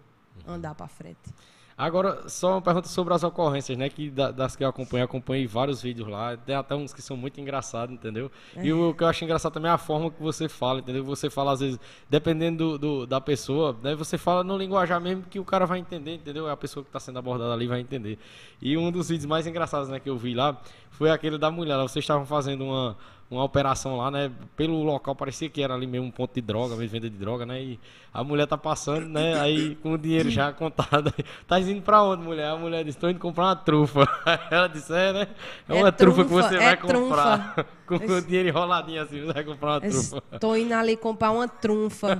andar 0.54 0.74
para 0.74 0.88
frente. 0.88 1.32
Agora, 1.76 2.28
só 2.28 2.52
uma 2.52 2.62
pergunta 2.62 2.88
sobre 2.88 3.12
as 3.14 3.24
ocorrências, 3.24 3.76
né? 3.76 3.88
Que 3.88 4.08
das 4.10 4.54
que 4.54 4.62
eu 4.62 4.68
acompanho, 4.68 5.04
acompanhei 5.04 5.46
vários 5.46 5.82
vídeos 5.82 6.08
lá. 6.08 6.36
Tem 6.36 6.54
até 6.54 6.74
uns 6.74 6.94
que 6.94 7.02
são 7.02 7.16
muito 7.16 7.40
engraçados, 7.40 7.92
entendeu? 7.92 8.30
É. 8.54 8.64
E 8.64 8.72
o 8.72 8.94
que 8.94 9.02
eu 9.02 9.08
acho 9.08 9.24
engraçado 9.24 9.52
também 9.52 9.70
é 9.70 9.74
a 9.74 9.78
forma 9.78 10.10
que 10.10 10.22
você 10.22 10.48
fala, 10.48 10.78
entendeu? 10.78 11.04
Você 11.04 11.28
fala, 11.28 11.52
às 11.52 11.60
vezes, 11.60 11.80
dependendo 12.08 12.78
do, 12.78 12.78
do 12.78 13.06
da 13.06 13.20
pessoa, 13.20 13.76
né? 13.82 13.94
Você 13.96 14.16
fala 14.16 14.44
no 14.44 14.56
linguajar 14.56 15.00
mesmo 15.00 15.24
que 15.24 15.40
o 15.40 15.44
cara 15.44 15.66
vai 15.66 15.80
entender, 15.80 16.14
entendeu? 16.14 16.48
A 16.48 16.56
pessoa 16.56 16.84
que 16.84 16.88
está 16.88 17.00
sendo 17.00 17.18
abordada 17.18 17.52
ali 17.52 17.66
vai 17.66 17.80
entender. 17.80 18.18
E 18.62 18.76
um 18.76 18.92
dos 18.92 19.08
vídeos 19.08 19.26
mais 19.26 19.46
engraçados, 19.46 19.88
né, 19.88 19.98
que 19.98 20.08
eu 20.08 20.16
vi 20.16 20.32
lá, 20.32 20.60
foi 20.90 21.10
aquele 21.10 21.38
da 21.38 21.50
mulher. 21.50 21.76
Vocês 21.78 22.04
estavam 22.04 22.24
fazendo 22.24 22.64
uma 22.64 22.96
uma 23.34 23.44
operação 23.44 23.96
lá, 23.96 24.10
né? 24.10 24.30
Pelo 24.56 24.82
local 24.82 25.14
parecia 25.14 25.48
que 25.48 25.62
era 25.62 25.74
ali 25.74 25.86
mesmo 25.86 26.06
um 26.06 26.10
ponto 26.10 26.34
de 26.34 26.40
droga, 26.40 26.76
mesmo 26.76 26.92
venda 26.92 27.10
de 27.10 27.16
droga, 27.16 27.44
né? 27.44 27.62
E 27.62 27.80
a 28.12 28.22
mulher 28.22 28.46
tá 28.46 28.56
passando, 28.56 29.08
né? 29.08 29.40
Aí 29.40 29.74
com 29.76 29.92
o 29.92 29.98
dinheiro 29.98 30.30
já 30.30 30.52
contado. 30.54 31.12
tá 31.46 31.60
indo 31.60 31.82
pra 31.82 32.02
onde, 32.02 32.22
mulher? 32.22 32.48
A 32.48 32.56
mulher 32.56 32.84
disse, 32.84 32.98
tô 32.98 33.08
indo 33.08 33.18
comprar 33.18 33.44
uma 33.46 33.56
trufa. 33.56 34.08
Ela 34.50 34.68
disse, 34.68 34.92
é, 34.92 35.12
né? 35.12 35.28
É, 35.68 35.76
é 35.76 35.80
uma 35.80 35.92
trufa, 35.92 36.24
trufa, 36.24 36.28
que 36.28 36.48
você 36.48 36.56
é 36.56 36.58
vai 36.58 36.76
comprar. 36.76 37.66
com 37.86 37.96
o 37.96 38.22
dinheiro 38.22 38.48
enroladinho 38.48 39.02
assim, 39.02 39.20
você 39.20 39.32
vai 39.32 39.44
comprar 39.44 39.72
uma 39.72 39.80
trufa. 39.80 40.20
Tô 40.40 40.56
indo 40.56 40.72
ali 40.72 40.96
comprar 40.96 41.32
uma 41.32 41.48
trunfa. 41.48 42.18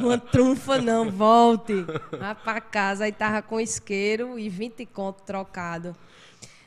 uma 0.00 0.18
trunfa 0.18 0.78
não, 0.78 1.10
volte. 1.10 1.84
Vá 2.18 2.34
pra 2.34 2.60
casa. 2.60 3.04
Aí 3.04 3.12
tava 3.12 3.42
com 3.42 3.60
isqueiro 3.60 4.38
e 4.38 4.48
20 4.48 4.86
conto 4.86 5.22
trocado. 5.22 5.94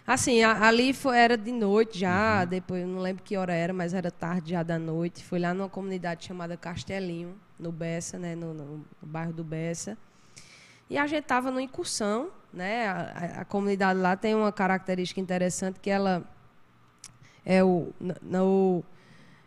Assim, 0.10 0.42
a, 0.42 0.66
ali 0.66 0.92
foi, 0.92 1.16
era 1.16 1.38
de 1.38 1.52
noite 1.52 2.00
já, 2.00 2.42
uhum. 2.42 2.48
depois, 2.48 2.84
não 2.84 3.00
lembro 3.00 3.24
que 3.24 3.38
hora 3.38 3.54
era, 3.54 3.72
mas 3.72 3.94
era 3.94 4.10
tarde 4.10 4.50
já 4.50 4.64
da 4.64 4.80
noite. 4.80 5.24
Fui 5.24 5.38
lá 5.38 5.54
numa 5.54 5.70
comunidade 5.70 6.26
chamada 6.26 6.58
Castelinho. 6.58 7.36
no 7.60 7.72
Bessa, 7.72 8.18
né, 8.18 8.34
no, 8.34 8.52
no, 8.52 8.66
no 8.78 8.86
bairro 9.04 9.32
do 9.32 9.44
Bessa. 9.44 9.96
E 10.90 10.98
a 10.98 11.06
gente 11.06 11.22
estava 11.22 11.52
numa 11.52 11.62
incursão, 11.62 12.32
né? 12.52 12.88
A, 12.88 13.42
a, 13.42 13.46
comunidade 13.46 14.00
lá 14.00 14.16
tem 14.16 14.34
uma 14.34 14.52
característica 14.52 15.22
interessante 15.22 15.80
que 15.80 15.92
ela 15.92 16.24
é 17.46 17.64
o 17.64 17.94
no, 18.20 18.84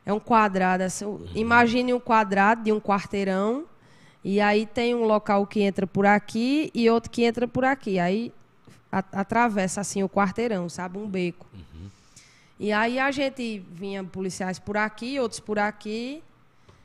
é 0.07 0.13
um 0.13 0.21
quadrado. 0.21 0.85
Assim, 0.85 1.29
imagine 1.35 1.93
um 1.93 1.99
quadrado 1.99 2.63
de 2.63 2.71
um 2.71 2.81
quarteirão 2.81 3.67
e 4.23 4.41
aí 4.41 4.65
tem 4.65 4.95
um 4.95 5.03
local 5.07 5.45
que 5.45 5.61
entra 5.61 5.89
por 5.89 6.07
aqui 6.07 6.71
e 6.73 6.89
outro 6.89 7.11
que 7.11 7.25
entra 7.25 7.49
por 7.49 7.65
aqui. 7.65 7.99
Aí 7.99 8.33
atravessa 8.93 9.80
assim 9.80 10.03
o 10.03 10.09
quarteirão, 10.09 10.68
sabe, 10.68 10.99
um 10.99 11.09
beco. 11.09 11.47
Uhum. 11.55 11.88
E 12.61 12.70
aí 12.70 12.99
a 12.99 13.11
gente 13.11 13.59
vinha 13.59 14.05
policiais 14.05 14.59
por 14.59 14.76
aqui, 14.76 15.18
outros 15.18 15.40
por 15.40 15.59
aqui. 15.59 16.22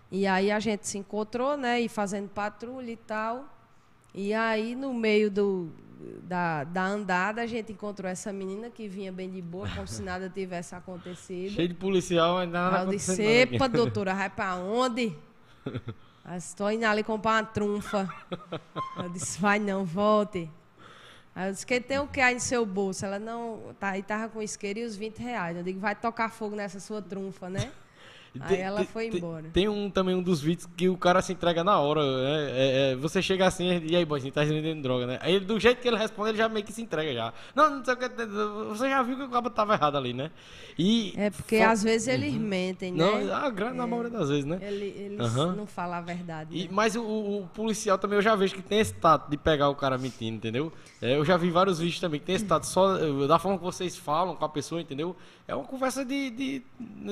E 0.10 0.26
aí 0.26 0.50
a 0.50 0.60
gente 0.60 0.88
se 0.88 0.98
encontrou, 0.98 1.58
né, 1.58 1.82
e 1.82 1.90
fazendo 1.90 2.30
patrulha 2.30 2.92
e 2.92 2.96
tal. 2.96 3.54
E 4.14 4.34
aí, 4.34 4.74
no 4.74 4.94
meio 4.94 5.30
do, 5.30 5.70
da, 6.24 6.64
da 6.64 6.86
andada, 6.86 7.42
a 7.42 7.46
gente 7.46 7.74
encontrou 7.74 8.10
essa 8.10 8.32
menina 8.32 8.70
que 8.70 8.88
vinha 8.88 9.12
bem 9.12 9.30
de 9.30 9.42
boa, 9.42 9.68
como 9.70 9.88
se 9.88 10.02
nada 10.02 10.30
tivesse 10.30 10.74
acontecido. 10.74 11.52
Cheio 11.52 11.68
de 11.68 11.74
policial, 11.74 12.38
ainda 12.38 12.72
nada 12.72 12.86
Eu 12.86 12.90
disse, 12.90 13.22
epa, 13.22 13.68
doutora, 13.68 14.14
vai 14.14 14.30
pra 14.30 14.56
onde? 14.56 15.14
Estou 16.36 16.70
indo 16.72 16.84
ali 16.86 17.04
comprar 17.04 17.32
uma 17.32 17.44
trunfa. 17.44 18.10
Eu 18.98 19.10
disse, 19.10 19.40
vai 19.40 19.60
não, 19.60 19.86
volte. 19.86 20.50
Aí 21.38 21.50
eu 21.50 21.52
disse, 21.52 21.68
que 21.68 21.80
tem 21.80 22.00
o 22.00 22.08
que 22.08 22.20
aí 22.20 22.34
no 22.34 22.40
seu 22.40 22.66
bolso? 22.66 23.06
Ela, 23.06 23.20
não, 23.20 23.76
tá, 23.80 23.90
aí 23.90 24.02
tava 24.02 24.28
com 24.28 24.42
isqueiro 24.42 24.80
e 24.80 24.84
os 24.84 24.96
20 24.96 25.20
reais. 25.20 25.56
Eu 25.56 25.62
digo, 25.62 25.80
vai 25.80 25.94
tocar 25.94 26.30
fogo 26.30 26.56
nessa 26.56 26.80
sua 26.80 27.00
trunfa, 27.00 27.48
né? 27.48 27.72
Aí 28.40 28.48
tem, 28.48 28.62
ela 28.62 28.84
foi 28.84 29.10
tem, 29.10 29.20
embora. 29.20 29.46
Tem 29.54 29.70
um, 29.70 29.90
também 29.90 30.16
um 30.16 30.22
dos 30.22 30.42
vídeos 30.42 30.68
que 30.76 30.90
o 30.90 30.98
cara 30.98 31.22
se 31.22 31.34
entrega 31.34 31.64
na 31.64 31.80
hora. 31.80 32.02
Né? 32.02 32.52
É, 32.52 32.92
é, 32.92 32.96
você 32.96 33.22
chega 33.22 33.46
assim, 33.46 33.82
e 33.86 33.96
aí, 33.96 34.06
boizinho, 34.06 34.34
tá 34.34 34.44
vendendo 34.44 34.82
droga, 34.82 35.08
né? 35.08 35.20
Aí 35.22 35.40
do 35.40 35.60
jeito 35.60 35.82
que 35.82 35.88
ele 35.88 35.98
responde, 35.98 36.30
ele 36.30 36.38
já 36.38 36.50
meio 36.50 36.66
que 36.66 36.72
se 36.72 36.82
entrega 36.82 37.14
já. 37.14 37.34
Não, 37.56 37.78
não 37.78 37.86
sei 37.86 37.94
o 37.94 37.98
que. 37.98 38.10
Você 38.70 38.90
já 38.90 39.02
viu 39.02 39.18
que 39.18 39.24
o 39.24 39.30
cara 39.30 39.50
tava 39.50 39.74
errado 39.74 39.98
ali, 39.98 40.14
né? 40.14 40.32
E 40.78 41.14
é 41.18 41.30
porque 41.30 41.58
às 41.58 41.84
vezes 41.84 42.08
eles 42.08 42.34
uhum. 42.34 42.40
mentem, 42.40 42.92
né? 42.92 43.04
Não, 43.04 43.36
a 43.36 43.50
grande 43.50 43.74
é, 43.74 43.78
na 43.78 43.88
maioria 43.88 44.12
das 44.12 44.30
vezes, 44.30 44.46
né? 44.46 44.60
Ele, 44.62 44.86
eles 44.86 45.36
uhum. 45.36 45.56
não 45.56 45.68
falam 45.68 45.98
a 45.98 46.02
verdade. 46.02 46.56
E, 46.56 46.64
né? 46.64 46.70
Mas 46.72 46.96
o, 46.96 47.02
o, 47.02 47.50
policial 47.54 47.98
também 47.98 48.18
eu 48.18 48.22
já 48.22 48.36
vejo 48.36 48.54
que 48.54 48.62
tem 48.62 48.80
esse 48.80 48.94
tato 48.94 49.30
de 49.30 49.38
pegar 49.38 49.70
o 49.70 49.76
cara 49.76 49.98
mentindo, 49.98 50.38
entendeu? 50.38 50.72
É, 51.02 51.16
eu 51.16 51.26
já 51.26 51.38
vi 51.38 51.50
vários 51.50 51.80
vídeos 51.80 52.00
também 52.00 52.20
que 52.20 52.26
tem 52.26 52.36
esse 52.36 52.46
tato 52.46 52.66
só 52.66 52.98
da 53.28 53.40
forma 53.40 53.58
que 53.58 53.64
vocês 53.64 53.98
falam 53.98 54.36
com 54.36 54.46
a 54.46 54.50
pessoa, 54.50 54.82
entendeu? 54.82 55.16
É 55.48 55.56
uma 55.56 55.66
conversa 55.66 56.04
de, 56.04 56.30
de, 56.30 56.64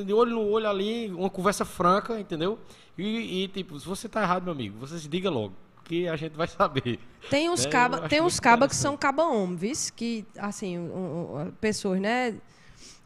de 0.04 0.14
olho 0.14 0.32
no 0.32 0.42
olho 0.42 0.70
ali, 0.70 1.05
uma 1.14 1.30
conversa 1.30 1.66
franca, 1.66 2.20
entendeu? 2.20 2.60
E, 2.98 3.44
e, 3.44 3.48
tipo, 3.48 3.80
se 3.80 3.86
você 3.86 4.08
tá 4.08 4.22
errado, 4.22 4.44
meu 4.44 4.54
amigo, 4.54 4.78
você 4.80 4.98
se 4.98 5.08
diga 5.08 5.30
logo, 5.30 5.54
que 5.84 6.08
a 6.08 6.16
gente 6.16 6.36
vai 6.36 6.48
saber. 6.48 7.00
Tem 7.30 7.50
uns 7.50 7.66
né? 7.66 7.72
caba, 7.72 8.08
tem 8.08 8.22
uns 8.22 8.40
caba 8.40 8.68
que 8.68 8.76
são 8.76 8.96
caba 8.98 9.24
homens, 9.24 9.90
que 9.90 10.26
assim, 10.38 10.78
um, 10.78 11.42
um, 11.42 11.52
pessoas, 11.60 12.00
né? 12.00 12.36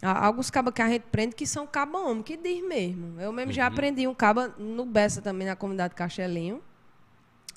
Alguns 0.02 0.50
cabas 0.50 0.74
que 0.74 0.82
a 0.82 0.88
gente 0.88 1.04
prende 1.12 1.36
que 1.36 1.46
são 1.46 1.68
caba 1.68 2.00
homem, 2.00 2.24
que 2.24 2.38
diz 2.38 2.66
mesmo. 2.66 3.20
Eu 3.20 3.34
mesmo 3.34 3.50
uhum. 3.50 3.56
já 3.56 3.68
aprendi 3.68 4.08
um 4.08 4.14
caba 4.14 4.54
no 4.58 4.86
Bessa 4.86 5.22
também, 5.22 5.46
na 5.46 5.58
comunidade 5.58 5.94
Cachelinho, 5.94 6.62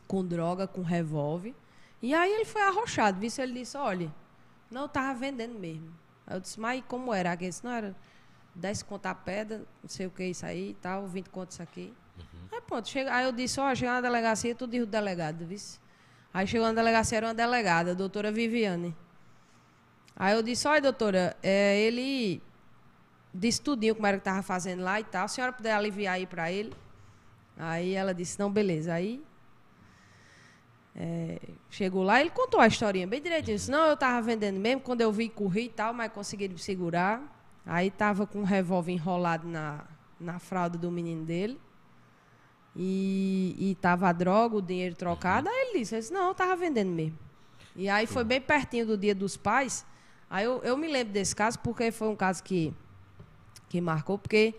com 0.09 0.25
droga, 0.25 0.67
com 0.67 0.83
revólver. 0.83 1.55
E 2.03 2.13
aí 2.13 2.33
ele 2.33 2.45
foi 2.45 2.63
arrochado, 2.63 3.21
viu? 3.21 3.31
Ele 3.39 3.61
disse, 3.61 3.77
olha, 3.77 4.13
não, 4.69 4.83
eu 4.83 4.89
tava 4.89 5.17
vendendo 5.17 5.57
mesmo. 5.57 5.93
Aí 6.27 6.37
eu 6.37 6.41
disse, 6.41 6.59
mas 6.59 6.83
como 6.89 7.15
era? 7.15 7.33
Ele 7.33 7.47
disse, 7.47 7.65
não, 7.65 7.71
era 7.71 7.95
10 8.55 8.83
conto 8.83 9.07
a 9.07 9.15
pedra, 9.15 9.59
não 9.83 9.89
sei 9.89 10.07
o 10.07 10.11
que 10.11 10.25
isso 10.25 10.45
aí 10.45 10.71
e 10.71 10.75
tal, 10.75 11.07
20 11.07 11.31
conto 11.31 11.51
isso 11.51 11.63
aqui. 11.63 11.93
Uhum. 12.19 12.49
Aí 12.53 12.61
pronto, 12.61 12.89
chega, 12.89 13.15
aí 13.15 13.25
eu 13.25 13.33
disse, 13.33 13.59
ó, 13.61 13.71
oh, 13.71 13.75
chegou 13.75 13.95
na 13.95 14.01
delegacia, 14.01 14.55
tu 14.55 14.67
diz 14.67 14.83
o 14.83 14.87
delegado, 14.87 15.47
vice. 15.47 15.81
Aí 16.33 16.47
chegou 16.47 16.67
na 16.67 16.75
delegacia, 16.75 17.19
era 17.19 17.27
uma 17.27 17.35
delegada, 17.35 17.93
a 17.93 17.95
doutora 17.95 18.33
Viviane. 18.33 18.95
Aí 20.17 20.35
eu 20.35 20.43
disse, 20.43 20.69
olha, 20.69 20.81
doutora, 20.81 21.37
é, 21.43 21.79
ele 21.81 22.43
disse 23.35 23.61
tudinho 23.61 23.95
como 23.95 24.07
era 24.07 24.19
que 24.19 24.21
estava 24.21 24.43
fazendo 24.43 24.83
lá 24.83 25.01
e 25.01 25.05
tal. 25.05 25.25
A 25.25 25.29
senhora 25.29 25.53
puder 25.53 25.73
aliviar 25.73 26.15
aí 26.15 26.27
para 26.27 26.53
ele? 26.53 26.73
Aí 27.57 27.95
ela 27.95 28.15
disse, 28.15 28.39
não, 28.39 28.51
beleza. 28.51 28.93
Aí 28.93 29.23
é, 30.95 31.41
chegou 31.71 32.03
lá, 32.03 32.21
ele 32.21 32.31
contou 32.31 32.61
a 32.61 32.67
historinha 32.67 33.07
bem 33.07 33.21
direitinho. 33.21 33.57
Disse, 33.57 33.71
não, 33.71 33.87
eu 33.87 33.95
estava 33.95 34.21
vendendo 34.21 34.61
mesmo, 34.61 34.83
quando 34.83 35.01
eu 35.01 35.11
vi, 35.11 35.29
corri 35.29 35.65
e 35.65 35.69
tal, 35.71 35.93
mas 35.95 36.13
consegui 36.13 36.49
me 36.49 36.59
segurar. 36.59 37.42
Aí 37.65 37.89
estava 37.89 38.27
com 38.27 38.41
um 38.41 38.45
revólver 38.45 38.93
enrolado 38.93 39.47
na, 39.47 39.85
na 40.19 40.39
fralda 40.39 40.77
do 40.77 40.91
menino 40.91 41.25
dele. 41.25 41.61
E, 42.75 43.55
e 43.59 43.75
tava 43.77 44.09
a 44.09 44.13
droga, 44.13 44.57
o 44.57 44.63
dinheiro 44.63 44.95
trocado. 44.95 45.49
Aí 45.49 45.71
ele 45.71 45.79
disse, 45.81 46.13
não, 46.13 46.27
eu 46.27 46.33
estava 46.33 46.57
vendendo 46.57 46.91
mesmo. 46.91 47.19
E 47.77 47.89
aí 47.89 48.07
foi 48.07 48.25
bem 48.25 48.41
pertinho 48.41 48.87
do 48.87 48.97
dia 48.97 49.15
dos 49.15 49.37
pais. 49.37 49.87
Aí 50.29 50.45
eu, 50.45 50.61
eu 50.63 50.77
me 50.77 50.89
lembro 50.89 51.13
desse 51.13 51.35
caso 51.37 51.59
porque 51.59 51.91
foi 51.91 52.09
um 52.09 52.17
caso 52.17 52.43
que, 52.43 52.73
que 53.69 53.81
marcou, 53.81 54.19
porque 54.19 54.55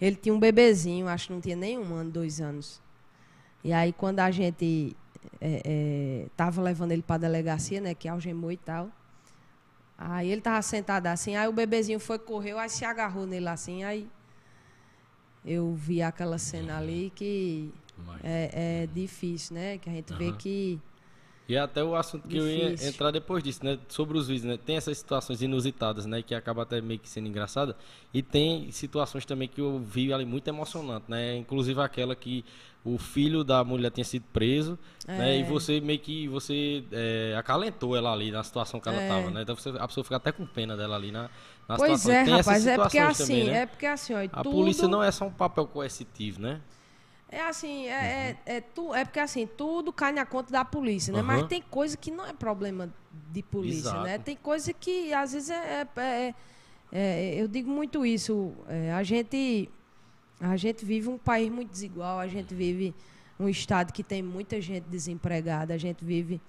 ele 0.00 0.16
tinha 0.16 0.34
um 0.34 0.38
bebezinho, 0.38 1.08
acho 1.08 1.26
que 1.26 1.32
não 1.32 1.40
tinha 1.40 1.56
nem 1.56 1.78
um 1.78 1.94
ano, 1.94 2.10
dois 2.10 2.40
anos. 2.40 2.80
E 3.64 3.72
aí 3.72 3.92
quando 3.92 4.20
a 4.20 4.30
gente 4.30 4.96
é, 5.40 5.62
é, 5.64 6.26
tava 6.36 6.62
levando 6.62 6.92
ele 6.92 7.02
para 7.02 7.16
a 7.16 7.18
delegacia, 7.18 7.80
né, 7.80 7.94
que 7.94 8.08
algemou 8.08 8.52
e 8.52 8.56
tal. 8.56 8.90
Aí 9.98 10.30
ele 10.30 10.40
tava 10.40 10.62
sentado 10.62 11.08
assim, 11.08 11.34
aí 11.34 11.48
o 11.48 11.52
bebezinho 11.52 11.98
foi, 11.98 12.20
correu, 12.20 12.56
aí 12.56 12.68
se 12.68 12.84
agarrou 12.84 13.26
nele 13.26 13.48
assim, 13.48 13.82
aí 13.82 14.08
eu 15.44 15.74
vi 15.74 16.00
aquela 16.00 16.38
cena 16.38 16.78
ali 16.78 17.12
que 17.14 17.74
é, 18.22 18.82
é 18.84 18.86
difícil, 18.86 19.56
né? 19.56 19.76
Que 19.78 19.90
a 19.90 19.92
gente 19.92 20.12
uhum. 20.12 20.18
vê 20.18 20.32
que 20.32 20.80
e 21.48 21.54
é 21.54 21.60
até 21.60 21.82
o 21.82 21.96
assunto 21.96 22.28
que 22.28 22.34
Difícil. 22.34 22.60
eu 22.60 22.68
ia 22.68 22.88
entrar 22.88 23.10
depois 23.10 23.42
disso, 23.42 23.64
né? 23.64 23.78
Sobre 23.88 24.18
os 24.18 24.28
vídeos, 24.28 24.44
né? 24.44 24.58
Tem 24.58 24.76
essas 24.76 24.98
situações 24.98 25.40
inusitadas, 25.40 26.04
né? 26.04 26.20
Que 26.20 26.34
acaba 26.34 26.62
até 26.62 26.78
meio 26.78 27.00
que 27.00 27.08
sendo 27.08 27.26
engraçada. 27.26 27.74
E 28.12 28.22
tem 28.22 28.70
situações 28.70 29.24
também 29.24 29.48
que 29.48 29.58
eu 29.58 29.78
vi 29.78 30.12
ali 30.12 30.26
muito 30.26 30.46
emocionante, 30.46 31.06
né? 31.08 31.38
Inclusive 31.38 31.80
aquela 31.80 32.14
que 32.14 32.44
o 32.84 32.96
filho 32.96 33.44
da 33.44 33.62
mulher 33.64 33.90
tinha 33.90 34.04
sido 34.04 34.24
preso, 34.32 34.78
é. 35.06 35.18
né? 35.18 35.38
E 35.38 35.42
você 35.42 35.80
meio 35.80 35.98
que 35.98 36.28
você 36.28 36.84
é, 36.92 37.34
acalentou 37.36 37.96
ela 37.96 38.12
ali 38.12 38.30
na 38.30 38.42
situação 38.42 38.80
que 38.80 38.88
ela 38.88 39.02
estava, 39.02 39.28
é. 39.28 39.30
né? 39.30 39.42
Então 39.42 39.54
você, 39.54 39.70
a 39.70 39.86
pessoa 39.86 40.04
fica 40.04 40.16
até 40.16 40.32
com 40.32 40.46
pena 40.46 40.76
dela 40.76 40.96
ali 40.96 41.10
na, 41.10 41.28
na 41.68 41.76
pois 41.76 42.00
situação. 42.00 42.12
é, 42.12 42.24
tem 42.24 42.34
rapaz, 42.34 42.66
é 42.66 42.76
porque 42.76 42.98
assim, 42.98 43.24
também, 43.24 43.44
né? 43.44 43.58
é 43.60 43.66
porque 43.66 43.86
assim, 43.86 44.14
ó, 44.14 44.18
a 44.20 44.42
tudo... 44.42 44.54
polícia 44.54 44.88
não 44.88 45.02
é 45.02 45.10
só 45.10 45.26
um 45.26 45.32
papel 45.32 45.66
coercitivo, 45.66 46.40
né? 46.40 46.60
É 47.30 47.42
assim, 47.42 47.86
é, 47.86 47.90
é, 47.90 48.30
uhum. 48.30 48.38
é, 48.46 48.56
é, 48.56 48.60
tu, 48.60 48.94
é 48.94 49.04
porque 49.04 49.20
assim, 49.20 49.46
tudo 49.46 49.92
cai 49.92 50.12
na 50.12 50.24
conta 50.24 50.50
da 50.50 50.64
polícia, 50.64 51.12
né? 51.12 51.20
Uhum. 51.20 51.26
Mas 51.26 51.46
tem 51.46 51.60
coisa 51.60 51.94
que 51.96 52.10
não 52.10 52.24
é 52.24 52.32
problema 52.32 52.90
de 53.30 53.42
polícia, 53.42 53.90
né? 53.92 53.98
Exato. 53.98 54.06
né? 54.06 54.18
Tem 54.18 54.36
coisa 54.36 54.72
que 54.72 55.12
às 55.12 55.32
vezes 55.32 55.50
é, 55.50 55.86
é, 55.96 55.98
é, 56.00 56.34
é 56.92 57.42
eu 57.42 57.46
digo 57.46 57.70
muito 57.70 58.06
isso. 58.06 58.54
a 58.96 59.02
gente 59.02 59.68
a 60.40 60.56
gente 60.56 60.84
vive 60.84 61.08
um 61.08 61.18
país 61.18 61.50
muito 61.50 61.70
desigual, 61.70 62.18
a 62.18 62.28
gente 62.28 62.54
vive 62.54 62.94
um 63.38 63.48
estado 63.48 63.92
que 63.92 64.02
tem 64.02 64.22
muita 64.22 64.60
gente 64.60 64.84
desempregada, 64.84 65.74
a 65.74 65.78
gente 65.78 66.04
vive 66.04 66.40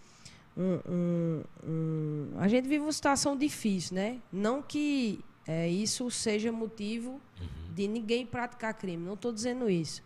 um, 0.57 0.79
um, 0.89 1.43
um 1.63 2.39
a 2.39 2.47
gente 2.47 2.67
vive 2.67 2.81
uma 2.81 2.91
situação 2.91 3.37
difícil, 3.37 3.95
né? 3.95 4.19
Não 4.31 4.61
que 4.61 5.23
isso 5.71 6.11
seja 6.11 6.51
motivo 6.51 7.19
uhum. 7.41 7.73
de 7.73 7.87
ninguém 7.87 8.25
praticar 8.25 8.73
crime, 8.73 9.03
não 9.03 9.15
estou 9.15 9.31
dizendo 9.31 9.69
isso. 9.69 10.03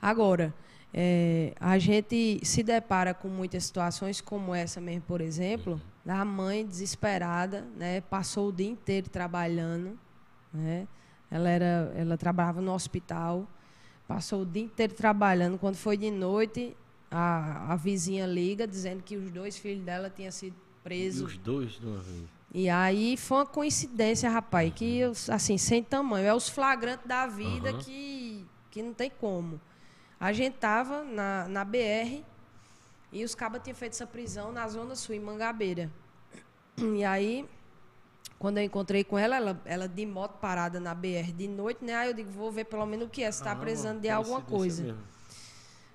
Agora, 0.00 0.54
é, 0.94 1.54
a 1.60 1.78
gente 1.78 2.40
se 2.42 2.62
depara 2.62 3.14
com 3.14 3.28
muitas 3.28 3.64
situações 3.64 4.20
como 4.20 4.54
essa 4.54 4.80
mesmo, 4.80 5.02
por 5.02 5.20
exemplo, 5.20 5.80
da 6.04 6.24
mãe 6.24 6.66
desesperada, 6.66 7.66
né, 7.76 8.00
passou 8.00 8.48
o 8.48 8.52
dia 8.52 8.68
inteiro 8.68 9.08
trabalhando, 9.08 9.98
né, 10.52 10.88
ela 11.32 11.48
era, 11.48 11.92
ela 11.96 12.18
trabalhava 12.18 12.60
no 12.60 12.72
hospital, 12.74 13.48
passou 14.06 14.42
o 14.42 14.46
dia 14.46 14.62
inteiro 14.62 14.92
trabalhando. 14.92 15.58
Quando 15.58 15.76
foi 15.76 15.96
de 15.96 16.10
noite, 16.10 16.76
a, 17.10 17.72
a 17.72 17.76
vizinha 17.76 18.26
liga 18.26 18.66
dizendo 18.66 19.02
que 19.02 19.16
os 19.16 19.30
dois 19.30 19.56
filhos 19.56 19.82
dela 19.82 20.10
tinham 20.10 20.30
sido 20.30 20.54
presos. 20.84 21.22
E 21.22 21.24
os 21.24 21.38
dois 21.38 21.70
de 21.72 21.86
uma 21.86 22.00
vez. 22.00 22.24
E 22.54 22.68
aí 22.68 23.16
foi 23.16 23.38
uma 23.38 23.46
coincidência, 23.46 24.28
rapaz, 24.28 24.70
que 24.74 25.00
assim 25.30 25.56
sem 25.56 25.82
tamanho, 25.82 26.26
é 26.26 26.34
os 26.34 26.50
flagrantes 26.50 27.06
da 27.06 27.26
vida 27.26 27.72
uhum. 27.72 27.78
que 27.78 28.46
que 28.70 28.82
não 28.82 28.94
tem 28.94 29.10
como. 29.10 29.60
A 30.18 30.32
gente 30.32 30.54
tava 30.54 31.04
na, 31.04 31.46
na 31.46 31.64
BR 31.64 32.22
e 33.12 33.22
os 33.22 33.34
cabas 33.34 33.62
tinham 33.62 33.76
feito 33.76 33.92
essa 33.92 34.06
prisão 34.06 34.50
na 34.50 34.66
Zona 34.66 34.96
Sul, 34.96 35.14
em 35.14 35.20
Mangabeira. 35.20 35.90
E 36.78 37.04
aí, 37.04 37.46
quando 38.42 38.58
eu 38.58 38.64
encontrei 38.64 39.04
com 39.04 39.16
ela, 39.16 39.36
ela, 39.36 39.62
ela 39.64 39.88
de 39.88 40.04
moto 40.04 40.40
parada 40.40 40.80
na 40.80 40.92
BR 40.92 41.30
de 41.32 41.46
noite, 41.46 41.84
né? 41.84 41.94
Aí 41.94 42.08
eu 42.08 42.12
digo, 42.12 42.28
vou 42.28 42.50
ver 42.50 42.64
pelo 42.64 42.84
menos 42.84 43.06
o 43.06 43.08
que 43.08 43.22
é, 43.22 43.30
se 43.30 43.38
está 43.38 43.54
precisando 43.54 44.00
de 44.00 44.08
alguma 44.08 44.40
coisa. 44.40 44.82
Mesmo. 44.82 44.98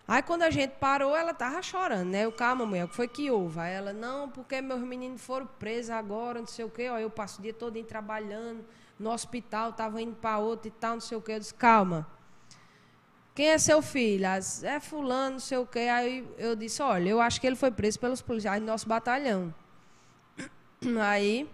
Aí 0.08 0.24
quando 0.24 0.44
a 0.44 0.50
gente 0.50 0.72
parou, 0.80 1.14
ela 1.14 1.34
tava 1.34 1.62
chorando, 1.62 2.10
né? 2.10 2.24
Eu, 2.24 2.32
calma, 2.32 2.66
mulher, 2.66 2.86
o 2.86 2.88
que 2.88 2.96
foi 2.96 3.10
que 3.10 3.30
houve? 3.30 3.60
Aí 3.60 3.74
ela, 3.74 3.92
não, 3.92 4.30
porque 4.30 4.62
meus 4.62 4.80
meninos 4.80 5.22
foram 5.22 5.46
presos 5.60 5.90
agora, 5.90 6.40
não 6.40 6.48
sei 6.48 6.64
o 6.64 6.70
quê. 6.70 6.88
Ó, 6.90 6.98
eu 6.98 7.10
passo 7.10 7.40
o 7.40 7.42
dia 7.42 7.54
todo 7.54 7.84
trabalhando 7.84 8.64
no 8.98 9.12
hospital, 9.12 9.74
tava 9.74 10.02
indo 10.02 10.16
para 10.16 10.38
outro 10.38 10.70
e 10.70 10.72
tal, 10.72 10.94
não 10.94 11.02
sei 11.02 11.18
o 11.18 11.22
quê. 11.22 11.34
Eu 11.34 11.40
disse, 11.40 11.54
calma. 11.54 12.08
quem 13.36 13.50
é 13.50 13.58
seu 13.58 13.82
filho? 13.82 14.26
As, 14.26 14.64
é 14.64 14.80
fulano, 14.80 15.32
não 15.32 15.40
sei 15.42 15.58
o 15.58 15.66
quê. 15.66 15.90
Aí 15.92 16.26
eu 16.38 16.56
disse, 16.56 16.82
olha, 16.82 17.10
eu 17.10 17.20
acho 17.20 17.42
que 17.42 17.46
ele 17.46 17.58
foi 17.58 17.72
preso 17.72 18.00
pelos 18.00 18.22
policiais 18.22 18.62
do 18.62 18.66
nosso 18.66 18.88
batalhão. 18.88 19.54
Aí 21.04 21.46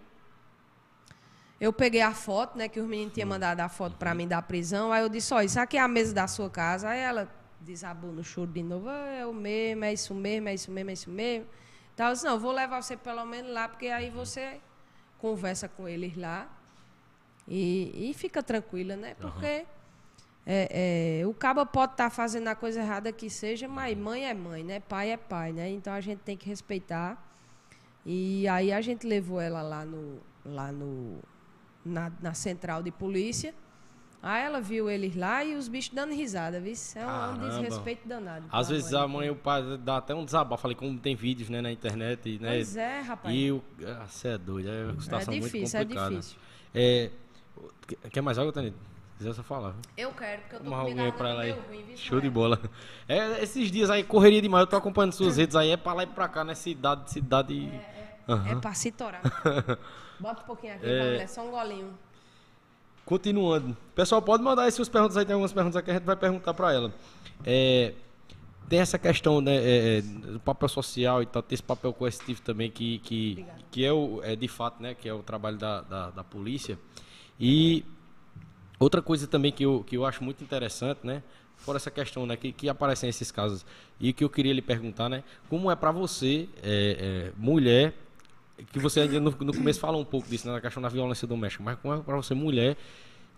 eu 1.64 1.72
peguei 1.72 2.02
a 2.02 2.14
foto, 2.14 2.58
né, 2.58 2.68
que 2.68 2.78
os 2.78 2.86
meninos 2.86 3.14
tinham 3.14 3.30
mandado 3.30 3.62
a 3.62 3.70
foto 3.70 3.96
para 3.96 4.14
mim 4.14 4.28
da 4.28 4.42
prisão. 4.42 4.92
Aí 4.92 5.02
eu 5.02 5.08
disse, 5.08 5.34
ó, 5.34 5.42
isso 5.42 5.58
aqui 5.58 5.78
é 5.78 5.80
a 5.80 5.88
mesa 5.88 6.14
da 6.14 6.28
sua 6.28 6.50
casa. 6.50 6.90
Aí 6.90 7.00
ela 7.00 7.34
desabou 7.62 8.12
no 8.12 8.22
choro 8.22 8.52
de 8.52 8.62
novo, 8.62 8.90
ah, 8.90 9.14
é 9.14 9.26
o 9.26 9.34
mesmo, 9.34 9.86
é 9.86 9.94
isso 9.94 10.14
mesmo, 10.14 10.50
é 10.50 10.54
isso 10.54 10.70
mesmo, 10.70 10.90
é 10.90 10.94
isso 10.94 11.10
mesmo. 11.10 11.48
Então 11.94 12.08
eu 12.08 12.14
disse, 12.14 12.26
não, 12.26 12.38
vou 12.38 12.52
levar 12.52 12.84
você 12.84 12.98
pelo 12.98 13.24
menos 13.24 13.50
lá, 13.54 13.70
porque 13.70 13.88
aí 13.88 14.10
você 14.10 14.60
conversa 15.20 15.70
com 15.70 15.88
eles 15.88 16.18
lá 16.18 16.50
e, 17.48 18.10
e 18.10 18.14
fica 18.14 18.44
tranquila, 18.44 18.98
né? 18.98 19.16
Porque... 19.18 19.60
Uhum. 19.60 19.74
É, 20.46 21.22
é, 21.22 21.26
o 21.26 21.34
cabo 21.34 21.66
pode 21.66 21.94
estar 21.94 22.04
tá 22.04 22.10
fazendo 22.10 22.50
a 22.50 22.56
coisa 22.56 22.82
errada 22.82 23.10
que 23.14 23.30
seja, 23.30 23.66
mas 23.66 23.98
mãe 23.98 24.26
é 24.26 24.34
mãe, 24.34 24.62
né? 24.62 24.82
Pai 24.82 25.12
é 25.12 25.16
pai, 25.16 25.54
né? 25.54 25.70
Então 25.70 25.94
a 25.94 26.02
gente 26.02 26.20
tem 26.20 26.36
que 26.36 26.50
respeitar. 26.50 27.18
E 28.06 28.46
aí 28.50 28.74
a 28.74 28.82
gente 28.82 29.08
levou 29.08 29.40
ela 29.40 29.62
lá 29.62 29.86
no, 29.86 30.20
lá 30.44 30.70
no 30.70 31.22
na, 31.86 32.12
na 32.22 32.34
central 32.34 32.82
de 32.84 32.92
polícia. 32.92 33.54
Aí 34.22 34.42
ela 34.42 34.62
viu 34.62 34.90
eles 34.90 35.18
lá 35.18 35.44
e 35.44 35.54
os 35.54 35.68
bichos 35.68 35.94
dando 35.94 36.14
risada, 36.14 36.58
viu? 36.60 36.74
É 36.96 37.06
um, 37.06 37.32
um 37.34 37.50
desrespeito 37.50 38.08
danado. 38.08 38.46
Às 38.50 38.70
vezes 38.70 38.92
mãe. 38.94 39.02
a 39.02 39.08
mãe 39.08 39.28
e 39.28 39.32
o 39.32 39.36
pai 39.36 39.78
dá 39.80 39.98
até 39.98 40.16
um 40.16 40.24
desabafo. 40.24 40.62
Falei, 40.62 40.78
como 40.78 40.98
tem 40.98 41.14
vídeos 41.14 41.50
né, 41.50 41.60
na 41.62 41.70
internet. 41.70 42.40
Né? 42.40 42.52
Pois 42.52 42.78
é, 42.78 43.02
rapaz. 43.02 43.36
E 43.36 43.52
o. 43.52 43.62
Ah, 43.86 44.06
você 44.08 44.30
é 44.30 44.38
doido, 44.38 44.70
é 44.70 44.86
uma 44.86 45.02
situação 45.02 45.34
é 45.34 45.40
difícil, 45.40 45.80
muito 45.80 45.90
complicada. 45.90 46.16
É 46.16 46.20
difícil, 46.20 46.38
é 46.74 48.10
Quer 48.10 48.22
mais 48.22 48.40
água, 48.40 48.54
Tanito? 48.54 48.78
quiser 49.18 49.34
só 49.34 49.44
falar. 49.44 49.76
Eu 49.96 50.12
quero, 50.12 50.42
porque 50.42 50.56
eu 50.56 50.60
tô 50.60 50.68
Uma 50.68 50.78
com 50.78 50.90
alguém 50.90 51.12
pra 51.12 51.30
ela 51.30 51.42
aí. 51.44 51.52
Ruim, 51.52 51.96
Show 51.96 52.20
de 52.20 52.30
bola. 52.30 52.60
É, 53.08 53.42
esses 53.42 53.72
dias 53.72 53.90
aí, 53.90 54.04
correria 54.04 54.42
demais. 54.42 54.62
Eu 54.62 54.68
tô 54.68 54.76
acompanhando 54.76 55.14
suas 55.14 55.38
redes 55.38 55.56
aí, 55.56 55.72
é 55.72 55.78
pra 55.78 55.94
lá 55.94 56.04
e 56.04 56.08
pra 56.08 56.28
cá, 56.28 56.44
né? 56.44 56.54
Cidade, 56.56 57.10
cidade. 57.12 57.70
É, 57.70 58.18
é, 58.28 58.34
uhum. 58.34 58.48
é 58.48 58.56
pra 58.56 58.74
se 58.74 58.92
torar. 58.92 59.22
Bota 60.20 60.42
um 60.42 60.46
pouquinho 60.46 60.76
aqui, 60.76 60.86
é... 60.86 61.00
mulher, 61.00 61.30
só 61.30 61.46
um 61.46 61.52
golinho. 61.52 61.94
Continuando. 63.06 63.76
Pessoal, 63.94 64.22
pode 64.22 64.42
mandar 64.42 64.64
aí 64.64 64.72
suas 64.72 64.88
perguntas 64.88 65.18
aí, 65.18 65.26
tem 65.26 65.34
algumas 65.34 65.52
perguntas 65.52 65.76
aqui 65.76 65.86
que 65.86 65.92
a 65.92 65.96
gente 65.96 66.06
vai 66.06 66.16
perguntar 66.16 66.54
pra 66.54 66.72
ela. 66.72 66.94
É, 67.46 67.94
tem 68.70 68.80
essa 68.80 68.98
questão 68.98 69.42
né, 69.42 69.56
é, 69.56 69.98
é 69.98 70.02
do 70.02 70.40
papel 70.40 70.70
social 70.70 71.22
e 71.22 71.26
tal, 71.26 71.42
tem 71.42 71.56
esse 71.56 71.64
papel 71.64 71.92
coercitivo 71.94 72.42
também 72.42 72.72
que, 72.72 73.00
que, 73.00 73.46
que 73.70 73.84
é, 73.84 73.92
o, 73.92 74.22
é 74.24 74.36
de 74.36 74.48
fato, 74.48 74.82
né, 74.82 74.94
que 74.94 75.10
é 75.10 75.14
o 75.14 75.22
trabalho 75.22 75.58
da, 75.58 75.82
da, 75.82 76.10
da 76.12 76.24
polícia. 76.24 76.80
E 77.38 77.84
Outra 78.84 79.02
coisa 79.02 79.26
também 79.28 79.50
que 79.50 79.64
eu, 79.64 79.82
que 79.88 79.96
eu 79.96 80.06
acho 80.06 80.22
muito 80.22 80.44
interessante, 80.44 81.00
né? 81.06 81.24
Fora 81.56 81.78
essa 81.78 81.90
questão, 81.90 82.26
né? 82.26 82.36
Que, 82.36 82.52
que 82.52 82.68
aparecem 82.68 83.10
esses 83.10 83.32
casos. 83.32 83.66
E 83.98 84.12
que 84.12 84.26
eu 84.26 84.30
queria 84.30 84.54
lhe 84.54 84.62
perguntar, 84.62 85.08
né? 85.08 85.24
Como 85.50 85.72
é 85.72 85.76
para 85.76 85.90
você, 85.90 86.50
é, 86.62 87.32
é, 87.32 87.32
mulher, 87.38 87.94
que 88.72 88.80
você 88.80 89.06
no, 89.08 89.32
no, 89.32 89.54
começo 89.54 89.80
fala 89.80 89.98
um 89.98 90.06
pouco 90.06 90.28
disso, 90.28 90.48
né? 90.48 90.54
Na 90.54 90.62
questão 90.62 90.82
da 90.82 90.90
violência 90.90 91.28
doméstica, 91.28 91.64
mas 91.64 91.78
como 91.80 91.94
é 91.94 91.98
para 91.98 92.16
você, 92.16 92.34
mulher, 92.34 92.78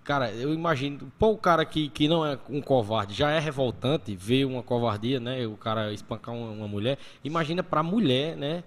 cara, 0.03 0.31
eu 0.31 0.53
imagino, 0.53 1.11
pô, 1.17 1.31
o 1.31 1.37
cara 1.37 1.65
que, 1.65 1.89
que 1.89 2.07
não 2.07 2.25
é 2.25 2.37
um 2.49 2.61
covarde 2.61 3.13
já 3.13 3.31
é 3.31 3.39
revoltante 3.39 4.15
ver 4.15 4.45
uma 4.45 4.61
covardia, 4.61 5.19
né? 5.19 5.45
O 5.47 5.57
cara 5.57 5.93
espancar 5.93 6.35
uma, 6.35 6.51
uma 6.51 6.67
mulher. 6.67 6.97
Imagina 7.23 7.63
para 7.63 7.81
mulher, 7.81 8.35
né? 8.35 8.63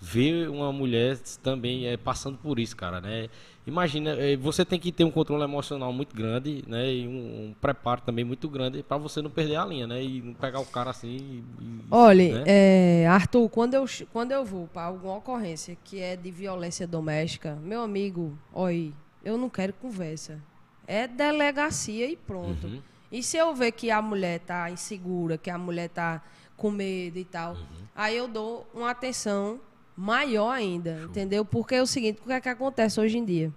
Ver 0.00 0.48
uma 0.48 0.72
mulher 0.72 1.16
também 1.42 1.86
é, 1.86 1.96
passando 1.96 2.36
por 2.38 2.58
isso, 2.58 2.76
cara, 2.76 3.00
né? 3.00 3.28
Imagina, 3.64 4.10
é, 4.18 4.36
você 4.36 4.64
tem 4.64 4.78
que 4.78 4.90
ter 4.90 5.04
um 5.04 5.10
controle 5.10 5.44
emocional 5.44 5.92
muito 5.92 6.16
grande, 6.16 6.64
né? 6.66 6.92
E 6.92 7.06
um, 7.06 7.50
um 7.50 7.54
preparo 7.60 8.00
também 8.00 8.24
muito 8.24 8.48
grande 8.48 8.82
para 8.82 8.96
você 8.96 9.22
não 9.22 9.30
perder 9.30 9.56
a 9.56 9.64
linha, 9.64 9.86
né? 9.86 10.02
E 10.02 10.20
não 10.20 10.34
pegar 10.34 10.58
o 10.58 10.66
cara 10.66 10.90
assim. 10.90 11.44
E, 11.60 11.84
Olha, 11.88 12.40
né? 12.40 12.44
é, 12.46 13.06
Arthur, 13.06 13.48
quando 13.48 13.74
eu, 13.74 13.84
quando 14.12 14.32
eu 14.32 14.44
vou 14.44 14.66
para 14.66 14.86
alguma 14.86 15.16
ocorrência 15.16 15.76
que 15.84 16.00
é 16.00 16.16
de 16.16 16.30
violência 16.30 16.88
doméstica, 16.88 17.56
meu 17.62 17.82
amigo, 17.82 18.36
oi, 18.52 18.92
eu 19.24 19.38
não 19.38 19.48
quero 19.48 19.72
conversa. 19.74 20.40
É 20.84 21.06
delegacia 21.06 22.10
e 22.10 22.16
pronto. 22.16 22.66
Uhum. 22.66 22.82
E 23.12 23.22
se 23.22 23.36
eu 23.36 23.54
ver 23.54 23.70
que 23.72 23.92
a 23.92 24.02
mulher 24.02 24.40
tá 24.40 24.70
insegura, 24.70 25.38
que 25.38 25.50
a 25.50 25.56
mulher 25.56 25.88
tá 25.88 26.20
com 26.56 26.70
medo 26.70 27.18
e 27.18 27.24
tal, 27.24 27.52
uhum. 27.52 27.60
aí 27.94 28.16
eu 28.16 28.26
dou 28.26 28.66
uma 28.74 28.90
atenção 28.90 29.60
maior 29.96 30.50
ainda, 30.50 30.98
Show. 30.98 31.08
entendeu? 31.08 31.44
Porque 31.44 31.74
é 31.74 31.82
o 31.82 31.86
seguinte, 31.86 32.20
o 32.20 32.26
que 32.26 32.32
é 32.32 32.40
que 32.40 32.48
acontece 32.48 33.00
hoje 33.00 33.18
em 33.18 33.24
dia? 33.24 33.52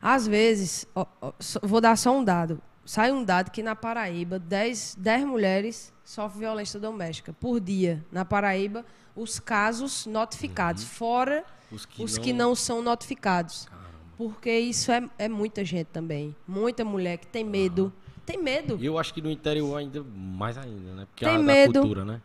Às 0.00 0.26
vezes, 0.26 0.86
ó, 0.94 1.06
ó, 1.20 1.32
vou 1.62 1.80
dar 1.80 1.96
só 1.96 2.16
um 2.16 2.22
dado. 2.22 2.60
Sai 2.84 3.10
um 3.10 3.24
dado 3.24 3.50
que 3.50 3.62
na 3.62 3.74
Paraíba, 3.74 4.38
10, 4.38 4.96
10 4.98 5.24
mulheres 5.24 5.92
sofrem 6.04 6.40
violência 6.40 6.78
doméstica 6.78 7.32
por 7.32 7.58
dia. 7.58 8.04
Na 8.12 8.24
Paraíba, 8.24 8.84
os 9.16 9.40
casos 9.40 10.04
notificados, 10.04 10.82
uhum. 10.82 10.88
fora 10.90 11.44
os, 11.72 11.86
que, 11.86 12.02
os 12.02 12.16
não... 12.16 12.22
que, 12.22 12.32
não... 12.32 12.54
são 12.54 12.82
notificados. 12.82 13.64
Caramba. 13.64 13.88
Porque 14.18 14.50
isso 14.50 14.92
é, 14.92 15.08
é 15.18 15.28
muita 15.28 15.64
gente 15.64 15.86
também. 15.86 16.36
Muita 16.46 16.84
mulher 16.84 17.16
que 17.16 17.26
tem 17.26 17.42
medo. 17.42 17.84
Uhum. 17.84 17.92
Tem 18.26 18.38
medo. 18.38 18.78
E 18.80 18.86
eu 18.86 18.98
acho 18.98 19.12
que 19.12 19.20
no 19.20 19.30
interior 19.30 19.76
ainda 19.76 20.02
mais 20.02 20.56
ainda, 20.56 20.94
né? 20.94 21.06
Porque 21.06 21.24
tem 21.24 21.36
a, 21.36 21.38
medo. 21.38 21.80
cultura, 21.80 22.04
né? 22.04 22.20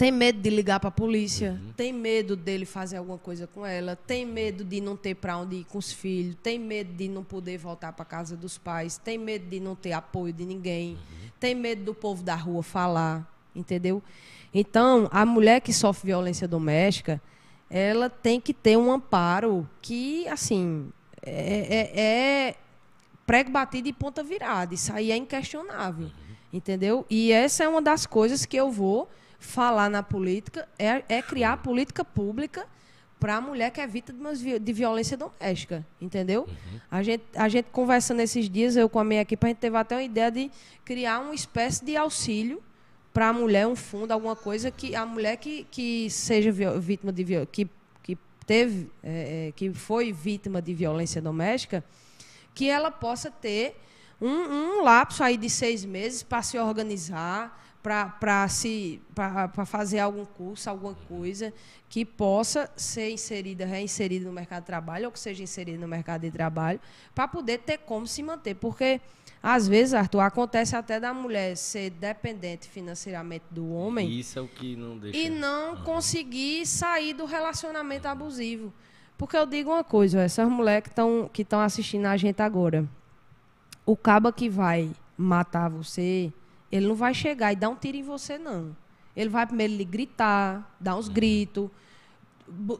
Tem 0.00 0.10
medo 0.10 0.40
de 0.40 0.48
ligar 0.48 0.80
para 0.80 0.88
a 0.88 0.90
polícia, 0.90 1.60
uhum. 1.62 1.74
tem 1.76 1.92
medo 1.92 2.34
dele 2.34 2.64
fazer 2.64 2.96
alguma 2.96 3.18
coisa 3.18 3.46
com 3.46 3.66
ela, 3.66 3.94
tem 3.94 4.24
medo 4.24 4.64
de 4.64 4.80
não 4.80 4.96
ter 4.96 5.14
para 5.14 5.36
onde 5.36 5.56
ir 5.56 5.64
com 5.64 5.76
os 5.76 5.92
filhos, 5.92 6.34
tem 6.42 6.58
medo 6.58 6.90
de 6.94 7.06
não 7.06 7.22
poder 7.22 7.58
voltar 7.58 7.92
para 7.92 8.02
casa 8.06 8.34
dos 8.34 8.56
pais, 8.56 8.96
tem 8.96 9.18
medo 9.18 9.46
de 9.50 9.60
não 9.60 9.76
ter 9.76 9.92
apoio 9.92 10.32
de 10.32 10.46
ninguém, 10.46 10.92
uhum. 10.92 11.28
tem 11.38 11.54
medo 11.54 11.84
do 11.84 11.94
povo 11.94 12.22
da 12.22 12.34
rua 12.34 12.62
falar, 12.62 13.30
entendeu? 13.54 14.02
Então, 14.54 15.06
a 15.12 15.26
mulher 15.26 15.60
que 15.60 15.70
sofre 15.70 16.06
violência 16.06 16.48
doméstica, 16.48 17.20
ela 17.68 18.08
tem 18.08 18.40
que 18.40 18.54
ter 18.54 18.78
um 18.78 18.90
amparo 18.90 19.68
que, 19.82 20.26
assim, 20.28 20.90
é, 21.20 21.90
é, 21.94 22.00
é 22.00 22.54
prego 23.26 23.50
batido 23.50 23.86
e 23.86 23.92
ponta 23.92 24.22
virada. 24.22 24.72
Isso 24.72 24.94
aí 24.94 25.12
é 25.12 25.16
inquestionável, 25.18 26.06
uhum. 26.06 26.12
entendeu? 26.54 27.04
E 27.10 27.32
essa 27.32 27.64
é 27.64 27.68
uma 27.68 27.82
das 27.82 28.06
coisas 28.06 28.46
que 28.46 28.56
eu 28.56 28.70
vou 28.70 29.06
falar 29.40 29.88
na 29.88 30.02
política 30.02 30.68
é, 30.78 31.02
é 31.08 31.22
criar 31.22 31.56
política 31.56 32.04
pública 32.04 32.66
para 33.18 33.36
a 33.36 33.40
mulher 33.40 33.70
que 33.70 33.80
é 33.80 33.86
vítima 33.86 34.32
de 34.34 34.72
violência 34.72 35.16
doméstica, 35.16 35.84
entendeu? 36.00 36.46
Uhum. 36.48 36.80
A, 36.90 37.02
gente, 37.02 37.24
a 37.34 37.48
gente 37.48 37.66
conversando 37.70 38.20
esses 38.20 38.48
dias, 38.48 38.76
eu 38.76 38.88
com 38.88 38.98
a 38.98 39.04
minha 39.04 39.20
equipe, 39.20 39.44
a 39.44 39.48
gente 39.48 39.58
teve 39.58 39.76
até 39.76 39.96
uma 39.96 40.02
ideia 40.02 40.30
de 40.30 40.50
criar 40.84 41.20
uma 41.20 41.34
espécie 41.34 41.84
de 41.84 41.96
auxílio 41.96 42.62
para 43.12 43.28
a 43.28 43.32
mulher, 43.32 43.66
um 43.66 43.76
fundo, 43.76 44.12
alguma 44.12 44.36
coisa 44.36 44.70
que 44.70 44.94
a 44.94 45.04
mulher 45.04 45.36
que, 45.36 45.66
que 45.70 46.08
seja 46.08 46.50
vítima 46.78 47.12
de 47.12 47.24
que, 47.46 47.68
que 48.02 48.18
teve, 48.46 48.90
é, 49.02 49.48
é, 49.48 49.52
que 49.52 49.72
foi 49.74 50.12
vítima 50.12 50.62
de 50.62 50.72
violência 50.72 51.20
doméstica, 51.20 51.84
que 52.54 52.70
ela 52.70 52.90
possa 52.90 53.30
ter 53.30 53.76
um, 54.18 54.28
um 54.28 54.82
lapso 54.82 55.22
aí 55.22 55.36
de 55.36 55.50
seis 55.50 55.84
meses 55.84 56.22
para 56.22 56.42
se 56.42 56.58
organizar, 56.58 57.69
para 57.82 58.48
se 58.48 59.00
para 59.14 59.64
fazer 59.64 60.00
algum 60.00 60.24
curso, 60.24 60.68
alguma 60.68 60.94
coisa 61.08 61.52
que 61.88 62.04
possa 62.04 62.70
ser 62.76 63.10
inserida, 63.10 63.64
reinserida 63.64 64.26
no 64.26 64.32
mercado 64.32 64.62
de 64.62 64.66
trabalho 64.66 65.06
ou 65.06 65.12
que 65.12 65.18
seja 65.18 65.42
inserida 65.42 65.78
no 65.78 65.88
mercado 65.88 66.22
de 66.22 66.30
trabalho, 66.30 66.80
para 67.14 67.26
poder 67.26 67.58
ter 67.58 67.78
como 67.78 68.06
se 68.06 68.22
manter, 68.22 68.54
porque 68.54 69.00
às 69.42 69.66
vezes, 69.66 69.94
Arthur, 69.94 70.20
acontece 70.20 70.76
até 70.76 71.00
da 71.00 71.14
mulher 71.14 71.56
ser 71.56 71.90
dependente 71.90 72.68
financeiramente 72.68 73.46
do 73.50 73.72
homem. 73.72 74.10
Isso 74.10 74.38
é 74.38 74.42
o 74.42 74.48
que 74.48 74.76
não 74.76 74.98
deixa. 74.98 75.18
E 75.18 75.30
não 75.30 75.76
uhum. 75.76 75.82
conseguir 75.82 76.66
sair 76.66 77.14
do 77.14 77.24
relacionamento 77.24 78.06
abusivo. 78.06 78.72
Porque 79.16 79.36
eu 79.36 79.46
digo 79.46 79.70
uma 79.70 79.84
coisa, 79.84 80.20
essas 80.20 80.48
mulheres 80.48 80.82
que 80.82 80.90
estão 80.90 81.30
que 81.32 81.42
estão 81.42 81.60
assistindo 81.60 82.06
a 82.06 82.16
gente 82.16 82.40
agora, 82.42 82.86
o 83.86 83.96
caba 83.96 84.32
que 84.32 84.48
vai 84.48 84.90
matar 85.16 85.68
você, 85.68 86.32
ele 86.70 86.86
não 86.86 86.94
vai 86.94 87.12
chegar 87.12 87.52
e 87.52 87.56
dar 87.56 87.68
um 87.68 87.76
tiro 87.76 87.96
em 87.96 88.02
você, 88.02 88.38
não. 88.38 88.76
Ele 89.16 89.28
vai 89.28 89.46
primeiro 89.46 89.74
lhe 89.74 89.84
gritar, 89.84 90.76
dar 90.78 90.96
uns 90.96 91.08
gritos, 91.08 91.68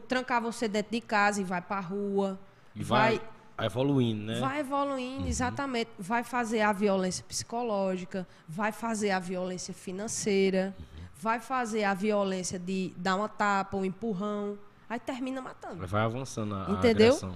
trancar 0.07 0.41
você 0.41 0.67
dentro 0.67 0.91
de 0.91 1.01
casa 1.01 1.41
e 1.41 1.43
vai 1.43 1.61
para 1.61 1.77
a 1.77 1.81
rua. 1.81 2.39
E 2.75 2.83
vai, 2.83 3.21
vai 3.57 3.65
evoluindo, 3.65 4.23
né? 4.23 4.39
Vai 4.39 4.59
evoluindo, 4.59 5.23
uhum. 5.23 5.27
exatamente. 5.27 5.89
Vai 5.99 6.23
fazer 6.23 6.61
a 6.61 6.71
violência 6.71 7.23
psicológica, 7.27 8.27
vai 8.47 8.71
fazer 8.71 9.11
a 9.11 9.19
violência 9.19 9.73
financeira, 9.73 10.73
uhum. 10.79 11.05
vai 11.15 11.39
fazer 11.39 11.83
a 11.83 11.93
violência 11.93 12.57
de 12.57 12.93
dar 12.97 13.17
uma 13.17 13.29
tapa, 13.29 13.75
um 13.75 13.83
empurrão. 13.83 14.57
Aí 14.89 14.99
termina 14.99 15.41
matando. 15.41 15.85
Vai 15.85 16.01
avançando 16.01 16.55
a, 16.55 16.71
Entendeu? 16.71 17.17
A. 17.23 17.31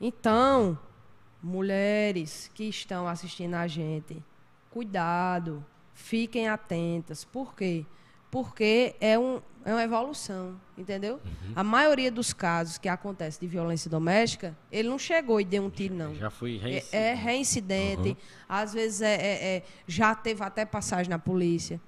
Então, 0.00 0.78
mulheres 1.42 2.50
que 2.54 2.64
estão 2.64 3.06
assistindo 3.06 3.54
a 3.54 3.66
gente, 3.66 4.22
cuidado. 4.70 5.64
Fiquem 6.00 6.48
atentas. 6.48 7.24
Por 7.24 7.54
quê? 7.54 7.84
porque 8.30 8.94
é, 9.00 9.18
um, 9.18 9.40
é 9.64 9.72
uma 9.72 9.82
evolução, 9.82 10.54
entendeu? 10.78 11.14
Uhum. 11.14 11.52
A 11.56 11.64
maioria 11.64 12.10
dos 12.10 12.32
casos 12.32 12.78
que 12.78 12.88
acontece 12.88 13.40
de 13.40 13.46
violência 13.46 13.90
doméstica, 13.90 14.56
ele 14.70 14.88
não 14.88 14.98
chegou 14.98 15.40
e 15.40 15.44
deu 15.44 15.64
um 15.64 15.70
tiro, 15.70 15.94
não. 15.94 16.14
Já 16.14 16.30
foi 16.30 16.56
reincidente. 16.56 16.96
É, 16.96 17.10
é 17.10 17.14
reincidente, 17.14 18.08
uhum. 18.10 18.16
às 18.48 18.72
vezes 18.72 19.02
é, 19.02 19.14
é, 19.14 19.56
é, 19.56 19.62
já 19.86 20.14
teve 20.14 20.42
até 20.42 20.64
passagem 20.64 21.10
na 21.10 21.18
polícia. 21.18 21.80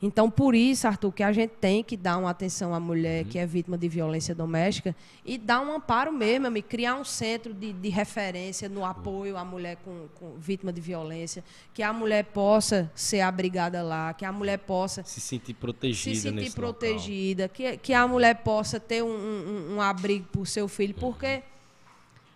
Então, 0.00 0.30
por 0.30 0.54
isso, 0.54 0.86
Arthur, 0.86 1.12
que 1.12 1.22
a 1.24 1.32
gente 1.32 1.50
tem 1.60 1.82
que 1.82 1.96
dar 1.96 2.18
uma 2.18 2.30
atenção 2.30 2.72
à 2.72 2.78
mulher 2.78 3.24
uhum. 3.24 3.30
que 3.30 3.38
é 3.38 3.44
vítima 3.44 3.76
de 3.76 3.88
violência 3.88 4.32
doméstica 4.32 4.94
e 5.24 5.36
dar 5.36 5.60
um 5.60 5.74
amparo 5.74 6.12
mesmo, 6.12 6.46
amigo, 6.46 6.68
criar 6.68 6.94
um 6.94 7.04
centro 7.04 7.52
de, 7.52 7.72
de 7.72 7.88
referência 7.88 8.68
no 8.68 8.84
apoio 8.84 9.36
à 9.36 9.44
mulher 9.44 9.76
com, 9.84 10.06
com, 10.14 10.34
vítima 10.38 10.72
de 10.72 10.80
violência, 10.80 11.42
que 11.74 11.82
a 11.82 11.92
mulher 11.92 12.24
possa 12.26 12.90
ser 12.94 13.22
abrigada 13.22 13.82
lá, 13.82 14.14
que 14.14 14.24
a 14.24 14.30
mulher 14.30 14.58
possa 14.58 15.02
se 15.02 15.20
sentir 15.20 15.54
protegida, 15.54 16.14
se 16.14 16.22
sentir 16.22 16.52
protegida, 16.52 17.48
que, 17.48 17.76
que 17.78 17.92
a 17.92 18.06
mulher 18.06 18.36
possa 18.36 18.78
ter 18.78 19.02
um, 19.02 19.08
um, 19.08 19.74
um 19.76 19.80
abrigo 19.80 20.26
para 20.30 20.40
o 20.42 20.46
seu 20.46 20.68
filho, 20.68 20.94
porque 20.94 21.26
uhum 21.26 21.57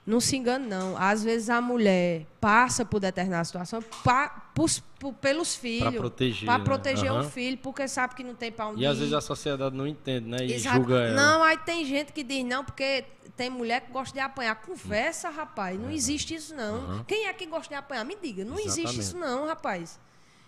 não 0.04 0.20
se 0.20 0.36
engane, 0.36 0.66
não. 0.66 0.96
Às 0.96 1.22
vezes 1.22 1.48
a 1.48 1.60
mulher 1.60 2.26
passa 2.40 2.84
por 2.84 2.98
determinada 2.98 3.44
situação 3.44 3.80
pa, 4.02 4.50
por, 4.52 4.68
por, 4.98 5.12
pelos 5.14 5.54
filhos. 5.54 5.90
Para 5.90 6.00
proteger. 6.00 6.46
Para 6.46 6.64
proteger 6.64 7.12
uhum. 7.12 7.20
o 7.20 7.24
filho, 7.24 7.56
porque 7.58 7.86
sabe 7.86 8.14
que 8.16 8.24
não 8.24 8.34
tem 8.34 8.50
para 8.50 8.66
onde 8.66 8.80
E 8.80 8.84
ir. 8.84 8.86
às 8.86 8.98
vezes 8.98 9.14
a 9.14 9.20
sociedade 9.20 9.76
não 9.76 9.86
entende, 9.86 10.28
né? 10.28 10.38
E 10.40 10.54
Exato. 10.54 10.76
julga 10.76 10.94
ela. 10.96 11.14
Não, 11.14 11.42
aí 11.44 11.56
tem 11.58 11.84
gente 11.84 12.12
que 12.12 12.24
diz, 12.24 12.44
não, 12.44 12.64
porque 12.64 13.04
tem 13.36 13.48
mulher 13.48 13.82
que 13.82 13.92
gosta 13.92 14.12
de 14.12 14.20
apanhar. 14.20 14.56
Conversa, 14.56 15.30
rapaz. 15.30 15.78
Não 15.78 15.90
existe 15.90 16.34
isso, 16.34 16.52
não. 16.54 16.80
Uhum. 16.80 17.04
Quem 17.04 17.28
é 17.28 17.32
que 17.32 17.46
gosta 17.46 17.68
de 17.68 17.74
apanhar? 17.74 18.04
Me 18.04 18.16
diga. 18.20 18.44
Não 18.44 18.58
Exatamente. 18.58 18.80
existe 18.80 19.00
isso, 19.00 19.16
não, 19.16 19.46
rapaz. 19.46 20.00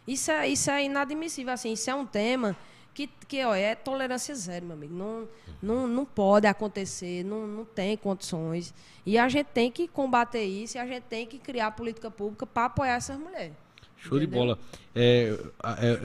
Isso 0.06 0.32
é, 0.32 0.48
isso 0.48 0.68
é 0.68 0.84
inadmissível. 0.84 1.52
Assim, 1.52 1.72
isso 1.72 1.88
é 1.88 1.94
um 1.94 2.04
tema 2.04 2.56
que, 2.94 3.08
que 3.28 3.44
ó, 3.44 3.54
é 3.54 3.74
tolerância 3.74 4.34
zero, 4.34 4.66
meu 4.66 4.76
amigo. 4.76 4.94
Não, 4.94 5.28
não, 5.60 5.86
não 5.86 6.04
pode 6.04 6.46
acontecer, 6.46 7.24
não, 7.24 7.46
não 7.46 7.64
tem 7.64 7.96
condições. 7.96 8.72
E 9.04 9.18
a 9.18 9.28
gente 9.28 9.48
tem 9.48 9.70
que 9.70 9.88
combater 9.88 10.44
isso 10.44 10.76
e 10.76 10.80
a 10.80 10.86
gente 10.86 11.02
tem 11.02 11.26
que 11.26 11.38
criar 11.38 11.72
política 11.72 12.10
pública 12.10 12.46
para 12.46 12.66
apoiar 12.66 12.94
essas 12.94 13.18
mulheres. 13.18 13.52
Show 13.96 14.16
entendeu? 14.16 14.20
de 14.20 14.26
bola. 14.26 14.58
É, 14.94 15.36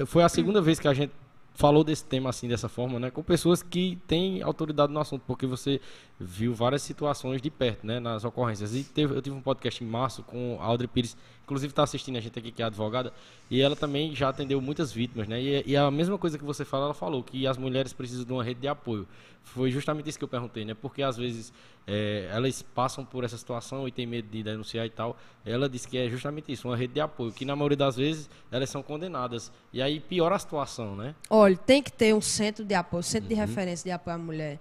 é, 0.02 0.06
foi 0.06 0.24
a 0.24 0.30
segunda 0.30 0.62
vez 0.62 0.80
que 0.80 0.88
a 0.88 0.94
gente 0.94 1.14
falou 1.60 1.84
desse 1.84 2.06
tema 2.06 2.30
assim 2.30 2.48
dessa 2.48 2.70
forma, 2.70 2.98
né, 3.00 3.12
com 3.12 3.22
pessoas 3.22 3.62
que 3.62 3.98
têm 4.08 4.42
autoridade 4.42 4.94
no 4.94 5.00
assunto, 5.02 5.24
porque 5.28 5.46
você 5.46 5.82
viu 6.18 6.54
várias 6.54 6.82
situações 6.82 7.42
de 7.42 7.50
perto, 7.50 7.86
né, 7.86 8.00
nas 8.00 8.24
ocorrências. 8.24 8.74
E 8.74 8.82
teve, 8.82 9.14
eu 9.14 9.22
tive 9.22 9.36
um 9.36 9.42
podcast 9.42 9.84
em 9.84 9.88
março 9.88 10.24
com 10.24 10.58
a 10.62 10.64
Audrey 10.64 10.88
Pires, 10.88 11.18
inclusive 11.50 11.72
está 11.72 11.82
assistindo 11.82 12.18
a 12.18 12.22
gente 12.22 12.38
aqui 12.38 12.52
que 12.52 12.62
é 12.62 12.66
advogada, 12.66 13.12
e 13.50 13.60
ela 13.60 13.76
também 13.76 14.16
já 14.16 14.30
atendeu 14.30 14.62
muitas 14.62 14.92
vítimas, 14.94 15.28
né? 15.28 15.42
E, 15.42 15.64
e, 15.66 15.76
a 15.76 15.90
mesma 15.90 16.16
coisa 16.16 16.38
que 16.38 16.44
você 16.44 16.64
fala, 16.64 16.86
ela 16.86 16.94
falou 16.94 17.24
que 17.24 17.48
as 17.48 17.58
mulheres 17.58 17.92
precisam 17.92 18.24
de 18.24 18.32
uma 18.32 18.44
rede 18.44 18.62
de 18.62 18.68
apoio. 18.68 19.08
Foi 19.44 19.72
justamente 19.72 20.08
isso 20.08 20.20
que 20.20 20.24
eu 20.24 20.28
perguntei, 20.28 20.64
né? 20.64 20.76
Porque 20.76 21.02
às 21.02 21.18
vezes 21.18 21.52
é, 21.88 22.30
elas 22.32 22.62
passam 22.62 23.04
por 23.04 23.24
essa 23.24 23.36
situação 23.36 23.88
e 23.88 23.92
têm 23.92 24.06
medo 24.06 24.28
de 24.30 24.44
denunciar 24.44 24.86
e 24.86 24.92
tal. 24.92 25.18
Ela 25.44 25.68
disse 25.68 25.88
que 25.88 25.98
é 25.98 26.08
justamente 26.08 26.52
isso, 26.52 26.68
uma 26.68 26.78
rede 26.78 26.94
de 26.94 27.02
apoio, 27.02 27.32
que 27.32 27.44
na 27.46 27.56
maioria 27.56 27.78
das 27.78 27.96
vezes 27.96 28.30
elas 28.52 28.70
são 28.70 28.84
condenadas. 28.84 29.52
E 29.74 29.82
aí 29.82 30.00
piora 30.00 30.36
a 30.36 30.40
situação, 30.40 30.96
né? 30.96 31.16
Olha, 31.32 31.58
tem 31.58 31.82
que 31.82 31.92
ter 31.92 32.14
um 32.14 32.22
centro 32.22 32.64
de 32.64 32.76
apoio, 32.76 33.02
centro 33.02 33.28
uhum. 33.28 33.36
de 33.36 33.42
referência 33.42 33.84
de 33.86 33.92
apoio 33.92 34.16
à 34.16 34.20
mulher. 34.20 34.60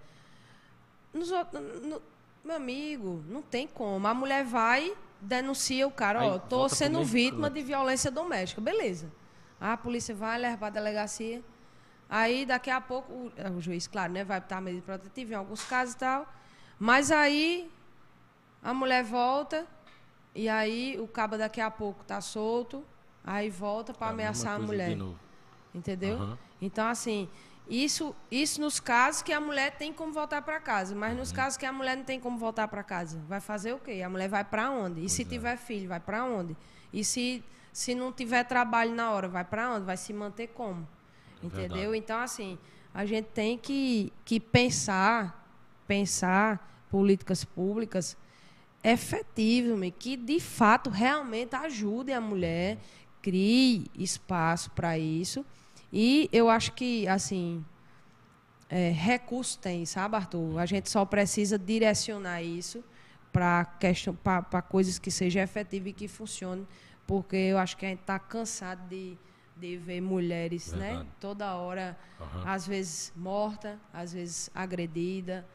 Nos, 1.12 1.30
no, 1.82 2.00
meu 2.42 2.56
amigo, 2.56 3.22
não 3.28 3.42
tem 3.42 3.66
como. 3.66 4.06
A 4.06 4.14
mulher 4.14 4.42
vai, 4.42 4.94
denuncia 5.20 5.86
o 5.86 5.90
cara, 5.90 6.24
ó, 6.24 6.38
tô 6.38 6.68
sendo 6.68 7.04
vítima 7.04 7.50
de 7.50 7.62
violência 7.62 8.10
doméstica. 8.10 8.60
Beleza. 8.60 9.10
A 9.60 9.76
polícia 9.76 10.14
vai, 10.14 10.38
leva 10.38 10.56
para 10.56 10.66
a 10.68 10.70
delegacia. 10.70 11.42
Aí, 12.08 12.46
daqui 12.46 12.70
a 12.70 12.80
pouco, 12.80 13.12
o, 13.12 13.32
é, 13.36 13.50
o 13.50 13.60
juiz, 13.60 13.86
claro, 13.86 14.12
né, 14.12 14.24
vai 14.24 14.38
estar 14.38 14.60
medida 14.60 14.82
protetiva 14.82 15.32
em 15.32 15.36
alguns 15.36 15.64
casos 15.64 15.94
e 15.94 15.98
tal. 15.98 16.26
Mas 16.78 17.10
aí, 17.10 17.70
a 18.62 18.72
mulher 18.72 19.04
volta, 19.04 19.66
e 20.34 20.48
aí 20.48 20.98
o 21.00 21.06
cabo 21.06 21.36
daqui 21.36 21.60
a 21.60 21.70
pouco 21.70 22.04
tá 22.04 22.20
solto, 22.20 22.84
aí 23.24 23.50
volta 23.50 23.92
para 23.92 24.06
é 24.06 24.10
ameaçar 24.10 24.54
a 24.56 24.58
mulher. 24.58 24.96
Entendeu? 25.74 26.16
Uhum. 26.16 26.36
Então, 26.62 26.86
assim, 26.86 27.28
isso, 27.68 28.16
isso 28.30 28.60
nos 28.60 28.80
casos 28.80 29.20
que 29.20 29.32
a 29.32 29.40
mulher 29.40 29.76
tem 29.76 29.92
como 29.92 30.10
voltar 30.10 30.40
para 30.40 30.58
casa, 30.58 30.94
mas 30.94 31.14
nos 31.14 31.28
uhum. 31.30 31.36
casos 31.36 31.58
que 31.58 31.66
a 31.66 31.72
mulher 31.72 31.96
não 31.96 32.04
tem 32.04 32.18
como 32.18 32.38
voltar 32.38 32.66
para 32.66 32.82
casa, 32.82 33.20
vai 33.28 33.40
fazer 33.40 33.74
o 33.74 33.78
quê? 33.78 34.00
A 34.02 34.08
mulher 34.08 34.28
vai 34.28 34.42
para 34.42 34.70
onde? 34.70 35.00
E 35.00 35.02
pois 35.02 35.12
se 35.12 35.22
é. 35.22 35.24
tiver 35.26 35.56
filho, 35.58 35.88
vai 35.88 36.00
para 36.00 36.24
onde? 36.24 36.56
E 36.92 37.04
se, 37.04 37.44
se 37.70 37.94
não 37.94 38.10
tiver 38.10 38.44
trabalho 38.44 38.94
na 38.94 39.10
hora, 39.10 39.28
vai 39.28 39.44
para 39.44 39.74
onde? 39.74 39.84
Vai 39.84 39.98
se 39.98 40.14
manter 40.14 40.48
como? 40.48 40.88
É 41.42 41.46
Entendeu? 41.46 41.68
Verdade. 41.68 41.98
Então, 41.98 42.18
assim, 42.18 42.58
a 42.94 43.04
gente 43.04 43.26
tem 43.26 43.58
que, 43.58 44.10
que 44.24 44.40
pensar, 44.40 45.46
pensar 45.86 46.86
políticas 46.90 47.44
públicas 47.44 48.16
efetivas, 48.82 49.78
que 49.98 50.16
de 50.16 50.40
fato 50.40 50.88
realmente 50.88 51.54
ajudem 51.54 52.14
a 52.14 52.20
mulher, 52.20 52.76
uhum. 52.76 52.82
crie 53.20 53.90
espaço 53.94 54.70
para 54.70 54.98
isso 54.98 55.44
e 55.92 56.28
eu 56.32 56.48
acho 56.48 56.72
que, 56.72 57.06
assim, 57.08 57.64
é, 58.68 58.90
recursos 58.90 59.56
tem, 59.56 59.86
sabe, 59.86 60.16
Arthur? 60.16 60.58
A 60.58 60.66
gente 60.66 60.90
só 60.90 61.04
precisa 61.04 61.58
direcionar 61.58 62.42
isso 62.42 62.84
para 63.32 64.62
coisas 64.68 64.98
que 64.98 65.10
sejam 65.10 65.42
efetivas 65.42 65.88
e 65.88 65.92
que 65.92 66.08
funcionem, 66.08 66.66
porque 67.06 67.36
eu 67.36 67.58
acho 67.58 67.76
que 67.76 67.86
a 67.86 67.88
gente 67.88 68.00
está 68.00 68.18
cansado 68.18 68.86
de, 68.88 69.16
de 69.56 69.76
ver 69.76 70.00
mulheres, 70.00 70.72
né, 70.72 70.78
Verdade. 70.78 71.04
né? 71.04 71.12
Toda 71.20 71.54
hora, 71.54 71.96
uhum. 72.20 72.42
às 72.44 72.66
vezes 72.66 73.12
morta, 73.16 73.78
às 73.92 74.12
vezes 74.12 74.50
agredida, 74.54 75.46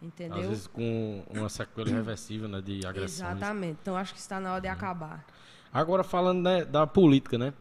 entendeu? 0.00 0.38
Às 0.38 0.48
vezes 0.48 0.66
com 0.66 1.24
uma 1.28 1.48
sequela 1.48 1.88
irreversível, 1.88 2.48
né, 2.48 2.60
de 2.60 2.86
agressão. 2.86 3.30
Exatamente. 3.30 3.78
Então 3.82 3.96
acho 3.96 4.12
que 4.12 4.20
está 4.20 4.38
na 4.38 4.52
hora 4.52 4.60
de 4.60 4.68
uhum. 4.68 4.74
acabar. 4.74 5.26
Agora 5.72 6.04
falando 6.04 6.42
né, 6.42 6.64
da 6.64 6.86
política, 6.86 7.38
né? 7.38 7.52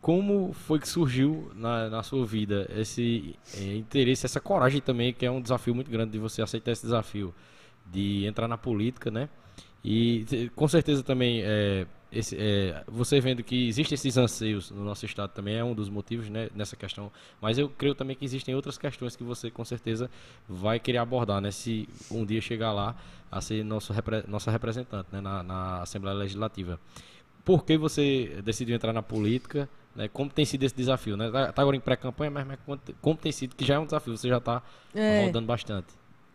Como 0.00 0.52
foi 0.52 0.78
que 0.78 0.88
surgiu 0.88 1.50
na, 1.54 1.90
na 1.90 2.02
sua 2.02 2.24
vida 2.24 2.70
esse 2.76 3.34
é, 3.54 3.76
interesse, 3.76 4.26
essa 4.26 4.40
coragem 4.40 4.80
também, 4.80 5.12
que 5.12 5.26
é 5.26 5.30
um 5.30 5.40
desafio 5.40 5.74
muito 5.74 5.90
grande 5.90 6.12
de 6.12 6.18
você 6.18 6.42
aceitar 6.42 6.72
esse 6.72 6.82
desafio 6.82 7.34
de 7.86 8.26
entrar 8.26 8.46
na 8.46 8.58
política, 8.58 9.10
né? 9.10 9.28
E 9.84 10.50
com 10.54 10.66
certeza 10.66 11.02
também 11.02 11.40
é, 11.42 11.86
esse, 12.10 12.36
é, 12.38 12.82
você 12.86 13.20
vendo 13.20 13.42
que 13.42 13.68
existem 13.68 13.94
esses 13.94 14.16
anseios 14.16 14.70
no 14.70 14.82
nosso 14.82 15.04
estado 15.04 15.30
também 15.30 15.56
é 15.56 15.64
um 15.64 15.74
dos 15.74 15.88
motivos 15.88 16.28
né, 16.28 16.48
nessa 16.54 16.74
questão. 16.74 17.12
Mas 17.40 17.58
eu 17.58 17.68
creio 17.68 17.94
também 17.94 18.16
que 18.16 18.24
existem 18.24 18.54
outras 18.54 18.78
questões 18.78 19.14
que 19.14 19.22
você 19.22 19.50
com 19.50 19.64
certeza 19.64 20.10
vai 20.48 20.80
querer 20.80 20.98
abordar, 20.98 21.40
né? 21.40 21.50
Se 21.50 21.88
um 22.10 22.24
dia 22.24 22.40
chegar 22.40 22.72
lá 22.72 22.96
a 23.30 23.40
ser 23.40 23.64
nosso, 23.64 23.92
nossa 24.26 24.50
representante 24.50 25.08
né, 25.12 25.20
na, 25.20 25.42
na 25.42 25.82
Assembleia 25.82 26.16
Legislativa. 26.16 26.80
Por 27.48 27.64
que 27.64 27.78
você 27.78 28.42
decidiu 28.44 28.76
entrar 28.76 28.92
na 28.92 29.02
política? 29.02 29.66
Né? 29.96 30.06
Como 30.06 30.28
tem 30.28 30.44
sido 30.44 30.64
esse 30.64 30.76
desafio? 30.76 31.16
Né? 31.16 31.30
Tá, 31.30 31.50
tá 31.50 31.62
agora 31.62 31.74
em 31.74 31.80
pré-campanha, 31.80 32.30
mas, 32.30 32.46
mas 32.46 32.58
como 33.00 33.16
tem 33.16 33.32
sido, 33.32 33.56
que 33.56 33.64
já 33.64 33.76
é 33.76 33.78
um 33.78 33.86
desafio, 33.86 34.14
você 34.14 34.28
já 34.28 34.36
está 34.36 34.62
é, 34.94 35.24
rodando 35.24 35.46
bastante. 35.46 35.86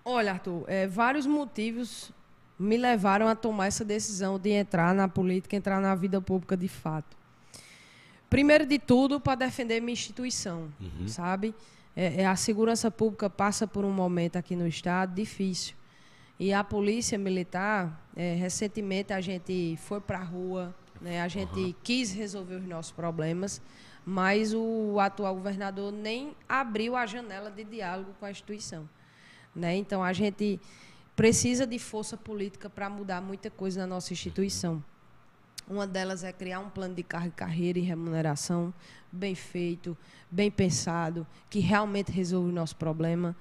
Olha, 0.03 0.32
Arthur, 0.32 0.64
é, 0.66 0.88
vários 0.88 1.28
motivos 1.28 2.11
me 2.57 2.78
levaram 2.78 3.28
a 3.28 3.36
tomar 3.36 3.68
essa 3.68 3.86
decisão 3.86 4.39
de 4.39 4.49
entrar 4.49 4.95
na 4.95 5.07
política, 5.07 5.55
entrar 5.55 5.80
na 5.80 5.93
vida 5.93 6.20
pública 6.20 6.57
de 6.57 6.68
fato. 6.68 7.16
Primeiro 8.28 8.66
de 8.66 8.80
tudo, 8.80 9.20
para 9.20 9.36
defender 9.36 9.82
minha 9.82 9.93
instituição, 9.93 10.68
uhum. 10.82 11.07
sabe? 11.07 11.53
É, 11.95 12.24
é, 12.24 12.26
a 12.26 12.36
segurança 12.36 12.89
pública 12.89 13.30
passa 13.30 13.68
por 13.68 13.86
um 13.86 13.91
momento 13.91 14.38
aqui 14.38 14.55
no 14.55 14.68
Estado 14.68 15.14
difícil. 15.14 15.76
E 16.39 16.51
a 16.51 16.64
polícia 16.64 17.20
militar, 17.20 18.03
é, 18.16 18.34
recentemente 18.34 19.14
a 19.14 19.22
gente 19.22 19.78
foi 19.78 20.01
para 20.01 20.18
a 20.18 20.24
rua, 20.24 20.74
né? 21.04 21.22
A 21.22 21.28
gente 21.28 21.60
uhum. 21.60 21.76
quis 21.84 22.14
resolver 22.14 22.56
os 22.56 22.66
nossos 22.66 22.93
problemas, 22.93 23.62
mas 24.06 24.54
o 24.54 24.97
atual 25.01 25.36
governador 25.36 25.91
nem 25.91 26.34
abriu 26.47 26.95
a 26.95 27.06
janela 27.06 27.51
de 27.51 27.66
diálogo 27.66 28.16
com 28.18 28.26
a 28.26 28.32
instituição. 28.32 28.89
Né? 29.54 29.76
Então, 29.76 30.01
a 30.01 30.14
gente 30.14 30.60
precisa 31.14 31.68
de 31.68 31.78
força 31.78 32.16
política 32.16 32.70
para 32.70 32.89
mudar 32.89 33.22
muita 33.22 33.51
coisa 33.51 33.82
na 33.82 33.88
nossa 33.88 34.14
instituição. 34.14 34.84
Uma 35.68 35.86
delas 35.86 36.24
é 36.24 36.32
criar 36.32 36.62
um 36.62 36.70
plano 36.70 36.95
de 36.95 37.04
carreira 37.04 37.78
e 37.78 37.82
remuneração 37.82 38.74
bem 39.12 39.36
feito, 39.36 39.97
bem 40.32 40.49
pensado, 40.49 41.28
que 41.49 41.60
realmente 41.60 42.12
resolva 42.12 42.47
o 42.47 42.51
nosso 42.51 42.78
problema. 42.78 43.36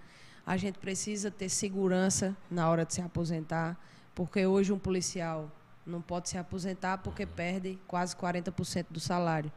A 0.44 0.56
gente 0.56 0.78
precisa 0.78 1.30
ter 1.30 1.48
segurança 1.48 2.36
na 2.50 2.68
hora 2.68 2.84
de 2.84 2.94
se 2.94 3.00
aposentar, 3.00 3.78
porque 4.14 4.44
hoje 4.46 4.72
um 4.72 4.78
policial 4.78 5.50
não 5.84 6.00
pode 6.00 6.28
se 6.28 6.38
aposentar 6.38 6.98
porque 6.98 7.26
perde 7.26 7.78
quase 7.86 8.14
40% 8.16 8.86
do 8.90 9.00
salário. 9.00 9.50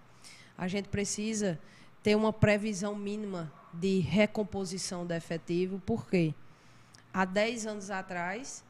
A 0.57 0.67
gente 0.67 0.89
precisa 0.89 1.59
ter 2.01 2.15
uma 2.15 2.31
previsão 2.31 2.95
mínima 2.95 3.51
de 3.73 3.99
recomposição 3.99 5.05
do 5.05 5.13
efetivo, 5.13 5.81
porque 5.85 6.33
há 7.13 7.25
10 7.25 7.67
anos 7.67 7.89
atrás 7.89 8.63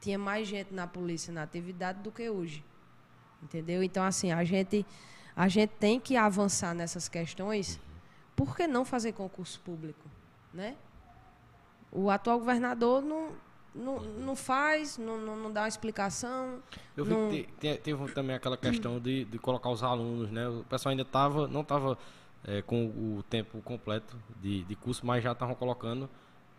tinha 0.00 0.18
mais 0.18 0.46
gente 0.46 0.72
na 0.72 0.86
polícia 0.86 1.32
na 1.32 1.42
atividade 1.42 2.00
do 2.00 2.10
que 2.10 2.28
hoje. 2.28 2.64
Entendeu? 3.42 3.82
Então, 3.82 4.04
assim, 4.04 4.32
a 4.32 4.42
gente, 4.44 4.86
a 5.36 5.48
gente 5.48 5.70
tem 5.70 6.00
que 6.00 6.16
avançar 6.16 6.74
nessas 6.74 7.08
questões 7.08 7.78
por 8.36 8.56
que 8.56 8.66
não 8.66 8.84
fazer 8.84 9.12
concurso 9.12 9.60
público? 9.60 10.08
Né? 10.52 10.76
O 11.90 12.10
atual 12.10 12.38
governador 12.38 13.02
não, 13.02 13.32
não, 13.74 14.00
não 14.00 14.36
faz, 14.36 14.96
não, 14.98 15.18
não, 15.18 15.36
não 15.36 15.52
dá 15.52 15.62
uma 15.62 15.68
explicação. 15.68 16.58
Eu 16.96 17.04
não... 17.04 17.28
vi 17.30 17.42
que 17.44 17.52
te- 17.54 17.74
te- 17.74 17.78
teve 17.80 18.12
também 18.12 18.36
aquela 18.36 18.56
questão 18.56 19.00
de, 19.00 19.24
de 19.24 19.38
colocar 19.38 19.70
os 19.70 19.82
alunos, 19.82 20.30
né? 20.30 20.48
O 20.48 20.64
pessoal 20.64 20.90
ainda 20.90 21.04
tava, 21.04 21.48
não 21.48 21.62
estava 21.62 21.98
com 22.66 22.86
o 22.86 23.22
tempo 23.28 23.60
completo 23.62 24.16
de, 24.40 24.64
de 24.64 24.76
curso, 24.76 25.04
mas 25.06 25.24
já 25.24 25.32
estavam 25.32 25.54
colocando 25.54 26.08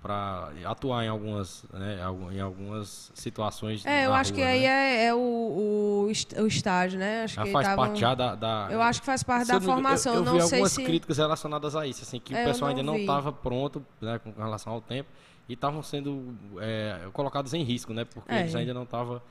para 0.01 0.51
atuar 0.65 1.03
em 1.03 1.07
algumas, 1.07 1.65
né, 1.73 1.99
em 2.31 2.39
algumas 2.39 3.11
situações. 3.15 3.83
É, 3.87 4.05
eu 4.05 4.13
acho 4.13 4.31
que 4.33 4.39
rua, 4.41 4.49
aí 4.49 4.61
né? 4.61 4.67
é, 4.67 5.05
é 5.05 5.13
o, 5.15 5.17
o, 5.17 6.07
o 6.43 6.47
estágio, 6.47 6.99
né? 6.99 7.23
Acho 7.23 7.35
Já 7.35 7.43
que 7.43 7.51
faz 7.51 7.67
tavam- 7.67 7.85
parte 7.87 7.99
já 7.99 8.13
da, 8.13 8.35
da- 8.35 8.67
Eu 8.69 8.81
acho 8.83 8.99
que 8.99 9.05
faz 9.05 9.23
parte 9.23 9.45
Se 9.47 9.51
da 9.51 9.59
não 9.59 9.65
formação. 9.73 10.13
Eu, 10.13 10.19
eu 10.19 10.25
não 10.25 10.33
vi 10.33 10.41
algumas 10.41 10.71
se. 10.73 10.83
críticas 10.83 11.17
relacionadas 11.17 11.75
a 11.75 11.87
isso, 11.87 12.03
assim, 12.03 12.19
que 12.19 12.35
É, 12.35 12.43
o 12.43 12.45
pessoal 12.45 12.69
não 12.71 12.77
ainda 12.77 12.83
não 12.83 12.93
vi. 12.95 13.01
estava 13.01 13.31
pronto 13.31 13.83
né, 13.99 14.19
com 14.19 14.31
relação 14.31 14.73
ao 14.73 14.81
tempo 14.81 15.09
e 15.47 15.53
estavam 15.53 15.81
sendo 15.83 16.35
é, 16.59 17.07
colocados 17.13 17.53
em 17.53 17.63
risco, 17.63 17.93
né? 17.93 18.05
Porque 18.05 18.33
É. 18.33 18.41
eles 18.41 18.55
ainda 18.55 18.73
não 18.73 18.83
estavam. 18.83 19.21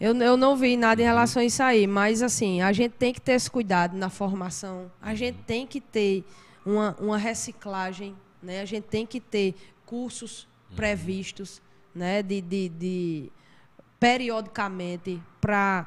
Eu, 0.00 0.14
eu 0.16 0.36
não 0.36 0.56
vi 0.56 0.76
nada 0.76 1.00
Uhum. 1.00 1.06
em 1.06 1.08
relação 1.08 1.40
a 1.42 1.44
isso 1.44 1.62
aí, 1.62 1.86
mas 1.86 2.22
assim, 2.22 2.60
a 2.62 2.72
gente 2.72 2.92
tem 2.92 3.12
que 3.12 3.20
ter 3.20 3.32
esse 3.32 3.50
cuidado 3.50 3.96
na 3.96 4.10
formação, 4.10 4.90
a 5.00 5.14
gente 5.14 5.36
Uhum. 5.36 5.44
tem 5.46 5.66
que 5.66 5.80
ter 5.80 6.24
uma, 6.66 6.96
uma 6.98 7.16
reciclagem, 7.18 8.16
né? 8.42 8.60
a 8.60 8.64
gente 8.64 8.84
tem 8.84 9.06
que 9.06 9.20
ter 9.20 9.54
cursos 9.86 10.48
Uhum. 10.70 10.76
previstos, 10.76 11.62
né? 11.94 12.22
de, 12.22 12.40
de, 12.40 12.68
de 12.70 13.32
periodicamente 14.00 15.20
para. 15.40 15.86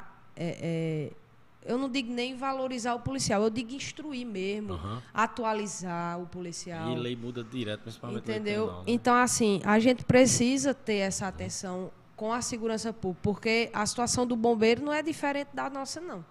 Eu 1.67 1.77
não 1.77 1.89
digo 1.89 2.11
nem 2.11 2.35
valorizar 2.35 2.95
o 2.95 2.99
policial, 2.99 3.43
eu 3.43 3.49
digo 3.49 3.73
instruir 3.73 4.25
mesmo, 4.25 4.73
Aham. 4.73 5.01
atualizar 5.13 6.19
o 6.19 6.25
policial. 6.25 6.95
E 6.95 6.99
lei 6.99 7.15
muda 7.15 7.43
direto, 7.43 7.81
principalmente 7.81 8.23
Entendeu? 8.23 8.63
criminal, 8.63 8.79
né? 8.79 8.85
Então, 8.87 9.15
assim, 9.15 9.61
a 9.63 9.77
gente 9.77 10.05
precisa 10.05 10.73
ter 10.73 10.95
essa 10.97 11.27
atenção 11.27 11.91
com 12.15 12.31
a 12.31 12.41
segurança 12.41 12.91
pública, 12.91 13.21
porque 13.21 13.69
a 13.73 13.85
situação 13.85 14.25
do 14.25 14.35
bombeiro 14.35 14.83
não 14.83 14.93
é 14.93 15.03
diferente 15.03 15.49
da 15.53 15.69
nossa, 15.69 16.01
não. 16.01 16.25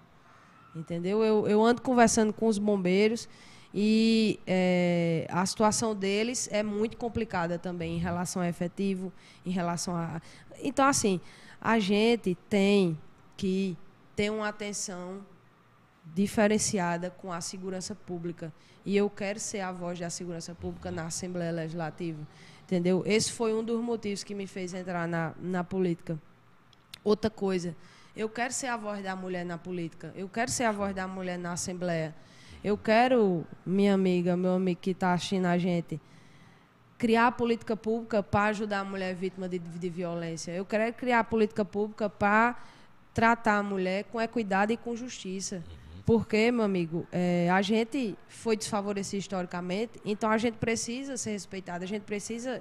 Entendeu? 0.75 1.23
Eu, 1.23 1.47
eu 1.47 1.65
ando 1.65 1.81
conversando 1.81 2.33
com 2.33 2.47
os 2.47 2.59
bombeiros 2.59 3.29
e 3.73 4.41
é, 4.47 5.27
a 5.31 5.45
situação 5.45 5.95
deles 5.95 6.49
é 6.51 6.63
muito 6.63 6.97
complicada 6.97 7.59
também 7.59 7.97
em 7.97 7.99
relação 7.99 8.43
ao 8.43 8.49
efetivo, 8.49 9.13
em 9.45 9.51
relação 9.51 9.95
a. 9.95 10.21
Então, 10.63 10.87
assim, 10.87 11.21
a 11.61 11.79
gente 11.79 12.35
tem 12.49 12.99
que 13.37 13.77
ter 14.17 14.31
uma 14.31 14.49
atenção 14.49 15.21
diferenciada 16.15 17.11
com 17.11 17.33
a 17.33 17.41
segurança 17.41 17.95
pública. 17.95 18.53
E 18.85 18.97
eu 18.97 19.11
quero 19.11 19.39
ser 19.39 19.61
a 19.61 19.71
voz 19.71 19.99
da 19.99 20.09
segurança 20.09 20.55
pública 20.55 20.91
na 20.91 21.07
Assembleia 21.07 21.53
Legislativa. 21.53 22.27
Entendeu? 22.63 23.03
Esse 23.07 23.31
foi 23.31 23.53
um 23.55 23.63
dos 23.63 23.81
motivos 23.81 24.25
que 24.25 24.35
me 24.35 24.47
fez 24.47 24.73
entrar 24.73 25.07
na, 25.07 25.35
na 25.41 25.63
política. 25.63 26.19
Outra 27.05 27.31
coisa, 27.31 27.77
eu 28.17 28.29
quero 28.29 28.53
ser 28.53 28.69
a 28.69 28.77
voz 28.77 29.05
da 29.05 29.15
mulher 29.15 29.45
na 29.45 29.59
política. 29.59 30.13
Eu 30.17 30.29
quero 30.29 30.51
ser 30.51 30.65
a 30.65 30.73
voz 30.73 30.95
da 30.95 31.07
mulher 31.07 31.39
na 31.39 31.53
Assembleia. 31.53 32.15
Eu 32.65 32.77
quero, 32.77 33.45
minha 33.65 33.95
amiga, 33.95 34.37
meu 34.37 34.55
amigo 34.55 34.81
que 34.81 34.91
está 34.91 35.13
assistindo 35.13 35.47
a 35.47 35.59
gente, 35.59 36.01
criar 36.99 37.31
política 37.33 37.77
pública 37.77 38.23
para 38.23 38.47
ajudar 38.47 38.81
a 38.81 38.85
mulher 38.85 39.15
vítima 39.15 39.49
de, 39.49 39.59
de 39.59 39.89
violência. 39.89 40.53
Eu 40.53 40.65
quero 40.65 40.93
criar 40.95 41.23
política 41.25 41.65
pública 41.65 42.09
para 42.09 42.57
tratar 43.17 43.57
a 43.57 43.63
mulher 43.63 44.05
com 44.05 44.21
equidade 44.21 44.75
e 44.75 44.77
com 44.77 44.95
justiça. 44.95 45.65
Porque, 46.05 46.53
meu 46.53 46.63
amigo, 46.63 47.07
é, 47.11 47.49
a 47.51 47.63
gente 47.63 48.15
foi 48.29 48.59
desfavorecido 48.59 49.21
historicamente, 49.21 49.99
então 50.05 50.31
a 50.31 50.37
gente 50.37 50.59
precisa 50.59 51.17
ser 51.17 51.31
respeitado, 51.31 51.83
a 51.83 51.87
gente 51.87 52.03
precisa 52.03 52.61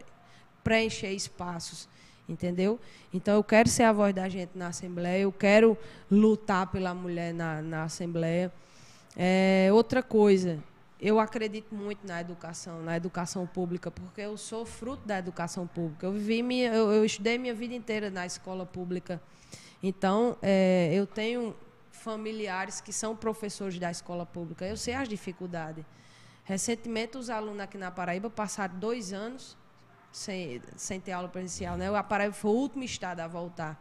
preencher 0.64 1.12
espaços, 1.12 1.90
entendeu? 2.28 2.80
Então 3.14 3.36
eu 3.36 3.44
quero 3.44 3.68
ser 3.68 3.84
a 3.84 3.92
voz 3.92 4.16
da 4.16 4.30
gente 4.30 4.52
na 4.56 4.70
Assembleia, 4.70 5.24
eu 5.24 5.32
quero 5.32 5.78
lutar 6.10 6.72
pela 6.72 6.94
mulher 6.94 7.34
na, 7.34 7.62
na 7.62 7.84
Assembleia. 7.84 8.50
É, 9.14 9.68
outra 9.74 10.02
coisa, 10.02 10.58
eu 11.02 11.20
acredito 11.20 11.76
muito 11.76 12.08
na 12.08 12.22
educação, 12.22 12.82
na 12.82 12.96
educação 12.96 13.46
pública, 13.46 13.92
porque 13.92 14.22
eu 14.22 14.38
sou 14.38 14.66
fruto 14.66 15.06
da 15.06 15.20
educação 15.20 15.68
pública. 15.68 16.08
Eu 16.08 16.14
vivi 16.14 16.42
minha, 16.42 16.74
eu, 16.74 16.94
eu 16.94 17.04
estudei 17.04 17.38
minha 17.38 17.54
vida 17.54 17.74
inteira 17.74 18.10
na 18.10 18.26
escola 18.26 18.66
pública. 18.66 19.22
Então, 19.88 20.36
é, 20.42 20.90
eu 20.92 21.06
tenho 21.06 21.56
familiares 21.92 22.82
que 22.82 22.92
são 22.92 23.16
professores 23.16 23.78
da 23.78 23.92
escola 23.92 24.26
pública. 24.26 24.66
Eu 24.66 24.76
sei 24.76 24.96
as 24.96 25.08
dificuldades. 25.08 25.86
Recentemente, 26.44 27.20
os 27.20 27.30
alunos 27.30 27.60
aqui 27.60 27.78
na 27.78 27.92
Paraíba 27.92 28.28
passaram 28.28 28.80
dois 28.80 29.14
anos 29.14 29.56
sem, 30.12 30.60
sem 30.76 31.00
ter 31.00 31.12
aula 31.12 31.30
presencial. 31.30 31.78
Né? 31.78 31.92
O 31.92 32.04
Paraíba 32.04 32.34
foi 32.34 32.50
o 32.50 32.56
último 32.56 32.84
estado 32.84 33.20
a 33.20 33.28
voltar. 33.28 33.80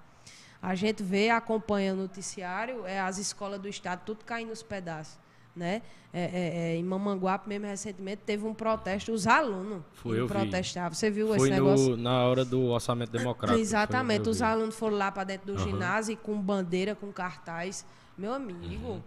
A 0.61 0.74
gente 0.74 1.02
vê, 1.02 1.30
acompanha 1.30 1.94
o 1.94 1.96
noticiário, 1.96 2.86
é, 2.86 3.00
as 3.00 3.16
escolas 3.16 3.59
do 3.59 3.66
estado 3.66 4.02
tudo 4.05 4.26
caindo 4.26 4.50
nos 4.50 4.62
pedaços. 4.62 5.18
Né? 5.57 5.82
É, 6.12 6.20
é, 6.22 6.72
é, 6.72 6.76
em 6.76 6.82
Mamanguape, 6.82 7.48
mesmo 7.48 7.66
recentemente, 7.66 8.22
teve 8.26 8.44
um 8.44 8.52
protesto, 8.52 9.12
os 9.12 9.24
alunos 9.26 9.82
Foi, 9.94 10.18
eu 10.18 10.26
vi. 10.26 10.32
protestavam. 10.32 10.92
Você 10.94 11.11
viu 11.11 11.28
Foi 11.28 11.36
esse 11.36 11.50
negócio? 11.50 11.90
no, 11.90 11.96
na 11.96 12.24
hora 12.24 12.44
do 12.44 12.61
orçamento 12.66 13.11
democrático. 13.12 13.61
Exatamente. 13.61 14.28
Os 14.28 14.38
vi. 14.38 14.44
alunos 14.44 14.74
foram 14.74 14.96
lá 14.96 15.12
para 15.12 15.24
dentro 15.24 15.46
do 15.55 15.59
Aham. 15.61 15.64
ginásio 15.70 16.16
com 16.16 16.40
bandeira, 16.40 16.94
com 16.96 17.12
cartaz. 17.12 17.86
Meu 18.18 18.32
amigo, 18.32 18.84
Uhum. 18.94 19.00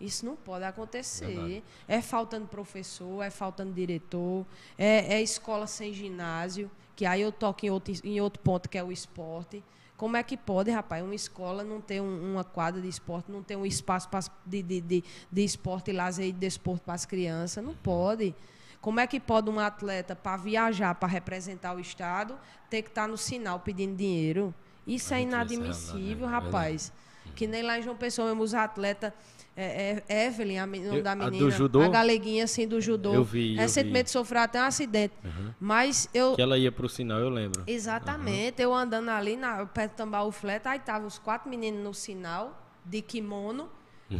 isso 0.00 0.26
não 0.26 0.34
pode 0.34 0.64
acontecer. 0.64 1.26
Verdade. 1.26 1.64
É 1.86 2.02
faltando 2.02 2.46
professor, 2.48 3.22
é 3.22 3.30
faltando 3.30 3.72
diretor, 3.72 4.44
é, 4.76 5.14
é 5.14 5.22
escola 5.22 5.68
sem 5.68 5.92
ginásio, 5.92 6.68
que 6.96 7.06
aí 7.06 7.20
eu 7.22 7.30
toco 7.30 7.64
em 7.64 7.70
outro, 7.70 7.94
em 8.04 8.20
outro 8.20 8.40
ponto 8.42 8.68
que 8.68 8.76
é 8.76 8.82
o 8.82 8.90
esporte. 8.90 9.62
Como 10.02 10.16
é 10.16 10.22
que 10.24 10.36
pode, 10.36 10.68
rapaz, 10.68 11.00
uma 11.04 11.14
escola 11.14 11.62
não 11.62 11.80
ter 11.80 12.00
um- 12.02 12.32
uma 12.32 12.42
quadra 12.42 12.80
de 12.82 12.88
esporte, 12.88 13.30
não 13.30 13.40
ter 13.40 13.54
um 13.54 13.64
espaço 13.64 14.08
pras- 14.08 14.28
de, 14.44 14.60
de, 14.60 14.80
de, 14.80 15.04
de 15.30 15.44
esporte 15.44 15.92
e 15.92 15.94
lazer 15.94 16.26
e 16.26 16.32
de 16.32 16.38
desporto 16.40 16.82
para 16.84 16.94
as 16.94 17.06
crianças? 17.06 17.64
Não 17.64 17.72
pode. 17.72 18.34
Como 18.80 18.98
é 18.98 19.06
que 19.06 19.20
pode 19.20 19.48
um 19.48 19.60
atleta, 19.60 20.16
para 20.16 20.36
viajar, 20.36 20.92
para 20.96 21.06
representar 21.08 21.76
o 21.76 21.78
Estado, 21.78 22.36
ter 22.68 22.82
que 22.82 22.88
estar 22.88 23.06
no 23.06 23.16
sinal 23.16 23.60
pedindo 23.60 23.94
dinheiro? 23.94 24.52
Isso 24.84 25.14
é 25.14 25.18
vê 25.18 25.22
essa 25.22 25.36
inadmissível, 25.36 26.26
né? 26.26 26.32
rapaz. 26.32 26.92
Que 27.34 27.46
nem 27.46 27.62
lá 27.62 27.78
em 27.78 27.82
João 27.82 27.96
Pessoa 27.96 28.28
mesmo, 28.28 28.42
os 28.42 28.54
atletas. 28.54 29.12
É, 29.54 30.02
é, 30.08 30.26
Evelyn, 30.28 30.58
a, 30.60 30.66
men- 30.66 30.80
o 30.80 30.84
nome 30.86 30.98
Eu- 30.98 31.02
da 31.02 31.12
a 31.12 31.14
do 31.14 31.30
menina. 31.30 31.50
judô? 31.50 31.82
A 31.82 31.88
galeguinha, 31.88 32.44
assim, 32.44 32.66
do 32.66 32.80
judô. 32.80 33.12
Eu 33.12 33.22
vi, 33.22 33.54
eu 33.54 33.60
Recentemente 33.60 34.04
vi. 34.06 34.10
sofreu 34.10 34.40
até 34.40 34.58
um 34.62 34.64
acidente. 34.64 35.12
Mas 35.60 36.08
eu. 36.14 36.34
Que 36.34 36.40
ela 36.40 36.56
ia 36.56 36.72
pro 36.72 36.88
sinal, 36.88 37.18
eu 37.20 37.28
lembro. 37.28 37.62
Exatamente. 37.66 38.62
Eu 38.62 38.72
andando 38.74 39.10
ali 39.10 39.36
na, 39.36 39.66
perto 39.66 39.92
do 39.92 39.96
Tambaú 39.96 40.32
Fleta, 40.32 40.70
aí 40.70 40.78
estavam 40.78 41.06
os 41.06 41.18
quatro 41.18 41.50
meninos 41.50 41.84
no 41.84 41.92
sinal, 41.92 42.66
de 42.84 43.02
kimono, 43.02 43.68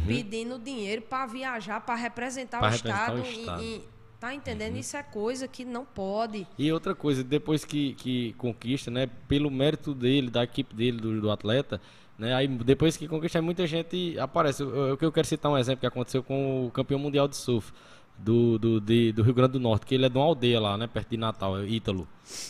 pedindo 0.07 0.57
dinheiro 0.59 1.01
para 1.01 1.25
viajar, 1.25 1.81
para 1.81 1.95
representar, 1.95 2.59
Pra 2.59 2.67
o 2.67 2.71
representar 2.71 3.13
o 3.15 3.19
Estado. 3.19 3.27
em- 3.27 3.39
Estado. 3.41 3.63
em- 3.63 3.83
tá 4.19 4.33
entendendo? 4.33 4.77
Isso 4.77 4.95
é 4.95 5.03
coisa 5.03 5.47
que 5.47 5.65
não 5.65 5.83
pode. 5.83 6.47
E 6.57 6.71
outra 6.71 6.95
coisa, 6.95 7.23
depois 7.23 7.65
que, 7.65 7.93
que 7.95 8.33
conquista, 8.33 8.89
né, 8.89 9.09
pelo 9.27 9.49
mérito 9.51 9.93
dele, 9.93 10.29
da 10.29 10.43
equipe 10.43 10.73
dele, 10.75 10.97
do, 10.97 11.19
do 11.21 11.29
atleta, 11.31 11.81
né, 12.17 12.33
aí 12.33 12.47
depois 12.47 12.95
que 12.97 13.07
conquista, 13.07 13.41
muita 13.41 13.65
gente 13.67 14.17
aparece. 14.19 14.63
Que 14.99 15.05
eu 15.05 15.11
quero 15.11 15.27
citar 15.27 15.51
um 15.51 15.57
exemplo 15.57 15.79
que 15.81 15.87
aconteceu 15.87 16.21
com 16.23 16.67
o 16.67 16.71
campeão 16.71 16.99
mundial 16.99 17.27
de 17.27 17.35
surf 17.35 17.71
do, 18.17 18.59
do, 18.59 18.79
de- 18.79 19.11
do 19.11 19.23
Rio 19.23 19.33
Grande 19.33 19.53
do 19.53 19.59
Norte, 19.59 19.85
que 19.87 19.95
ele 19.95 20.05
é 20.05 20.09
de 20.09 20.17
uma 20.17 20.25
aldeia 20.25 20.59
lá, 20.59 20.77
né, 20.77 20.85
perto 20.87 21.09
de 21.09 21.17
Natal, 21.17 21.57
é 21.59 21.65
Ítalo. 21.65 22.07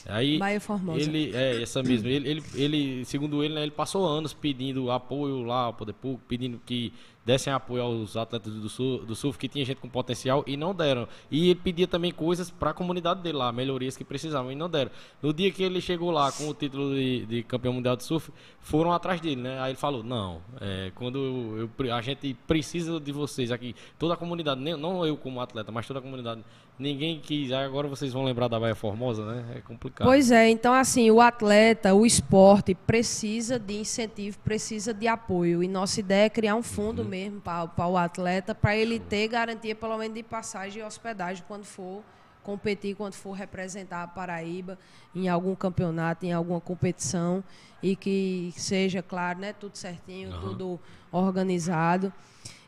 Aí 0.07 0.37
Bahia 0.37 0.59
Formosa. 0.59 0.99
ele 1.01 1.31
é 1.33 1.61
essa 1.61 1.81
mesmo. 1.81 2.07
Ele, 2.09 2.29
ele, 2.29 2.43
ele, 2.55 3.05
segundo 3.05 3.41
ele, 3.43 3.53
né, 3.55 3.61
ele 3.63 3.71
passou 3.71 4.05
anos 4.05 4.33
pedindo 4.33 4.91
apoio 4.91 5.41
lá 5.43 5.63
ao 5.65 5.73
poder 5.73 5.93
público, 5.93 6.23
pedindo 6.27 6.59
que 6.65 6.91
dessem 7.25 7.51
apoio 7.53 7.83
aos 7.83 8.17
atletas 8.17 8.53
do, 8.53 8.67
sul, 8.69 8.99
do 9.05 9.15
surf, 9.15 9.37
que 9.39 9.47
tinha 9.47 9.63
gente 9.65 9.77
com 9.77 9.87
potencial 9.89 10.43
e 10.45 10.57
não 10.57 10.73
deram. 10.75 11.07
E 11.31 11.49
ele 11.49 11.59
pedia 11.59 11.87
também 11.87 12.11
coisas 12.11 12.49
para 12.49 12.71
a 12.71 12.73
comunidade 12.73 13.21
dele 13.21 13.37
lá, 13.37 13.51
melhorias 13.51 13.95
que 13.95 14.03
precisavam 14.03 14.51
e 14.51 14.55
não 14.55 14.69
deram. 14.69 14.91
No 15.21 15.33
dia 15.33 15.51
que 15.51 15.63
ele 15.63 15.79
chegou 15.79 16.11
lá 16.11 16.31
com 16.31 16.49
o 16.49 16.53
título 16.53 16.93
de, 16.93 17.25
de 17.25 17.43
campeão 17.43 17.73
mundial 17.73 17.95
de 17.95 18.03
surf, 18.03 18.31
foram 18.59 18.91
atrás 18.91 19.21
dele, 19.21 19.41
né? 19.41 19.59
Aí 19.61 19.71
ele 19.71 19.77
falou: 19.77 20.03
Não, 20.03 20.41
é, 20.59 20.91
quando 20.95 21.69
eu, 21.79 21.93
a 21.93 22.01
gente 22.01 22.33
precisa 22.47 22.99
de 22.99 23.11
vocês 23.11 23.51
aqui, 23.51 23.75
toda 23.97 24.13
a 24.13 24.17
comunidade, 24.17 24.59
nem- 24.61 24.77
não 24.77 25.05
eu 25.05 25.15
como 25.17 25.39
atleta, 25.39 25.71
mas 25.71 25.87
toda 25.87 25.99
a 25.99 26.01
comunidade, 26.01 26.43
ninguém 26.77 27.19
quis. 27.19 27.51
Agora 27.51 27.87
vocês 27.87 28.11
vão 28.13 28.23
lembrar 28.23 28.47
da 28.47 28.59
Baia 28.59 28.75
Formosa, 28.75 29.25
né? 29.25 29.55
É 29.57 29.61
complicado. 29.61 30.07
Pois 30.07 30.31
é, 30.31 30.49
então 30.49 30.73
assim, 30.73 31.09
o 31.11 31.21
atleta, 31.21 31.93
o 31.93 32.05
esporte 32.05 32.73
precisa 32.73 33.59
de 33.59 33.75
incentivo, 33.75 34.37
precisa 34.39 34.93
de 34.93 35.07
apoio. 35.07 35.63
E 35.63 35.67
nossa 35.67 35.99
ideia 35.99 36.25
é 36.25 36.29
criar 36.29 36.55
um 36.55 36.63
fundo 36.63 37.03
mesmo 37.03 37.41
para 37.41 37.87
o 37.87 37.97
atleta, 37.97 38.53
para 38.53 38.75
ele 38.75 38.99
ter 38.99 39.27
garantia 39.27 39.75
pelo 39.75 39.97
menos 39.97 40.15
de 40.15 40.23
passagem 40.23 40.81
e 40.81 40.85
hospedagem 40.85 41.43
quando 41.47 41.65
for 41.65 42.03
competir, 42.43 42.95
quando 42.95 43.13
for 43.13 43.31
representar 43.31 44.03
a 44.03 44.07
Paraíba 44.07 44.77
em 45.15 45.29
algum 45.29 45.55
campeonato, 45.55 46.25
em 46.25 46.33
alguma 46.33 46.59
competição 46.59 47.43
e 47.81 47.95
que 47.95 48.53
seja, 48.55 49.01
claro, 49.01 49.39
né, 49.39 49.53
tudo 49.53 49.77
certinho, 49.77 50.31
tudo 50.39 50.79
organizado. 51.11 52.11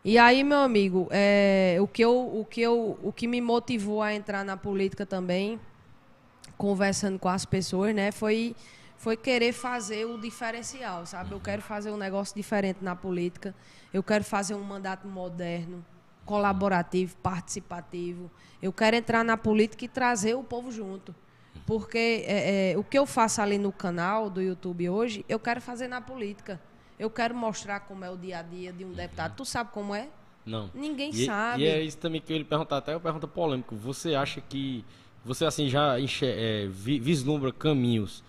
E 0.08 0.20
aí, 0.20 0.44
meu 0.44 0.60
amigo, 0.60 1.08
é, 1.10 1.78
o, 1.82 1.88
que 1.88 2.04
eu, 2.04 2.16
o, 2.16 2.46
que 2.46 2.62
eu, 2.62 2.96
o 3.02 3.12
que 3.12 3.26
me 3.26 3.42
motivou 3.42 4.04
a 4.04 4.14
entrar 4.14 4.46
na 4.46 4.56
política 4.56 5.04
também, 5.04 5.60
conversando 6.56 7.18
com 7.18 7.28
as 7.28 7.44
pessoas, 7.44 7.96
né, 7.96 8.12
foi, 8.12 8.56
foi 8.98 9.18
querer 9.18 9.52
fazer 9.52 10.06
o 10.06 10.20
diferencial, 10.20 11.08
sabe? 11.08 11.32
Eu 11.32 11.40
quero 11.40 11.64
fazer 11.64 11.90
um 11.90 11.98
negócio 11.98 12.36
diferente 12.36 12.84
na 12.84 12.96
política, 12.96 13.56
eu 13.92 14.04
quero 14.04 14.24
fazer 14.24 14.54
um 14.54 14.62
mandato 14.62 15.08
moderno, 15.08 15.84
colaborativo, 16.24 17.16
participativo. 17.18 18.30
Eu 18.62 18.72
quero 18.72 18.96
entrar 18.96 19.24
na 19.24 19.36
política 19.36 19.86
e 19.86 19.88
trazer 19.88 20.36
o 20.36 20.44
povo 20.44 20.72
junto. 20.72 21.16
Porque 21.66 22.24
é, 22.28 22.74
é, 22.74 22.78
o 22.78 22.84
que 22.84 23.00
eu 23.00 23.08
faço 23.08 23.42
ali 23.42 23.58
no 23.58 23.72
canal 23.72 24.30
do 24.30 24.40
YouTube 24.40 24.88
hoje, 24.88 25.26
eu 25.28 25.40
quero 25.40 25.60
fazer 25.60 25.88
na 25.88 26.00
política. 26.00 26.62
Eu 27.00 27.10
quero 27.10 27.36
mostrar 27.36 27.82
como 27.82 28.06
é 28.06 28.10
o 28.10 28.18
dia 28.18 28.40
a 28.40 28.42
dia 28.42 28.72
de 28.72 28.86
um 28.86 28.92
deputado. 28.92 29.36
Tu 29.36 29.46
sabe 29.46 29.72
como 29.72 29.94
é? 29.94 30.08
Não. 30.46 30.70
Ninguém 30.74 31.10
E, 31.12 31.26
sabe. 31.26 31.64
e 31.64 31.68
é 31.68 31.82
isso 31.82 31.98
também 31.98 32.22
que 32.22 32.32
eu 32.32 32.38
ia 32.38 32.46
perguntar, 32.46 32.78
até 32.78 32.94
uma 32.94 33.00
pergunta 33.00 33.28
polêmica. 33.28 33.76
Você 33.76 34.16
acha 34.16 34.40
que 34.42 34.86
você 35.24 35.44
assim 35.46 35.68
já 35.68 36.00
enxe- 36.00 36.26
é, 36.26 36.68
vi- 36.70 37.00
vislumbra 37.00 37.52
caminhos 37.52 38.24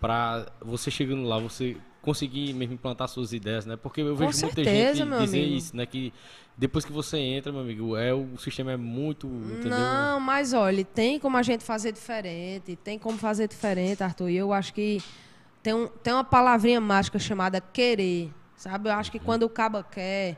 para 0.00 0.46
você 0.60 0.90
chegando 0.90 1.22
lá, 1.24 1.38
você 1.38 1.76
conseguir 2.02 2.52
mesmo 2.52 2.74
implantar 2.74 3.08
suas 3.08 3.32
ideias, 3.32 3.64
né? 3.64 3.76
Porque 3.76 4.02
eu 4.02 4.10
Com 4.10 4.16
vejo 4.16 4.38
muita 4.38 4.54
certeza, 4.62 4.94
gente 4.94 5.18
dizer 5.20 5.38
amigo. 5.40 5.56
isso, 5.56 5.74
né? 5.76 5.86
Que 5.86 6.12
depois 6.56 6.84
que 6.84 6.92
você 6.92 7.16
entra, 7.18 7.50
meu 7.50 7.62
amigo, 7.62 7.96
é 7.96 8.12
o 8.12 8.36
sistema 8.36 8.72
é 8.72 8.76
muito, 8.76 9.26
entendeu? 9.26 9.70
Não, 9.70 10.20
mas 10.20 10.52
olha, 10.52 10.84
tem 10.84 11.18
como 11.18 11.38
a 11.38 11.42
gente 11.42 11.64
fazer 11.64 11.92
diferente, 11.92 12.76
tem 12.76 12.98
como 12.98 13.16
fazer 13.16 13.48
diferente, 13.48 14.02
Arthur. 14.02 14.28
E 14.28 14.36
eu 14.36 14.52
acho 14.52 14.74
que 14.74 15.00
tem, 15.64 15.72
um, 15.72 15.88
tem 15.88 16.12
uma 16.12 16.22
palavrinha 16.22 16.78
mágica 16.78 17.18
chamada 17.18 17.58
querer, 17.58 18.30
sabe? 18.54 18.90
Eu 18.90 18.92
acho 18.92 19.10
que 19.10 19.18
quando 19.18 19.44
o 19.44 19.48
caba 19.48 19.82
quer, 19.82 20.36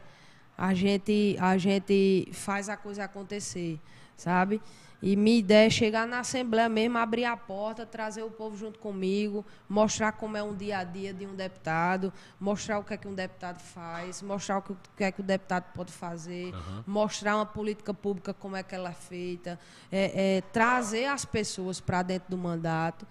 a 0.56 0.72
gente, 0.72 1.36
a 1.40 1.58
gente 1.58 2.28
faz 2.32 2.68
a 2.68 2.76
coisa 2.76 3.04
acontecer, 3.04 3.80
sabe? 4.16 4.62
E 5.02 5.16
minha 5.16 5.38
ideia 5.38 5.66
é 5.66 5.70
chegar 5.70 6.06
na 6.06 6.20
Assembleia 6.20 6.68
mesmo, 6.68 6.96
abrir 6.96 7.24
a 7.24 7.36
porta, 7.36 7.84
trazer 7.84 8.22
o 8.22 8.30
povo 8.30 8.56
junto 8.56 8.78
comigo, 8.78 9.44
mostrar 9.68 10.12
como 10.12 10.36
é 10.36 10.42
um 10.44 10.54
dia 10.54 10.78
a 10.78 10.84
dia 10.84 11.12
de 11.12 11.26
um 11.26 11.34
deputado, 11.34 12.12
mostrar 12.38 12.78
o 12.78 12.84
que 12.84 12.94
é 12.94 12.96
que 12.96 13.08
um 13.08 13.14
deputado 13.14 13.60
faz, 13.60 14.22
mostrar 14.22 14.58
o 14.58 14.62
que, 14.96 15.04
é 15.04 15.10
que 15.10 15.20
o 15.20 15.24
deputado 15.24 15.64
pode 15.74 15.92
fazer, 15.92 16.54
mostrar 16.86 17.34
uma 17.34 17.44
política 17.44 17.92
pública 17.92 18.32
como 18.32 18.54
é 18.54 18.62
que 18.62 18.76
ela 18.76 18.90
é 18.90 18.94
feita, 18.94 19.58
é, 19.90 20.36
é, 20.36 20.40
trazer 20.52 21.06
as 21.06 21.24
pessoas 21.24 21.80
para 21.80 22.02
dentro 22.02 22.30
do 22.30 22.38
mandato 22.38 23.04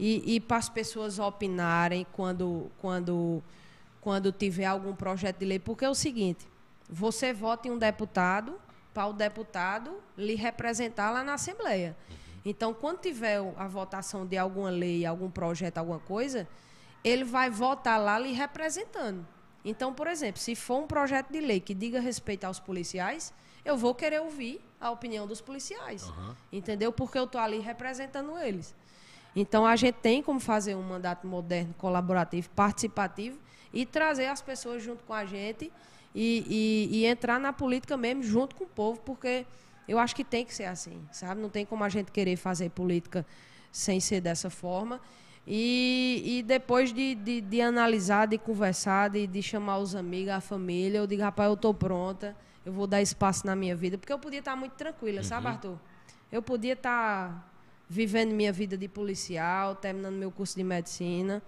e, 0.00 0.36
e 0.36 0.40
para 0.40 0.56
as 0.56 0.70
pessoas 0.70 1.18
opinarem 1.18 2.06
quando, 2.12 2.70
quando, 2.78 3.42
quando 4.00 4.32
tiver 4.32 4.64
algum 4.64 4.94
projeto 4.96 5.36
de 5.36 5.44
lei. 5.44 5.58
Porque 5.58 5.84
é 5.84 5.90
o 5.90 5.94
seguinte, 5.94 6.48
você 6.88 7.34
vota 7.34 7.68
em 7.68 7.70
um 7.70 7.76
deputado 7.76 8.58
para 8.94 9.06
o 9.06 9.12
deputado 9.12 9.94
lhe 10.16 10.34
representar 10.34 11.10
lá 11.10 11.22
na 11.22 11.34
Assembleia. 11.34 11.94
Então, 12.46 12.72
quando 12.72 13.00
tiver 13.00 13.40
a 13.58 13.68
votação 13.68 14.24
de 14.24 14.38
alguma 14.38 14.70
lei, 14.70 15.04
algum 15.04 15.30
projeto, 15.30 15.76
alguma 15.76 15.98
coisa, 15.98 16.48
ele 17.04 17.22
vai 17.22 17.50
votar 17.50 18.00
lá 18.00 18.18
lhe 18.18 18.32
representando. 18.32 19.26
Então, 19.62 19.92
por 19.92 20.06
exemplo, 20.06 20.40
se 20.40 20.54
for 20.54 20.82
um 20.82 20.86
projeto 20.86 21.30
de 21.30 21.40
lei 21.40 21.60
que 21.60 21.74
diga 21.74 22.00
respeito 22.00 22.44
aos 22.44 22.58
policiais, 22.58 23.34
eu 23.62 23.76
vou 23.76 23.94
querer 23.94 24.22
ouvir 24.22 24.64
a 24.80 24.90
opinião 24.90 25.26
dos 25.26 25.42
policiais. 25.42 26.10
Entendeu? 26.50 26.90
Porque 26.90 27.18
eu 27.18 27.24
estou 27.24 27.38
ali 27.38 27.58
representando 27.58 28.38
eles. 28.38 28.74
Então, 29.34 29.64
a 29.66 29.76
gente 29.76 29.94
tem 29.96 30.22
como 30.22 30.40
fazer 30.40 30.74
um 30.74 30.82
mandato 30.82 31.26
moderno, 31.26 31.74
colaborativo, 31.78 32.48
participativo 32.50 33.38
e 33.72 33.86
trazer 33.86 34.26
as 34.26 34.42
pessoas 34.42 34.82
junto 34.82 35.04
com 35.04 35.14
a 35.14 35.24
gente 35.24 35.70
e, 36.14 36.88
e- 36.90 36.98
e 36.98 37.06
entrar 37.06 37.38
na 37.38 37.52
política 37.52 37.96
mesmo 37.96 38.22
junto 38.22 38.56
com 38.56 38.64
o 38.64 38.66
povo, 38.66 39.00
porque 39.00 39.46
eu 39.86 39.98
acho 39.98 40.14
que 40.16 40.24
tem 40.24 40.44
que 40.44 40.54
ser 40.54 40.64
assim, 40.64 41.00
sabe? 41.12 41.40
Não 41.40 41.48
tem 41.48 41.64
como 41.64 41.84
a 41.84 41.88
gente 41.88 42.10
querer 42.10 42.36
fazer 42.36 42.70
política 42.70 43.24
sem 43.70 44.00
ser 44.00 44.20
dessa 44.20 44.50
forma. 44.50 45.00
E, 45.46 46.22
e 46.24 46.42
depois 46.42 46.92
de, 46.92 47.14
de, 47.14 47.40
de 47.40 47.60
analisar, 47.60 48.26
de 48.26 48.36
conversar, 48.38 49.10
de, 49.10 49.26
de 49.26 49.42
chamar 49.42 49.78
os 49.78 49.94
amigos, 49.94 50.32
a 50.32 50.40
família, 50.40 50.98
eu 50.98 51.06
digo, 51.06 51.22
rapaz, 51.22 51.48
eu 51.48 51.54
estou 51.54 51.72
pronta, 51.72 52.36
eu 52.64 52.72
vou 52.72 52.86
dar 52.86 53.00
espaço 53.00 53.46
na 53.46 53.56
minha 53.56 53.74
vida, 53.74 53.96
porque 53.96 54.12
eu 54.12 54.18
podia 54.18 54.40
estar 54.40 54.54
muito 54.54 54.72
tranquila, 54.72 55.22
sabe, 55.22 55.46
Arthur? 55.54 55.78
Eu 56.30 56.42
podia 56.42 56.74
estar 56.74 57.49
vivendo 57.90 58.30
minha 58.32 58.52
vida 58.52 58.78
de 58.78 58.86
policial, 58.86 59.74
terminando 59.74 60.14
meu 60.14 60.30
curso 60.30 60.54
de 60.56 60.62
medicina. 60.62 61.42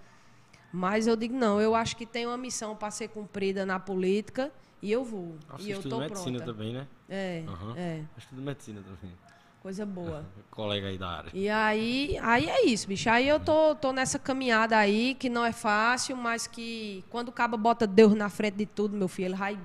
Mas 0.73 1.07
eu 1.07 1.15
digo, 1.15 1.35
não, 1.37 1.61
eu 1.61 1.73
acho 1.73 1.97
que 1.97 2.05
tem 2.05 2.27
uma 2.27 2.37
missão 2.37 2.75
para 2.75 2.91
ser 2.91 3.09
cumprida 3.09 3.65
na 3.65 3.79
política 3.79 4.51
e 4.83 4.91
eu 4.91 5.05
vou. 5.05 5.37
Nossa, 5.49 5.63
e 5.63 5.71
eu 5.71 5.79
estudo 5.79 5.95
estou 5.95 6.01
medicina 6.01 6.39
pronta. 6.39 6.53
também, 6.53 6.73
né? 6.73 6.89
É, 7.09 7.45
Aham. 7.47 7.75
é, 7.77 8.01
Estudo 8.19 8.43
medicina 8.43 8.83
também. 8.83 9.17
coisa 9.61 9.87
boa. 9.87 10.27
Colega 10.51 10.89
aí 10.89 10.99
da 10.99 11.09
área. 11.11 11.31
E 11.33 11.49
aí, 11.49 12.19
aí 12.21 12.49
é 12.49 12.67
isso, 12.67 12.89
bicho. 12.89 13.09
Aí 13.09 13.29
eu 13.29 13.39
tô, 13.39 13.77
tô 13.77 13.93
nessa 13.93 14.19
caminhada 14.19 14.77
aí, 14.77 15.15
que 15.15 15.29
não 15.29 15.45
é 15.45 15.53
fácil, 15.53 16.17
mas 16.17 16.49
que 16.49 17.05
quando 17.09 17.29
o 17.29 17.33
cabo 17.33 17.57
bota 17.57 17.87
Deus 17.87 18.15
na 18.15 18.29
frente 18.29 18.57
de 18.57 18.67
tudo, 18.67 18.97
meu 18.97 19.07
filho, 19.07 19.27
ele 19.27 19.37
vai 19.37 19.57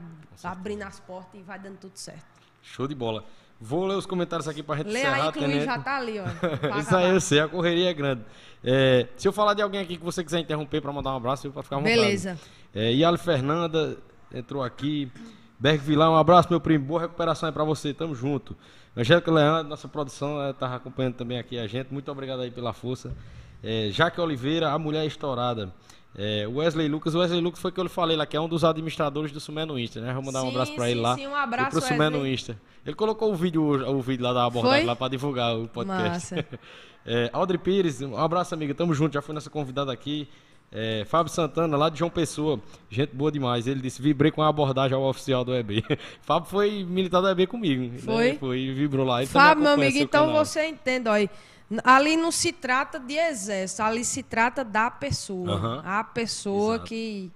abrindo 0.43 0.83
as 0.83 0.99
portas 0.99 1.39
e 1.39 1.43
vai 1.43 1.57
dando 1.57 1.77
tudo 1.77 1.97
certo. 1.97 2.27
Show 2.61 2.87
de 2.87 2.93
bola. 2.93 3.23
Vou 3.59 3.85
ler 3.87 3.95
os 3.95 4.05
comentários 4.05 4.47
aqui 4.47 4.61
pra 4.61 4.77
gente 4.77 4.87
Lê 4.87 4.99
encerrar, 4.99 5.25
aí 5.25 5.31
que 5.31 5.39
o 5.39 5.47
Luiz 5.47 5.63
já 5.63 5.79
tá 5.79 5.97
ali, 5.97 6.19
ó. 6.19 6.25
Isso 6.79 6.95
aí 6.95 7.09
eu 7.09 7.19
sei, 7.19 7.39
a 7.39 7.47
correria 7.47 7.89
é 7.89 7.93
grande. 7.93 8.21
É, 8.63 9.07
se 9.17 9.27
eu 9.27 9.33
falar 9.33 9.53
de 9.53 9.61
alguém 9.61 9.81
aqui 9.81 9.97
que 9.97 10.03
você 10.03 10.23
quiser 10.23 10.39
interromper 10.39 10.81
para 10.81 10.91
mandar 10.91 11.13
um 11.13 11.17
abraço, 11.17 11.49
pode 11.51 11.63
ficar 11.63 11.77
à 11.77 11.79
vontade. 11.79 11.95
Beleza. 11.95 12.37
É, 12.73 12.91
Yali 12.91 13.17
Fernanda 13.17 13.97
entrou 14.33 14.61
aqui. 14.63 15.11
Berg 15.59 15.79
Vilar, 15.79 16.11
um 16.11 16.15
abraço, 16.15 16.47
meu 16.49 16.59
primo. 16.59 16.85
Boa 16.85 17.01
recuperação 17.01 17.47
aí 17.47 17.53
pra 17.53 17.63
você. 17.63 17.93
Tamo 17.93 18.13
junto. 18.13 18.55
Angélica 18.95 19.31
Leandro, 19.31 19.69
nossa 19.69 19.87
produção, 19.87 20.41
ela 20.41 20.53
tava 20.53 20.75
acompanhando 20.75 21.15
também 21.15 21.39
aqui 21.39 21.57
a 21.57 21.65
gente. 21.65 21.91
Muito 21.91 22.11
obrigado 22.11 22.41
aí 22.41 22.51
pela 22.51 22.73
força. 22.73 23.11
É, 23.63 23.89
Jaque 23.91 24.21
Oliveira, 24.21 24.69
a 24.69 24.77
mulher 24.77 25.05
estourada. 25.05 25.73
É, 26.17 26.47
Wesley 26.47 26.87
Lucas, 26.87 27.13
o 27.13 27.19
Wesley 27.19 27.39
Lucas 27.39 27.61
foi 27.61 27.71
que 27.71 27.79
eu 27.79 27.87
falei 27.87 28.17
lá, 28.17 28.25
que 28.25 28.35
é 28.35 28.41
um 28.41 28.49
dos 28.49 28.63
administradores 28.63 29.31
do 29.31 29.39
Sumeno 29.39 29.77
Insta, 29.77 30.01
né? 30.01 30.11
Vou 30.13 30.23
mandar 30.23 30.41
um 30.41 30.45
Sim, 30.45 30.49
abraço 30.49 30.73
pra 30.73 30.85
sim, 30.85 30.91
ele 30.91 30.99
lá. 30.99 31.15
sim, 31.15 31.27
um 31.27 31.35
abraço, 31.35 31.77
e 31.77 31.95
pro. 31.95 32.27
Insta. 32.27 32.59
Ele 32.83 32.95
colocou 32.95 33.31
o 33.31 33.35
vídeo, 33.35 33.63
o 33.63 34.01
vídeo 34.01 34.23
lá 34.23 34.33
da 34.33 34.45
abordagem 34.45 34.79
Foi? 34.79 34.87
lá 34.87 34.95
pra 34.95 35.07
divulgar 35.09 35.55
o 35.55 35.67
podcast. 35.67 36.33
Massa. 36.33 36.45
É, 37.09 37.29
Audrey 37.31 37.57
Pires, 37.57 38.01
um 38.01 38.17
abraço, 38.17 38.53
amiga. 38.53 38.75
Tamo 38.75 38.93
junto, 38.93 39.13
já 39.13 39.21
foi 39.21 39.33
nossa 39.33 39.49
convidada 39.49 39.93
aqui. 39.93 40.27
É, 40.69 41.05
Fábio 41.05 41.31
Santana, 41.31 41.77
lá 41.77 41.87
de 41.87 41.97
João 41.99 42.11
Pessoa. 42.11 42.59
Gente 42.89 43.15
boa 43.15 43.31
demais. 43.31 43.65
Ele 43.65 43.79
disse: 43.79 44.01
vibrei 44.01 44.29
com 44.29 44.41
a 44.41 44.49
abordagem 44.49 44.93
ao 44.93 45.03
oficial 45.03 45.45
do 45.45 45.55
EB. 45.55 45.85
Fábio 46.21 46.49
foi 46.49 46.83
militar 46.83 47.21
do 47.21 47.29
EB 47.29 47.47
comigo. 47.47 47.93
né? 47.93 47.97
Foi? 47.99 48.33
Foi 48.37 48.59
e 48.59 48.73
vibrou 48.73 49.05
lá. 49.05 49.21
Ele 49.21 49.31
Fábio, 49.31 49.63
meu 49.63 49.73
amigo, 49.73 49.97
então 49.97 50.25
canal. 50.27 50.43
você 50.45 50.67
entende, 50.67 51.07
olha. 51.07 51.29
Ali 51.83 52.15
não 52.15 52.31
se 52.31 52.53
trata 52.53 52.99
de 52.99 53.15
exército, 53.15 53.83
ali 53.83 54.05
se 54.05 54.23
trata 54.23 54.63
da 54.63 54.89
pessoa. 54.89 55.51
Aham. 55.51 55.81
A 55.85 56.03
pessoa 56.03 56.75
Exato. 56.75 56.89
que, 56.89 57.31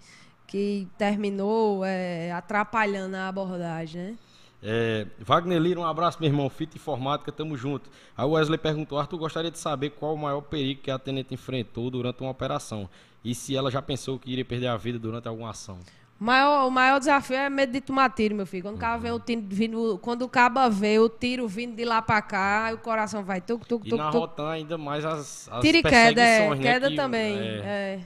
que 0.48 0.88
terminou 0.98 1.84
é, 1.84 2.32
atrapalhando 2.32 3.16
a 3.16 3.28
abordagem, 3.28 4.02
né? 4.02 4.18
É, 4.64 5.08
Wagner 5.20 5.60
Lira, 5.60 5.80
um 5.80 5.86
abraço, 5.86 6.20
meu 6.20 6.30
irmão. 6.30 6.50
Fita 6.50 6.78
Informática, 6.78 7.32
tamo 7.32 7.58
junto. 7.58 7.90
Aí 8.16 8.26
o 8.26 8.32
Wesley 8.32 8.60
perguntou: 8.60 9.00
Arthur, 9.00 9.18
gostaria 9.18 9.50
de 9.50 9.58
saber 9.58 9.90
qual 9.92 10.14
o 10.14 10.18
maior 10.18 10.42
perigo 10.42 10.82
que 10.82 10.92
a 10.92 11.00
tenente 11.00 11.34
enfrentou 11.34 11.90
durante 11.90 12.22
uma 12.22 12.30
operação. 12.30 12.88
E 13.24 13.34
se 13.34 13.56
ela 13.56 13.72
já 13.72 13.82
pensou 13.82 14.20
que 14.20 14.32
iria 14.32 14.46
perder 14.46 14.68
a 14.68 14.78
vida 14.78 15.00
durante 15.00 15.28
alguma 15.28 15.50
ação. 15.50 15.80
O 16.22 16.24
maior, 16.24 16.68
o 16.68 16.70
maior 16.70 17.00
desafio 17.00 17.36
é 17.36 17.50
medo 17.50 17.74
de 17.74 17.82
tomar 17.82 18.08
tiro, 18.12 18.36
meu 18.36 18.46
filho. 18.46 18.62
Quando 18.62 18.76
o 18.76 18.80
cara 18.80 19.16
o 19.16 19.20
tiro 19.20 19.42
vindo, 19.50 19.98
quando 20.04 20.22
o 20.22 20.30
caba 20.30 20.70
vê 20.70 21.00
o 21.00 21.10
tiro 21.10 21.48
vindo 21.48 21.76
de 21.76 21.84
lá 21.84 22.00
pra 22.00 22.22
cá, 22.22 22.70
o 22.72 22.78
coração 22.78 23.24
vai 23.24 23.42
tuc, 23.42 23.66
tuc, 23.66 23.88
E 23.88 23.90
tuc, 23.90 23.98
na 23.98 24.12
tuc. 24.12 24.20
Rotan 24.22 24.52
ainda 24.52 24.78
mais 24.78 25.04
as, 25.04 25.50
as 25.50 25.62
Tiro 25.62 25.80
e 25.80 25.82
queda, 25.82 26.22
é, 26.22 26.48
né, 26.52 26.58
queda 26.62 26.90
que- 26.92 26.96
também. 26.96 27.40
é, 27.40 27.56
É. 27.66 28.00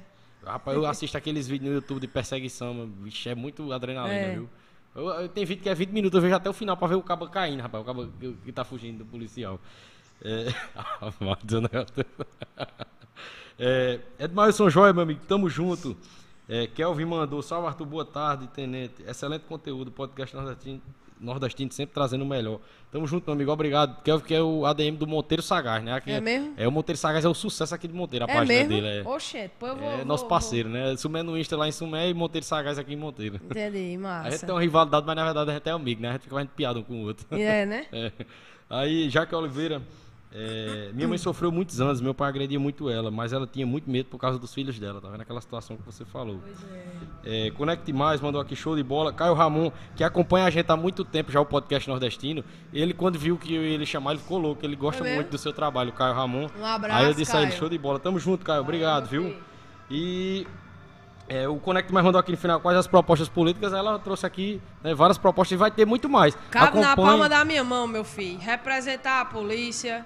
Rapaz, 0.46 0.78
eu 0.78 0.86
assisto 0.86 1.18
aqueles 1.18 1.46
vídeos 1.46 1.70
no 1.72 1.76
YouTube 1.76 2.00
de 2.00 2.08
perseguição. 2.08 2.90
Vixe, 3.02 3.28
é 3.28 3.36
muito 3.36 3.74
adrenalina, 3.74 4.16
É. 4.16 4.34
viu? 4.36 4.50
Eu, 4.96 5.08
eu- 5.10 5.28
tem 5.28 5.44
vídeo 5.44 5.62
que 5.64 5.68
é 5.70 5.76
20 5.76 5.90
minutos, 5.90 6.16
eu 6.16 6.22
vejo 6.22 6.36
até 6.36 6.50
o 6.50 6.54
final 6.54 6.78
pra 6.78 6.88
ver 6.88 6.96
o 6.96 7.02
cabo 7.04 7.28
caindo, 7.28 7.60
rapaz. 7.62 7.84
O 7.84 7.86
cabo 7.86 8.08
que, 8.18 8.32
que 8.46 8.52
tá 8.54 8.64
fugindo 8.64 9.00
do 9.00 9.06
policial. 9.06 9.60
É. 10.24 10.54
É 13.58 14.00
Edmilson 14.20 14.70
Joia, 14.70 14.94
meu 14.94 15.04
amigo, 15.04 15.20
tamo 15.28 15.50
junto. 15.50 15.96
É, 16.48 16.68
Kelvin 16.68 17.06
mandou, 17.06 17.42
salve 17.42 17.68
Arthur, 17.68 17.86
boa 17.86 18.06
tarde, 18.06 18.48
tenente. 18.48 19.02
Excelente 19.08 19.42
conteúdo, 19.46 19.90
podcast 19.92 20.36
nordestino, 20.36 20.80
nordestino 21.20 21.72
sempre 21.72 21.96
trazendo 21.96 22.22
o 22.24 22.26
melhor. 22.28 22.60
Tamo 22.92 23.08
junto, 23.08 23.26
meu 23.26 23.34
amigo, 23.34 23.52
obrigado. 23.52 24.00
Kelvin, 24.04 24.26
que 24.26 24.36
é 24.36 24.42
o 24.44 24.64
ADM 24.64 24.96
do 24.96 25.08
Monteiro 25.08 25.42
Sagaz, 25.42 25.84
né? 25.84 25.94
Aqui 25.94 26.12
É 26.12 26.22
mesmo? 26.22 26.54
É, 26.56 26.68
o 26.68 26.72
Monteiro 26.72 27.00
Sagaz 27.00 27.26
é 27.26 27.28
o 27.30 27.34
sucesso 27.34 27.74
aqui 27.74 27.88
de 27.88 27.96
Monteiro, 27.96 28.26
a 28.26 28.32
É 28.32 28.34
página 28.36 28.54
mesmo? 28.60 28.70
dele. 28.70 28.88
É. 29.00 29.08
Oxente, 29.10 29.54
pô, 29.60 29.68
eu 29.68 29.76
vou. 29.76 29.90
É 29.92 29.96
vou- 29.98 30.06
nosso 30.06 30.22
vou- 30.24 30.30
parceiro, 30.30 30.70
né? 30.70 30.96
Sumé 30.98 31.24
no 31.24 31.36
Insta 31.36 31.58
lá 31.58 31.68
em 31.68 31.72
Sumé 31.72 32.10
e 32.10 32.14
Monteiro 32.14 32.46
Sagaz 32.46 32.78
aqui 32.78 32.94
em 32.94 32.98
Monteiro. 32.98 33.38
Entendi, 33.44 33.78
A 33.80 33.90
gente 33.90 33.98
massa. 33.98 34.46
tem 34.46 34.54
uma 34.54 34.62
rivalidade, 34.62 35.04
mas 35.08 35.16
na 35.16 35.24
verdade 35.26 35.50
a 35.50 35.54
gente 35.56 35.68
é 35.68 35.72
amigo, 35.72 36.00
né? 36.02 36.10
A 36.10 36.12
gente 36.12 36.22
fica 36.22 36.36
fazendo 36.36 36.50
piada 36.50 36.78
um 36.78 36.84
com 36.84 37.02
o 37.02 37.06
outro. 37.08 37.26
E 37.32 37.42
é, 37.42 37.66
né? 37.66 37.88
É. 37.92 38.12
Aí, 38.70 39.10
Jaque 39.10 39.34
Oliveira, 39.34 39.82
É, 40.38 40.90
minha 40.94 41.08
mãe 41.08 41.18
sofreu 41.18 41.50
muitos 41.50 41.80
anos, 41.80 42.02
meu 42.02 42.14
pai 42.14 42.28
agredia 42.28 42.60
muito 42.60 42.90
ela, 42.90 43.10
mas 43.10 43.32
ela 43.32 43.48
tinha 43.48 43.66
muito 43.66 43.90
medo 43.90 44.10
por 44.10 44.18
causa 44.18 44.38
dos 44.38 44.54
filhos 44.54 44.78
dela, 44.78 45.00
tá 45.00 45.08
vendo 45.08 45.22
aquela 45.22 45.40
situação 45.40 45.78
que 45.78 45.84
você 45.84 46.04
falou. 46.04 46.42
Pois 46.44 46.58
é. 47.24 47.48
é 47.48 47.52
Conecte 47.52 47.94
Mais, 47.94 48.20
mandou 48.20 48.42
aqui 48.42 48.54
show 48.54 48.76
de 48.76 48.84
bola. 48.84 49.14
Caio 49.14 49.34
Ramon, 49.34 49.72
que 49.96 50.04
acompanha 50.04 50.46
a 50.46 50.50
gente 50.50 50.70
há 50.70 50.76
muito 50.76 51.06
tempo 51.06 51.32
já, 51.32 51.40
o 51.40 51.46
podcast 51.46 51.90
nordestino, 51.90 52.44
ele 52.74 52.94
quando 52.94 53.18
viu 53.18 53.38
que 53.38 53.56
eu 53.56 53.64
ia 53.64 53.76
ele 53.76 53.86
chamar, 53.86 54.12
ele 54.12 54.20
ficou 54.20 54.38
louco, 54.38 54.66
ele 54.66 54.76
gosta 54.76 55.08
é 55.08 55.16
muito 55.16 55.30
do 55.30 55.38
seu 55.38 55.54
trabalho, 55.54 55.94
Caio 55.94 56.14
Ramon. 56.14 56.50
Um 56.60 56.66
abraço, 56.66 57.00
Aí 57.00 57.06
eu 57.06 57.14
disse 57.14 57.32
Caio. 57.32 57.46
a 57.46 57.48
ele, 57.48 57.58
show 57.58 57.70
de 57.70 57.78
bola. 57.78 57.98
Tamo 57.98 58.20
junto, 58.20 58.44
Caio, 58.44 58.60
obrigado, 58.60 59.08
viu? 59.08 59.38
E 59.90 60.46
é, 61.30 61.48
o 61.48 61.56
Conecte 61.58 61.94
Mais 61.94 62.06
mandou 62.06 62.20
aqui 62.20 62.32
no 62.32 62.38
final 62.38 62.60
quais 62.60 62.78
as 62.78 62.88
propostas 62.88 63.30
políticas. 63.30 63.72
Ela 63.72 63.98
trouxe 64.00 64.26
aqui 64.26 64.62
né, 64.84 64.94
várias 64.94 65.18
propostas 65.18 65.56
e 65.56 65.58
vai 65.58 65.72
ter 65.72 65.86
muito 65.86 66.10
mais. 66.10 66.36
Cabe 66.52 66.68
Acompanhe... 66.68 66.88
na 66.88 66.96
palma 66.96 67.30
da 67.30 67.46
minha 67.46 67.64
mão, 67.64 67.88
meu 67.88 68.04
filho. 68.04 68.38
Representar 68.38 69.22
a 69.22 69.26
polícia, 69.26 70.06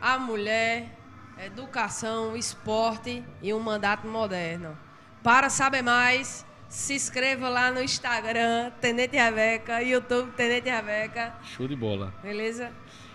a 0.00 0.18
mulher, 0.18 0.96
educação, 1.38 2.36
esporte 2.36 3.22
e 3.42 3.52
um 3.52 3.60
mandato 3.60 4.06
moderno. 4.06 4.76
Para 5.22 5.50
saber 5.50 5.82
mais, 5.82 6.46
se 6.68 6.94
inscreva 6.94 7.48
lá 7.48 7.70
no 7.70 7.82
Instagram, 7.82 8.70
Tenente 8.80 9.16
Rebeca, 9.16 9.82
YouTube 9.82 10.32
Tenente 10.32 10.70
Rebeca. 10.70 11.34
Show 11.42 11.68
de 11.68 11.76
bola. 11.76 12.14
Beleza? 12.22 12.70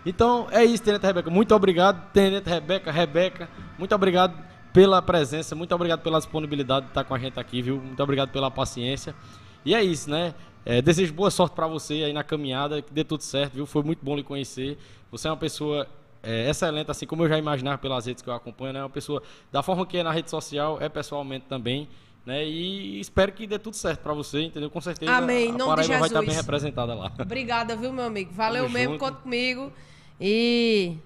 Então 0.06 0.48
é 0.52 0.64
isso, 0.64 0.84
Tenente 0.84 1.06
Rebeca. 1.06 1.30
Muito 1.30 1.56
obrigado, 1.56 2.12
Tenente 2.12 2.50
Rebeca, 2.50 2.92
Rebeca. 2.92 3.50
Muito 3.78 3.96
obrigado 3.96 4.36
pela 4.72 5.02
presença, 5.02 5.56
muito 5.56 5.74
obrigado 5.74 6.02
pela 6.02 6.20
disponibilidade 6.20 6.88
de 6.88 6.92
estar 6.92 7.06
com 7.06 7.16
a 7.16 7.18
gente 7.18 7.40
aqui, 7.40 7.62
viu? 7.62 7.78
Muito 7.78 8.04
obrigado 8.04 8.30
pela 8.30 8.52
paciência. 8.52 9.16
E 9.64 9.74
é 9.74 9.82
isso, 9.82 10.10
né? 10.10 10.36
É, 10.66 10.82
desejo 10.82 11.14
boa 11.14 11.32
sorte 11.32 11.56
para 11.56 11.68
você 11.68 11.94
aí 11.94 12.12
na 12.12 12.24
caminhada, 12.24 12.82
que 12.82 12.92
dê 12.92 13.04
tudo 13.04 13.22
certo, 13.22 13.54
viu? 13.54 13.66
Foi 13.66 13.84
muito 13.84 14.04
bom 14.04 14.16
lhe 14.16 14.24
conhecer. 14.24 14.78
Você 15.12 15.28
é 15.28 15.32
uma 15.32 15.38
pessoa 15.38 15.88
é, 16.26 16.50
excelente, 16.50 16.90
assim 16.90 17.06
como 17.06 17.24
eu 17.24 17.30
já 17.30 17.38
imaginava 17.38 17.78
pelas 17.78 18.06
redes 18.06 18.24
que 18.24 18.30
eu 18.30 18.34
acompanho, 18.34 18.74
né? 18.74 18.82
Uma 18.82 18.90
pessoa 18.90 19.22
da 19.52 19.62
forma 19.62 19.86
que 19.86 19.98
é 19.98 20.04
na 20.04 20.12
rede 20.12 20.30
social, 20.30 20.78
é 20.82 20.90
pessoalmente 20.90 21.46
também. 21.48 21.88
Né? 22.26 22.44
E 22.44 23.00
espero 23.00 23.32
que 23.32 23.46
dê 23.46 23.60
tudo 23.60 23.76
certo 23.76 24.02
para 24.02 24.14
você, 24.14 24.42
entendeu? 24.42 24.70
Com 24.72 24.82
certeza 24.82 25.12
Amém. 25.12 25.52
a 25.52 25.66
Paraíba 25.66 26.00
vai 26.00 26.08
estar 26.08 26.22
bem 26.22 26.36
representada 26.36 26.96
lá. 26.96 27.12
Obrigada, 27.22 27.76
viu, 27.76 27.94
meu 27.94 28.06
amigo? 28.06 28.34
Valeu 28.34 28.64
Tamo 28.64 28.74
mesmo, 28.74 28.98
conta 28.98 29.18
comigo. 29.18 29.72
E 30.20 30.98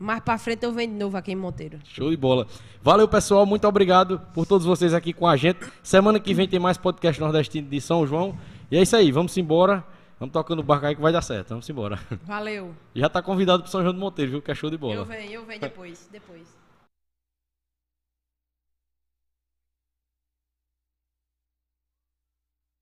mais 0.00 0.20
para 0.20 0.36
frente 0.36 0.64
eu 0.64 0.72
venho 0.72 0.90
de 0.90 0.98
novo 0.98 1.16
aqui 1.16 1.30
em 1.30 1.36
Monteiro. 1.36 1.78
Show 1.84 2.10
de 2.10 2.16
bola. 2.16 2.48
Valeu, 2.82 3.06
pessoal. 3.06 3.46
Muito 3.46 3.68
obrigado 3.68 4.20
por 4.34 4.44
todos 4.44 4.66
vocês 4.66 4.92
aqui 4.92 5.12
com 5.12 5.28
a 5.28 5.36
gente. 5.36 5.60
Semana 5.80 6.18
que 6.18 6.34
vem 6.34 6.48
tem 6.48 6.58
mais 6.58 6.76
podcast 6.76 7.20
nordestino 7.20 7.68
de 7.68 7.80
São 7.80 8.04
João. 8.04 8.36
E 8.68 8.76
é 8.76 8.82
isso 8.82 8.96
aí, 8.96 9.12
vamos 9.12 9.36
embora. 9.36 9.84
Vamos 10.22 10.34
tocando 10.34 10.60
o 10.60 10.62
barco 10.62 10.86
aí 10.86 10.94
que 10.94 11.00
vai 11.02 11.12
dar 11.12 11.20
certo. 11.20 11.48
Vamos 11.48 11.68
embora. 11.68 11.98
Valeu. 12.22 12.72
Já 12.94 13.08
tá 13.08 13.20
convidado 13.20 13.64
pro 13.64 13.72
São 13.72 13.82
João 13.82 13.92
do 13.92 13.98
Monteiro, 13.98 14.30
viu? 14.30 14.40
Que 14.40 14.52
é 14.52 14.54
show 14.54 14.70
de 14.70 14.78
bola. 14.78 14.94
Eu 14.94 15.04
venho, 15.04 15.32
eu 15.32 15.44
venho 15.44 15.60
depois, 15.60 16.08
depois. 16.12 16.61